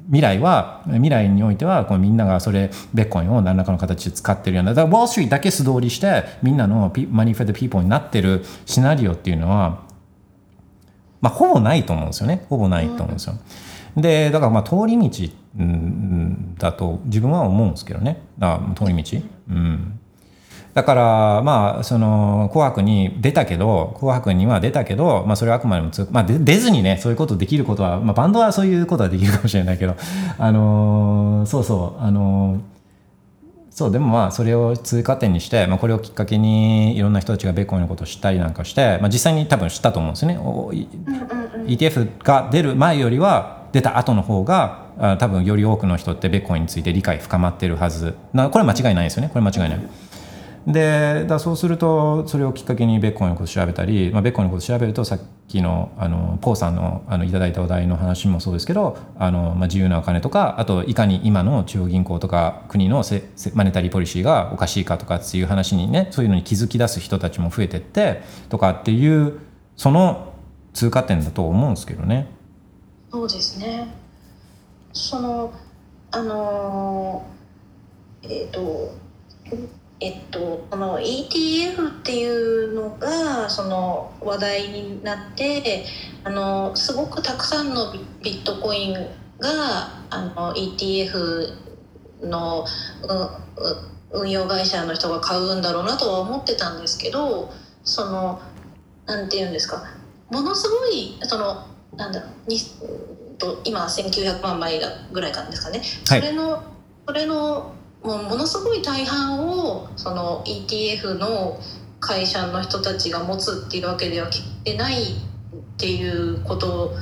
[0.07, 9.87] 未来は未来においてはこのみんながそれベッコインを何らかの形で使ってるようなだからウォール・ストリートだけ素通りしてみんなのピマニフェ for the people になってるシナリオっていうのは
[11.21, 13.35] まあ、ほぼないと思うんですよねほぼないと思うんですよ。
[14.01, 18.21] でだからまあ通り道うんだと自分は思うんですけどね。
[18.39, 19.17] あ通り道、
[19.49, 19.99] うん、
[20.73, 29.95] だからまあその「紅白」に出たけど「紅白」には出たけど、まあ、それはあくまでもつ、まあ、で出ずにねそういうことできることは、まあ、バンドはそういうことはできるかもしれないけど
[30.37, 32.59] あのーそうそうあのー
[33.71, 40.37] そうでもまあそれを通過点にして、まあ、これをきっかけにいろんな人たちがベッコインのことを知ったりなんかして、まあ、実際に多分知ったと思うんですよね。
[41.65, 50.09] ETF が出る前よりは出た後の方があ多分より多くの人ってベッコインについて理解深まってるはずなこれは間違いないですよねこれ間違いない。
[50.67, 63.23] でだそうするとそれをきっかけにベッコインのことを調べたり、まあ、ベッコインのことを調べるとさっきのあのポーさんのあのいただいたお題の話もそうですけどあの、まあ、自由なお金とかあといかに今の中央銀行とか国のせ
[63.53, 69.39] マネタリーポリシーがおかしいかとかっていう話にねそういうのに気づき出す人たちも増えてってとかっていう
[69.75, 70.33] その
[70.73, 72.38] 通過点だと思うんですけどね。
[73.11, 73.87] そうですね。
[74.93, 75.53] その
[76.11, 77.25] あの
[78.21, 78.93] えっ、と
[79.99, 85.85] えっとこの ETF っていうのがその話題になって
[86.23, 87.99] あのすごくたくさんのビ
[88.33, 88.93] ットコイン
[89.39, 91.53] があの ETF
[92.21, 92.65] の
[94.11, 97.51] 運用会社の人が買うんだろうなとは思ってたんですけど
[97.83, 98.39] その
[99.05, 99.83] なんて言うんですか
[100.29, 101.65] ものすごいその
[101.95, 104.79] なんだろうにうんと今1900万枚
[105.11, 106.21] ぐらいなんですかね、はい。
[106.21, 106.63] それの
[107.07, 111.59] それのもうものすごい大半をその ETF の
[111.99, 115.05] 会社の人たちが持つっていうわけでは決してないっ
[115.77, 116.93] ていうこと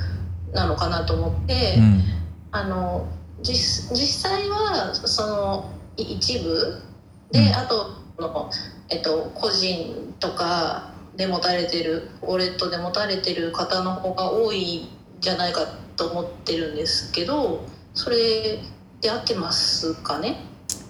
[0.52, 1.74] なのかなと思って。
[1.78, 2.02] うん。
[2.50, 3.06] あの
[3.42, 6.80] 実実際はそのい一部
[7.30, 7.54] で、うん。
[7.54, 8.50] あとの、
[8.88, 14.88] えっと、個人とかで持たれてるウォレットで持たれてる方の方が多いん
[15.20, 15.66] じゃないか
[15.96, 18.60] と思ってるんですけどそれ
[19.00, 20.40] で合ってますかね？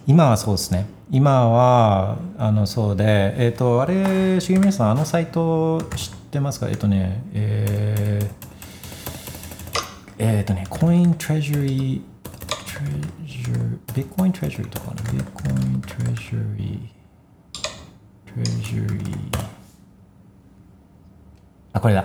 [0.07, 0.87] 今はそうですね。
[1.11, 6.69] 今はあのそうでえっ、とあれ重宮さんあのサイト知ってますか？
[6.69, 8.29] えっ、とねえー
[10.19, 12.01] えっ、とねコイントレジュリー
[12.79, 12.91] トレ
[13.27, 17.63] ジュビットコイントレジュリーとかなビットコイントレジュリー
[18.35, 19.49] トレジュリー
[21.73, 22.05] あこれだ。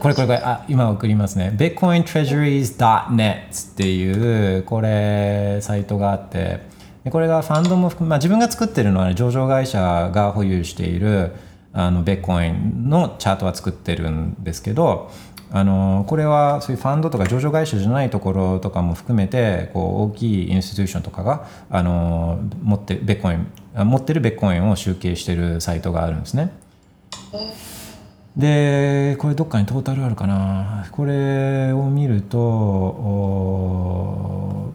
[0.00, 0.38] これこれこれ。
[0.38, 1.54] あ今送りますね。
[1.56, 6.74] bitcointreasuries.net っていうこれサイトがあって。
[7.06, 11.32] でこれがファンドも含め、まあ、自分が作ってるのは、ね、上場会社が保有している
[11.72, 15.12] あのベッコインのチャートは作ってるんですけど
[15.52, 26.52] あのこれはそういうファンドとか上場会社じゃないところとかも含めてこう大きいインスティテューションとかがあの持ってベッコインあ持ってるベッコインを集計してるサイトがあるんですね。
[28.36, 30.86] でこれどっかにトータルあるかな。
[30.92, 34.72] これを見るとお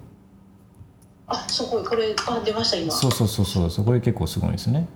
[1.27, 2.91] あすごいこれあ出ました今。
[2.91, 3.85] そうそうそうそう。
[3.85, 4.87] これ結構すごいですね。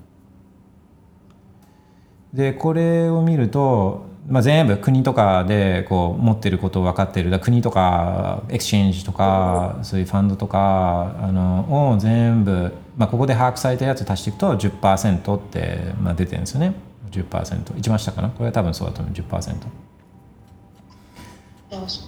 [2.33, 7.39] でこれを見ると、まあ、全部国とかでこう持ってること分かってる。
[7.39, 16.73] 国とか exchange とかそういうファンドとかあのを全部、まあ、ここで把握されたやつ足していくと10%って、まあ、出てるんですよね
[17.11, 18.29] 10%一番下かな？
[18.29, 19.13] これは多分そうだと思う。
[19.13, 19.55] 10%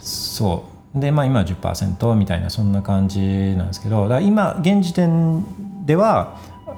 [0.01, 0.65] そ
[0.95, 0.99] う。
[0.99, 3.19] でまあ今は10%みたいなそんな感じ
[3.55, 5.43] なんですけどだ今現時点
[5.85, 6.37] では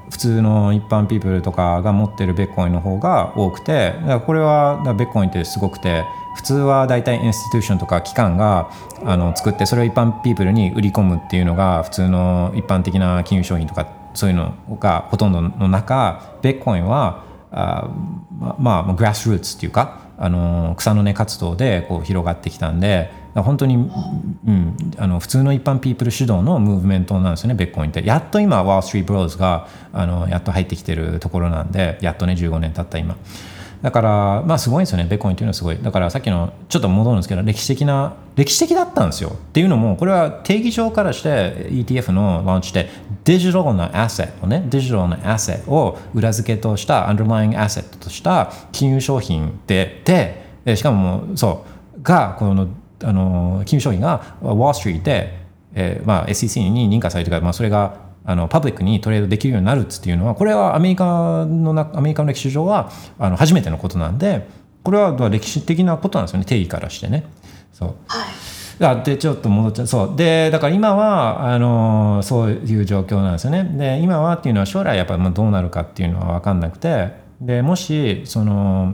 [0.10, 6.04] 普通の一般ピープルとかが持ってるベッコインの方が多くてだからこれはベッコインってすごくて
[6.36, 8.72] 普通は大体インスティテューションとか機関が
[9.06, 17.90] あの作ってそれを一般ピープルに売り込むっていうのが普通の一般的な金融商品とかそういうのがほとんどの中ベッコインはあ
[18.60, 28.06] まあグラスルーツっていうかあの草の根活動でこう広がってきたんで本当に、うん、あの普通の一般ピープル主導のムーブメントなんですよねベッコインって。
[28.06, 33.16] やっと今ワール・ストリート・ブローズがあのやっと入ってきてるところなんでやっとね15年経った今。
[33.82, 35.78] だからまあすごいんですよねベッコインっていうのはすごい。
[35.82, 39.30] だからさっきのちょっと戻るんですけど歴史的な歴史的だったんですよ。
[39.30, 42.90] っていうのもこれは定義上からして ETF のランチで
[43.24, 44.66] デジタルなアセットをね。
[44.70, 51.66] デジタルなアセットを裏付けとしたアンダーラインアセットとした金融商品でででしかもそ
[51.98, 52.68] うがこの
[53.02, 55.40] あの金融商品がウォール・ストリートで、
[55.74, 64.48] えーまあ、SEC に認可されてから、まあ、それがあのパブリックにトレードできるようになるっていうのはこれはアメリカのなアメリカの歴史上はあの初めてのことなんで
[64.84, 67.26] これは歴史的なことなんですよね定義からしてね。
[67.74, 67.96] そう。
[68.06, 68.86] はい。
[68.86, 69.88] あでちょっと戻っちゃう。
[69.88, 70.16] そう。
[70.16, 73.64] でだから今はあのそういう状況なんですよね。
[73.64, 77.14] で今はっていうのは将来やっぱまあどうなるかっていうのは分かんなくて。
[77.42, 78.94] でもしその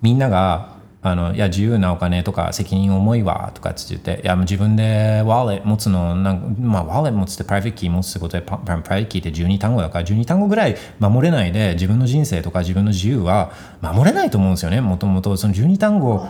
[0.00, 0.71] みんなが
[1.04, 13.50] あのいや自由なお金とか責任重いわとかって言っていやもう自分でウォレット持つのなん、まあ、ウォレット持つって private key 持つってことでパ private key って12単語だから12単語ぐらい守れないで自分の人生とか自分の自由は
[13.80, 14.80] 守れないと思うんですよね。
[14.80, 16.24] もともとその12単語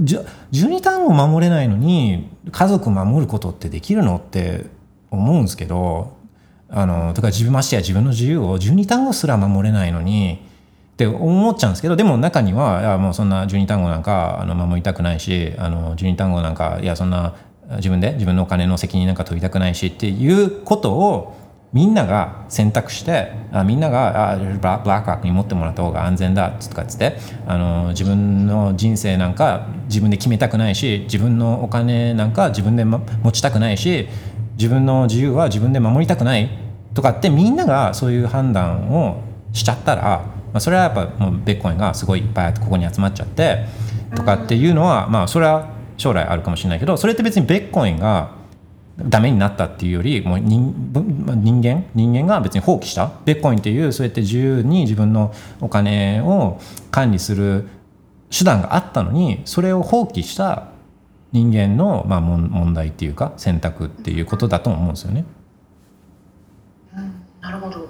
[0.00, 0.18] じ
[0.52, 4.66] 12単語守れないのに家族守ることってできるのって
[5.10, 6.16] 思うんですけど
[6.68, 10.46] あのとか自分ましてや自分の自由を12単語すら守れないのに
[10.98, 17.36] って思っちゃうんですけどでも中にはいやもうそんな12単語なんかあの守りたくないしあの12単語なんかいやそんな
[17.76, 21.36] 自分で自分のお金の責任なんか取りたくないしっていうことを
[21.72, 27.16] みんなが選択してあみんながあブラックロックに持ってもらった方が安全だとかっつって
[27.46, 34.08] あの自分の人生なんか自分で決めたくないし自分のお金なんか自分で、ま持ちたくないし
[34.56, 36.50] 自分の自由は自分で守りたくない
[36.92, 39.22] とかってみんながそういう判断を
[39.52, 43.66] しちゃったら、まあ、それはやっぱもうベッコインがすごいいっぱいここに集まっちゃって
[44.14, 48.36] とかっていうのはまあそれは将来あるかもしれないけどそれって別にベッコインが
[48.98, 53.12] ダメになったっていうよりもう人人間人間が別に放棄した？
[53.24, 56.60] ベッコインっていうそうやって自由に自分のお金を
[56.90, 57.68] 管理する
[58.30, 60.68] 手段があったのにそれを放棄した
[61.30, 65.24] 人間のまあ問問題っていうか選択っていうことだと思うんですよね。
[66.96, 67.87] うんなるほど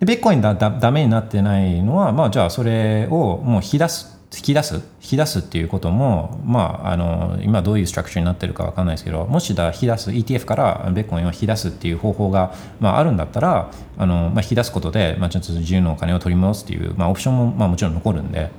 [0.00, 18.50] でベッコインだだダメになってないのは、まあ、じゃあそれをもう引き出す引き出す引き出すっていうことも、まあ、あの今どういうストラクチャーになってるかわかんないですけどもしだ引き出す ETF からベッコインを引き出すっていう方法が、まあ、あるんだったらあの、まあ、引き出すことで、まあ、ちょっと自由のお金を取り戻すっていう、まあ、オプションも、まあ、もちろん残るんで、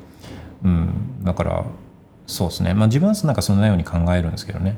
[0.63, 1.65] うん、だから
[2.25, 4.77] そうですね、まあ、自分はなんかそんなように考えるんですけどね。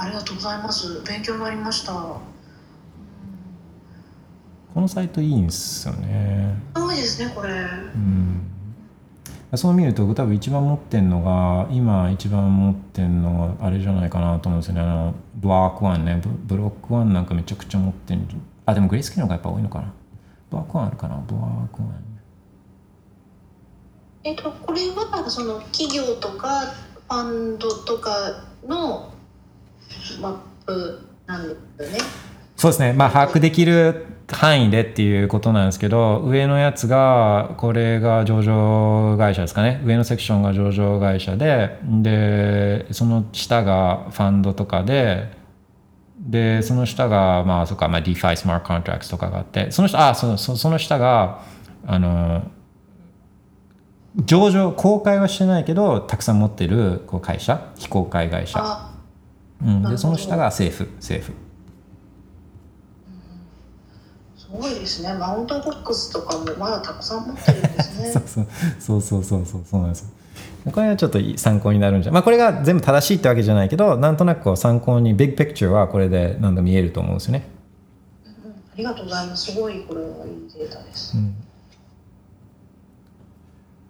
[0.00, 1.02] ありがとうございます。
[1.02, 1.92] 勉強になりました。
[4.74, 6.54] このサイトいいんですよね。
[6.76, 7.50] すごいですねこれ。
[7.50, 7.54] う
[7.98, 8.42] ん。
[9.54, 14.82] そう見ると多分一番持ってんのが今一番持ってんのがあれじゃないかなと思うんですよね。
[14.82, 16.20] あのブロック1ね。
[16.22, 18.28] ブブロック1なんかめちゃくちゃ持ってん
[18.66, 19.92] あでもグレースケールの方がやっぱ多いのかな。
[20.50, 21.16] ブロック1あるかな？
[21.26, 21.84] ブロック1
[24.24, 26.60] えっとこれはその企業とか
[27.08, 28.10] ファンドとか
[28.66, 29.10] の
[30.20, 30.36] マッ
[30.66, 31.54] プなんで
[31.86, 31.98] すよね。
[32.56, 32.92] そうですね。
[32.92, 39.80] まあ把握できる範囲でっていうことなんですけど上のやつがこれが上場会社ですかね。
[39.84, 45.32] 上のセクションが上場会社ででその下がファンドとかで
[46.18, 51.42] でその下がまあそっか、まあ、DeFi スマートコントラクトとかがあってその下あそそその下が
[51.86, 52.50] あの
[54.16, 58.94] 上場公開はしてないけどたくさん持ってるこう会社非公開会社、あ。
[59.64, 61.36] うん、でその下が政府政府
[64.36, 65.14] すごいですね。
[65.14, 68.12] マウントボックスとかもまだたくさん持ってるんですね。
[68.12, 68.46] そうそう。
[69.02, 69.80] そうそうそうそう。
[69.80, 70.02] なんです。
[70.66, 72.12] よこれはちょっと参考になるんじゃ。
[72.12, 77.48] まあこれが全部正しいってわけじゃないけどなんとなくこう参考にビッグピクチャーはこれでなんか見えると思うんですよね。
[78.26, 78.50] うん。
[78.50, 79.52] ありがとうございます。
[79.52, 81.34] すごいこれはいいデータです、うん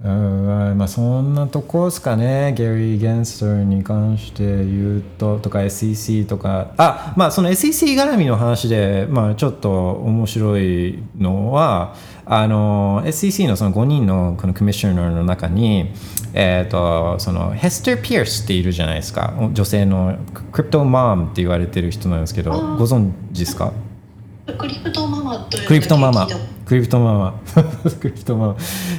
[0.01, 2.55] まあそんなとこですかね。
[2.57, 6.73] ゲリー・ゲンスターに関して言うととか SEC とか。
[6.77, 15.91] あまあその SEC 絡みの話で、まあ、ちょっと面白いのはあの SEC のその5人のこのコミッショナーの中に、
[16.33, 19.35] えー、とそのヘスター・ピアスっているじゃないですか。
[19.53, 20.17] 女性の
[20.53, 23.73] クリプトマームって言われてる人なんですけどご存知ですか？
[24.57, 26.29] クリプトママクリプトママ
[26.69, 27.35] クリプトママ
[27.99, 28.57] クリプトママ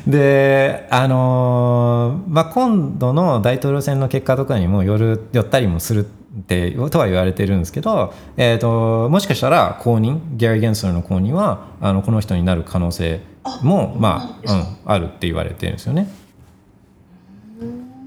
[0.07, 13.21] であのーまあ今度の大統領選の結果とかにもよる寄ったりもするってとは言われてるんですけど、えー、ともしかしたら後任ギャリー・ゲンスラーの後任はあのこの人になる可能性
[13.61, 16.09] もまあ、うん、あるって言われてるんですよね。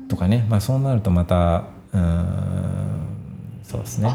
[0.08, 2.22] とかね、まあ、そうなるとまたうーん
[3.62, 4.12] そうですね。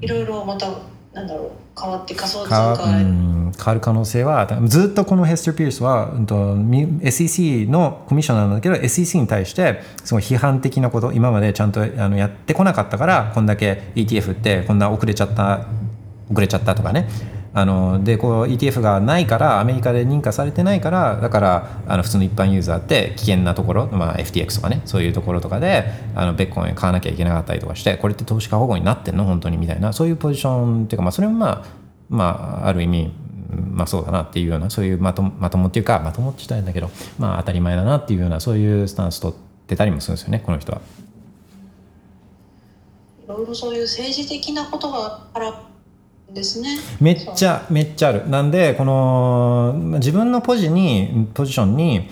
[0.00, 0.66] いろいろまた
[1.12, 1.50] なんだろう
[1.80, 6.56] 変わって仮想通貨、変わる可能性はずっとこのヘスター・ピースは、うんと、
[7.02, 15.66] SEC のコミッショナーなんだけど SEC に対してすごい批判的なこと今までちゃんとあのやってこなかったからこんだけ ETF ってこんな遅れちゃった
[16.30, 17.08] 遅れちゃったとかね。
[17.54, 25.84] あのでこう ETF がないからアメリカで認可されてないからだからあの普通の一般ユーザーって危険なところ、まあ、FTX とかねそういうところとかで
[26.14, 29.24] あのベッコイン買わなきゃいけなかったりとかしてこれって投資家保護になってんの？
[29.24, 29.58] 本当に？
[29.58, 31.64] みたいなそういうポジションっていうか、まあ、それもまあ、
[32.08, 33.12] まあ、ある意味
[33.70, 40.80] まあそうだなっていうようなそういうまとまともっていうかまともって言ったいんだけどまあ当たり前だなっていうようなそういうスタンス取ってたりもするんですよねこの人は。
[43.24, 45.62] いろいろそういう政治的なことがあら
[46.32, 46.78] ですね。
[47.00, 48.28] めっちゃめっちゃある。
[48.28, 52.08] なんでこのまあ自分のポジにポジションに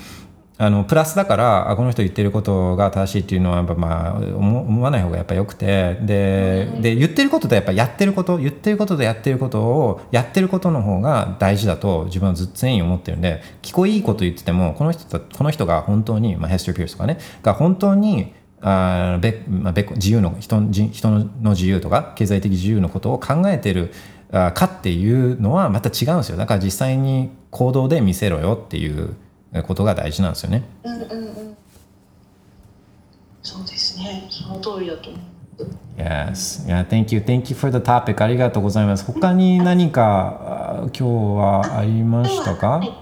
[0.60, 23.90] あのプラスだからあこの人言ってることが正しいっていうのはやっぱまあ思思わない方がやっぱ良くてでで言ってることとやっぱやってること言ってることとやってることをやってることの方が大事だと自分はずっと常に思ってるんで聞こえいいこと言っててもこの人とこの人が本当に、まあ、ヘスター・ピアスとかねが本当にあーべまあ、べ自由の人人人の自由とか経済的自由のことを考えてる
[24.32, 29.16] あかっていうのはまた違うんですよだから実際に行動で見せろよっていう
[29.66, 30.62] ことが大事なんですよね。
[30.84, 31.56] うんうんうん
[33.42, 35.22] そうですねその通りだと思う
[35.98, 36.66] Yes.
[36.66, 37.20] Yeah, thank you.
[37.20, 38.22] Thank you for the topic.
[38.22, 39.04] ありがとうございます。
[39.04, 41.02] 他に何かあ今日
[41.38, 42.68] はありましたか？
[42.78, 42.92] はい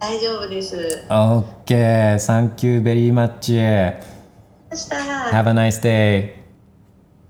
[0.00, 2.14] 大丈夫です ?OK.
[2.16, 3.94] Thank you very much.
[4.72, 6.32] そした Have a nice day.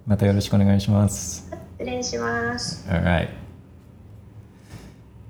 [0.07, 1.51] またよろしくお願いします。
[1.77, 2.89] 失礼します。
[2.89, 3.31] Alright.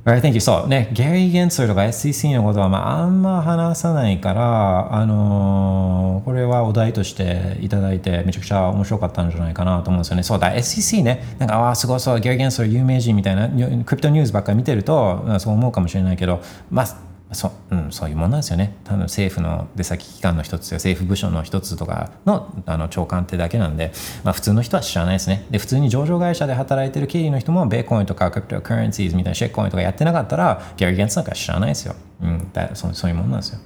[0.05, 0.40] Alright, thank you.
[0.40, 10.22] そうね、ゲリー・ゲンツルとか SEC のことは、まあ、あんま話さないから、あのーこれはお題としていただいて、めちゃくちゃ面白かったんじゃないかなと思うんですよね。
[10.22, 16.40] そうだ、SEC ね、なんか、ああ、すごいそう、ゲリー・ゲンツル有名人みたいな、クリプトニュースばっかり見てると、まあそう思うかもしれないけど、
[16.70, 18.77] まあ、そう,、ん、そういうもんなんですよね。
[18.85, 23.93] 多分政府の出先機関の一つや政府部署の一つとかのあの長官ってだけなんで、
[24.25, 25.47] まあ、普通の人は知らないですね。
[25.51, 31.95] で、普通に上場会社で働いてる経理の人も、ベーコインとかクリプトカレンシーズみたいなシェックコインとかやってなかったら、ギャリー・ゲンツなんか知らないですよ。
[32.23, 33.61] うん、だそそういうもんなんですよ。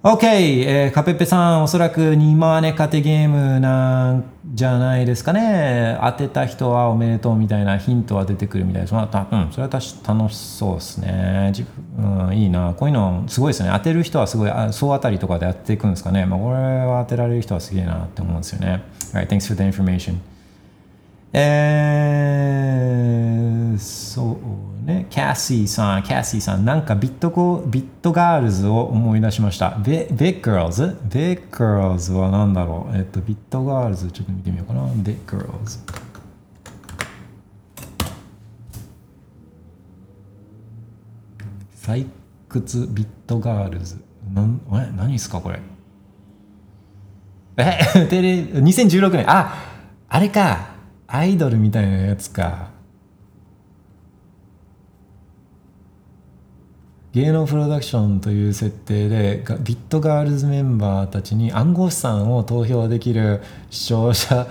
[0.00, 0.26] OK、
[0.64, 5.98] えーカペッペさん、おそらく2万円勝てゲームなんじゃないですかね。
[6.00, 8.94] 当てた人はおめでとうみたいなヒントは出てくるみたいです。
[8.94, 9.82] まあ、たうん、それは楽
[10.30, 11.48] しそうですね。
[11.52, 11.64] 自
[11.96, 12.74] 分うん、いいな。
[12.74, 13.70] こういうのすごいですね。
[13.72, 16.26] 当てる人はすごい、あ総当たりとかでやっていくんですかね。
[16.26, 18.84] まあ、これは当てられる人はすげえなって思うんですよね。
[19.12, 20.18] Right, thanks for the information.
[21.32, 29.76] えー、そうね、キャッシーさん、キャッシーさん、なんかビットゴビットガールズを思い出しました。
[29.84, 32.96] ビビットガールズビットガールズは何だろう？
[32.96, 34.82] えっと、ビットガールズ、ちょっと見てみようかな。
[34.96, 35.78] ビットガールズ。
[41.74, 42.06] 採
[42.48, 43.96] 掘ビットガールズ。
[44.32, 45.60] なんえ何ですかこれ？
[47.56, 47.78] え
[48.08, 49.54] テレ2016年あ
[50.08, 50.70] あれか
[51.06, 52.67] アイドルみたいなやつか
[57.12, 64.46] 芸能プロダクションという設定でビットガールズメンバーたちに暗号資産を投票できる視聴者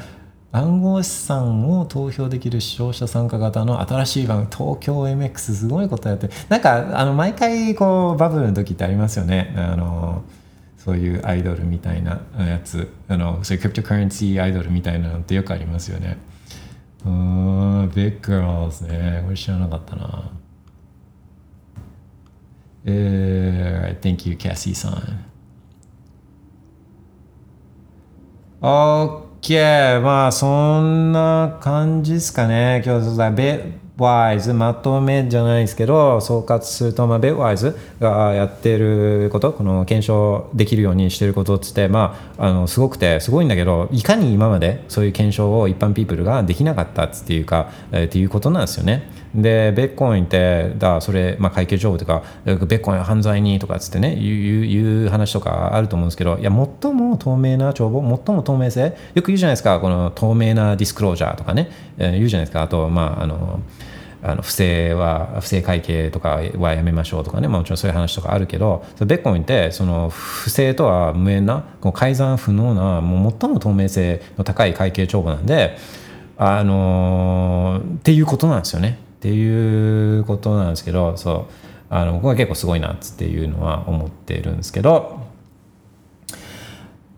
[0.51, 9.53] 暗号資産を投票できる視聴者参加型の新しい番組東京 MX すごいことやってなんかあの毎回こうバブルの時ってありますよね。
[9.57, 10.23] あの
[10.77, 12.89] そういうアイドルみたいなやつ。
[13.09, 16.17] あのそういうクリプトカレンシーアイドルみたいなのってよくありますよね。
[17.05, 19.21] うーん Big Girls ね。
[19.25, 20.31] これ知らなかったな。
[22.89, 25.25] えー、Thank you Cassie さん
[28.61, 49.16] OK まあそんな感じですかね今日はベワイズまとめじゃないですけど総括すると、まあ、ベッワイズがやってることこの検証できるようにしてることっつって、まあ、あのすごくてすごいんだけどいかに今までそういう検証を一般ピープルができなかったっていうか、えー、っていうことなんですよね。
[49.35, 62.61] でベッコンってだそれ、まあ、会計情報とかベッコイン犯罪にとかっつってねいうう話とかあると思うんですけどいや最も透明な帳簿最も透明性よく言うじゃないですかこの透明なディスクロージャーとかね、えー、言うじゃないですか。
[62.61, 63.59] あとまああの
[64.23, 75.77] あの不正は不正会計とかはやめましょうとかね、まあ、もちろんそういう話とかあるけどベッコンってその不正とは無縁なこの改ざん不能なもう最も透明性の高い会計帳簿なんで
[76.35, 78.99] あのー、っていうことなんですよね。
[79.17, 81.53] っていうことなんですけどそう
[81.89, 85.27] あの僕は結構すごいなっていうのは思ってるんですけど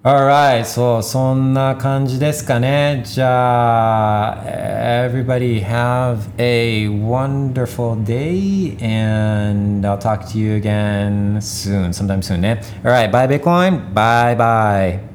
[0.02, 3.04] Alright, そう、そんな感じですかね。
[3.06, 12.62] じゃあ、everybody have a wonderful day and I'll talk to you again soon, sometime soon ね。
[12.82, 15.09] Alright, bye Bitcoin, bye bye.